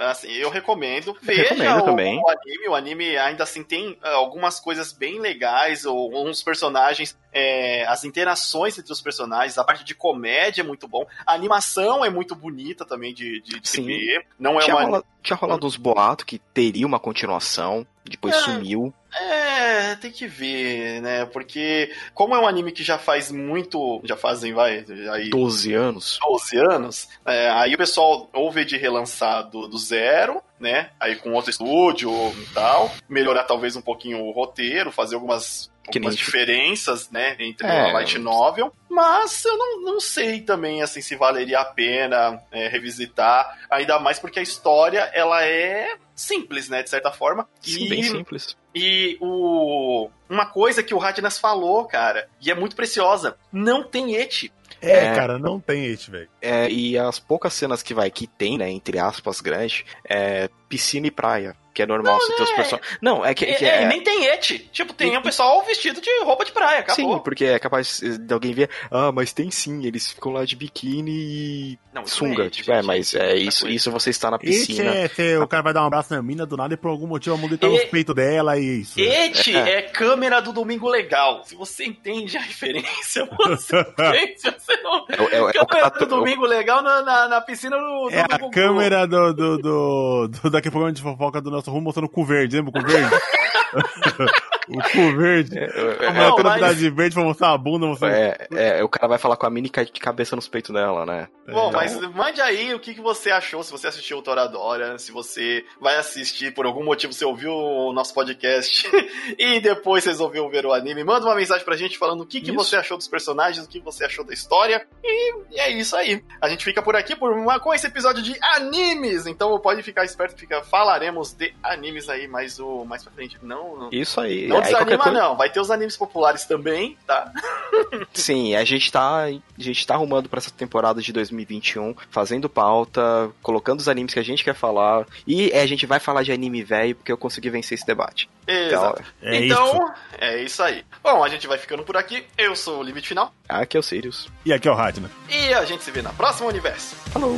Assim, 0.01 0.31
eu 0.31 0.49
recomendo. 0.49 1.15
Veja 1.21 1.41
recomendo 1.53 1.77
o, 1.81 1.85
também. 1.85 2.19
o 2.19 2.29
anime. 2.29 2.67
O 2.67 2.75
anime 2.75 3.17
ainda 3.17 3.43
assim 3.43 3.63
tem 3.63 3.97
ah, 4.03 4.11
algumas 4.15 4.59
coisas 4.59 4.91
bem 4.91 5.19
legais, 5.19 5.85
ou 5.85 6.27
uns 6.27 6.41
personagens. 6.43 7.17
é, 7.31 7.85
as 7.87 8.03
interações 8.03 8.77
entre 8.77 8.91
os 8.91 9.01
personagens, 9.01 9.57
a 9.57 9.63
parte 9.63 9.83
de 9.83 9.93
comédia 9.93 10.61
é 10.61 10.65
muito 10.65 10.87
bom. 10.87 11.05
A 11.25 11.33
animação 11.33 12.03
é 12.03 12.09
muito 12.09 12.35
bonita 12.35 12.85
também 12.85 13.13
de, 13.13 13.39
de, 13.41 13.59
de 13.59 13.69
Sim. 13.69 13.85
ver. 13.85 14.25
Não 14.39 14.59
é 14.59 14.65
Tinha, 14.67 14.77
uma. 14.77 14.85
rola- 14.85 15.03
tinha 15.23 15.37
rolado 15.37 15.65
uns 15.67 15.75
boatos 15.77 16.25
que 16.25 16.39
teria 16.39 16.85
uma 16.85 16.99
continuação, 16.99 17.85
depois 18.05 18.35
É. 18.35 18.39
sumiu. 18.39 18.93
É, 19.19 19.95
tem 19.95 20.11
que 20.11 20.27
ver, 20.27 21.01
né? 21.01 21.25
Porque, 21.25 21.91
como 22.13 22.35
é 22.35 22.39
um 22.39 22.47
anime 22.47 22.71
que 22.71 22.83
já 22.83 22.97
faz 22.97 23.31
muito. 23.31 23.99
Já 24.03 24.15
fazem, 24.15 24.53
vai, 24.53 24.85
aí 25.11 25.29
12 25.29 25.73
anos. 25.73 26.19
12 26.21 26.57
anos, 26.57 27.09
é, 27.25 27.49
aí 27.49 27.73
o 27.73 27.77
pessoal 27.77 28.29
ouve 28.33 28.63
de 28.65 28.77
relançar 28.77 29.49
do, 29.49 29.67
do 29.67 29.77
zero, 29.77 30.41
né? 30.59 30.89
Aí 30.99 31.15
com 31.15 31.31
outro 31.33 31.49
estúdio 31.49 32.11
e 32.39 32.45
tal. 32.53 32.91
Melhorar 33.09 33.43
talvez 33.45 33.75
um 33.75 33.81
pouquinho 33.81 34.23
o 34.23 34.31
roteiro, 34.31 34.91
fazer 34.91 35.15
algumas. 35.15 35.71
Que 35.91 35.97
Algumas 35.99 36.15
diferenças, 36.17 37.09
né, 37.11 37.35
entre 37.39 37.65
É. 37.65 37.89
a 37.89 37.93
light 37.93 38.17
novel, 38.17 38.73
mas 38.89 39.43
eu 39.45 39.57
não, 39.57 39.81
não 39.81 39.99
sei 39.99 40.41
também, 40.41 40.81
assim, 40.81 41.01
se 41.01 41.15
valeria 41.15 41.59
a 41.59 41.65
pena 41.65 42.41
é, 42.51 42.67
revisitar, 42.67 43.57
ainda 43.69 43.97
mais 43.99 44.19
porque 44.19 44.39
a 44.39 44.43
história, 44.43 44.99
ela 45.13 45.45
é 45.45 45.95
simples, 46.15 46.67
né, 46.69 46.83
de 46.83 46.89
certa 46.89 47.11
forma, 47.11 47.47
Sim, 47.61 47.85
e 47.85 47.89
bem 47.89 48.03
simples. 48.03 48.57
e 48.75 49.17
o 49.21 50.09
uma 50.29 50.45
coisa 50.45 50.83
que 50.83 50.93
o 50.93 50.97
Radnas 50.97 51.37
falou, 51.39 51.85
cara, 51.85 52.27
e 52.41 52.51
é 52.51 52.55
muito 52.55 52.75
preciosa, 52.75 53.37
não 53.51 53.83
tem 53.83 54.15
eti. 54.15 54.51
É, 54.81 55.05
É. 55.05 55.15
cara, 55.15 55.39
não 55.39 55.59
tem 55.59 55.85
esse, 55.85 56.11
velho. 56.11 56.29
É, 56.41 56.69
e 56.69 56.97
as 56.99 57.17
poucas 57.17 57.53
cenas 57.53 57.81
que 57.81 57.93
vai 57.95 58.11
que 58.11 58.27
tem, 58.27 58.57
né, 58.57 58.69
entre 58.69 58.99
aspas, 58.99 59.41
grande, 59.41 59.85
é 60.07 60.49
piscina 60.69 61.07
e 61.07 61.11
praia. 61.11 61.55
Que 61.77 61.83
é 61.83 61.85
normal 61.85 62.19
você 62.19 62.35
ter 62.35 62.41
os 62.41 62.49
é. 62.49 62.55
personagens. 62.55 62.97
Não, 62.99 63.23
é 63.23 63.35
que, 63.35 63.45
É, 63.45 63.53
que 63.53 63.63
é, 63.65 63.69
é. 63.77 63.83
e 63.83 63.85
nem 63.85 64.01
tem 64.01 64.25
eti. 64.25 64.57
Tipo, 64.73 64.93
tem 64.93 65.13
E- 65.13 65.17
um 65.17 65.21
pessoal 65.21 65.63
vestido 65.63 66.01
de 66.01 66.09
roupa 66.23 66.43
de 66.43 66.51
praia, 66.51 66.79
acabou. 66.79 67.17
Sim, 67.17 67.21
porque 67.23 67.45
é 67.45 67.59
capaz 67.59 67.99
de 68.01 68.33
alguém 68.33 68.51
ver, 68.51 68.67
ah, 68.89 69.11
mas 69.11 69.31
tem 69.31 69.51
sim, 69.51 69.85
eles 69.85 70.11
ficam 70.11 70.31
lá 70.31 70.43
de 70.43 70.55
biquíni 70.55 71.11
e 71.11 71.79
Não, 71.93 72.01
não 72.01 72.07
sunga. 72.07 72.45
eti, 72.45 72.61
tipo, 72.63 72.71
é, 72.71 72.81
mas 72.81 73.13
é 73.13 73.35
isso, 73.35 73.67
isso 73.67 73.91
você 73.91 74.09
está 74.09 74.31
na 74.31 74.39
piscina. 74.39 74.89
é, 74.91 75.07
se 75.07 75.37
o 75.37 75.47
cara 75.47 75.61
vai 75.61 75.71
dar 75.73 75.83
um 75.83 75.85
abraço 75.85 76.15
na 76.15 76.21
mina 76.23 76.47
do 76.47 76.57
nada 76.57 76.73
e 76.73 76.77
por 76.77 76.87
algum 76.89 77.05
motivo 77.05 77.35
a 77.35 77.37
mulher 77.37 77.59
tá 77.59 77.67
nos 77.67 77.81
E- 77.81 77.85
peitos 77.85 78.15
dela 78.15 78.57
e 78.57 78.61
é 78.67 78.73
isso. 78.73 78.99
Eti 78.99 79.55
é. 79.55 79.83
câmera 79.83 80.41
do 80.41 80.51
Domingo 80.51 80.89
Legal. 80.89 81.43
Se 81.45 81.53
você 81.55 81.85
entende 81.85 82.37
a 82.37 82.41
referência, 82.41 83.23
você 83.37 83.79
entende. 83.81 84.33
Você 84.41 84.77
não... 84.81 85.05
É, 85.09 85.35
é, 85.35 85.59
é 85.59 85.65
Câmera 85.65 85.89
do 85.91 86.05
Domingo 86.07 86.45
Legal 86.47 86.81
na, 86.81 87.03
na, 87.03 87.27
na 87.27 87.41
piscina 87.41 87.77
do, 87.77 88.09
do 88.09 88.15
É 88.15 88.21
a 88.21 88.49
câmera 88.49 89.05
do, 89.05 89.31
do, 89.33 89.57
do, 89.59 90.27
do 90.27 90.49
daquele 90.49 90.71
programa 90.71 90.91
de 90.93 91.01
fofoca 91.01 91.39
do 91.41 91.51
nosso 91.51 91.66
rumo 91.69 91.81
mostrando 91.81 92.05
o 92.05 92.09
cu 92.09 92.23
verde, 92.23 92.55
lembra 92.55 92.71
o 92.75 92.81
cu 92.81 92.87
verde? 92.87 93.09
o 94.69 94.81
cu 94.81 95.17
verde. 95.17 95.57
é, 95.57 95.63
é, 95.65 96.07
A 96.07 96.13
Não, 96.13 96.13
mulher 96.13 96.35
toda 96.35 96.57
mas- 96.59 96.77
verde 96.81 97.13
pra 97.15 97.23
mostrar 97.23 97.51
a 97.53 97.57
bunda, 97.57 97.85
mostrando. 97.87 98.13
é, 98.13 98.47
é, 98.79 98.83
o 98.83 98.89
cara 98.89 99.07
vai 99.07 99.17
falar 99.17 99.37
com 99.37 99.45
a 99.45 99.49
mini 99.49 99.69
de 99.69 99.99
cabeça 99.99 100.35
nos 100.35 100.47
peitos 100.47 100.73
dela, 100.73 101.05
né? 101.05 101.27
Bom, 101.49 101.69
É. 101.69 101.73
mas 101.73 101.99
mande 102.13 102.41
aí 102.41 102.73
o 102.73 102.79
que, 102.79 102.93
que 102.93 103.01
você 103.01 103.31
achou, 103.31 103.63
se 103.63 103.71
você 103.71 103.87
assistiu 103.87 104.17
o 104.17 104.21
Toradora, 104.21 104.97
se 104.97 105.11
você 105.11 105.63
vai 105.79 105.95
assistir, 105.97 106.53
por 106.53 106.65
algum 106.65 106.83
motivo 106.83 107.13
você 107.13 107.23
ouviu 107.23 107.51
o 107.53 107.93
nosso 107.93 108.13
podcast 108.13 108.85
e 109.39 109.59
depois 109.61 110.03
vocês 110.03 110.19
ouviram 110.19 110.49
ver 110.49 110.65
o 110.65 110.73
anime, 110.73 111.03
manda 111.03 111.25
uma 111.25 111.35
mensagem 111.35 111.63
pra 111.63 111.77
gente 111.77 111.97
falando 111.97 112.21
o 112.21 112.25
que, 112.25 112.41
que 112.41 112.47
Isso. 112.51 112.55
você 112.55 112.75
achou 112.75 112.97
dos 112.97 113.07
personagens, 113.07 113.65
o 113.65 113.69
que 113.69 113.79
você 113.79 114.03
achou 114.05 114.25
da 114.25 114.33
história 114.33 114.85
e, 115.03 115.33
e 115.55 115.59
é 115.59 115.71
isso 115.71 115.95
aí. 115.95 116.21
A 116.41 116.49
gente 116.49 116.65
fica 116.65 116.81
por 116.81 116.95
aqui 116.95 117.15
por 117.15 117.31
uma, 117.31 117.59
com 117.59 117.73
esse 117.73 117.87
episódio 117.87 118.21
de 118.21 118.35
animes, 118.43 119.25
então 119.25 119.57
pode 119.59 119.81
ficar 119.83 120.03
esperto, 120.03 120.37
fica, 120.37 120.61
falaremos 120.63 121.33
de 121.33 121.53
animes 121.63 122.09
aí 122.09 122.27
mais, 122.27 122.59
o, 122.59 122.83
mais 122.85 123.03
pra 123.03 123.11
frente. 123.13 123.37
Não, 123.41 123.77
não, 123.77 123.89
Isso 123.91 124.19
aí. 124.19 124.47
não 124.47 124.56
aí 124.65 124.71
qualquer 124.71 124.85
desanima 124.97 125.03
coisa- 125.03 125.19
não, 125.19 125.37
vai 125.37 125.49
ter 125.49 125.59
os 125.59 125.71
animes 125.71 125.95
populares 125.97 126.45
também, 126.45 126.97
tá? 127.05 127.31
Sim, 128.13 128.55
a 128.55 128.63
gente 128.63 128.91
tá, 128.91 129.25
a 129.25 129.31
gente 129.57 129.85
tá 129.85 129.93
arrumando 129.95 130.27
pra 130.29 130.37
essa 130.39 130.51
temporada 130.51 131.01
de 131.01 131.11
2021, 131.13 131.95
fazendo 132.09 132.49
pauta, 132.49 133.29
colocando 133.41 133.79
os 133.79 133.87
animes 133.87 134.13
que 134.13 134.19
a 134.19 134.23
gente 134.23 134.43
quer 134.43 134.55
falar, 134.55 135.05
e 135.25 135.51
a 135.53 135.65
gente 135.65 135.85
vai 135.85 135.99
falar 135.99 136.23
de 136.23 136.31
anime 136.31 136.63
velho 136.63 136.95
porque 136.95 137.11
eu 137.11 137.17
consegui 137.17 137.49
vencer 137.49 137.77
esse 137.77 137.85
debate. 137.85 138.29
Exato. 138.47 139.03
É 139.21 139.35
então, 139.45 139.67
isso. 139.73 139.93
é 140.19 140.43
isso 140.43 140.63
aí. 140.63 140.85
Bom, 141.03 141.23
a 141.23 141.27
gente 141.29 141.47
vai 141.47 141.57
ficando 141.57 141.83
por 141.83 141.97
aqui. 141.97 142.25
Eu 142.37 142.55
sou 142.55 142.79
o 142.79 142.83
Limite 142.83 143.09
Final. 143.09 143.33
Aqui 143.47 143.75
é 143.75 143.79
o 143.79 143.83
Sirius. 143.83 144.29
E 144.45 144.53
aqui 144.53 144.67
é 144.67 144.71
o 144.71 144.75
Radna. 144.75 145.11
E 145.29 145.53
a 145.53 145.65
gente 145.65 145.83
se 145.83 145.91
vê 145.91 146.01
na 146.01 146.13
próxima 146.13 146.47
universo. 146.47 146.95
Falou! 147.11 147.37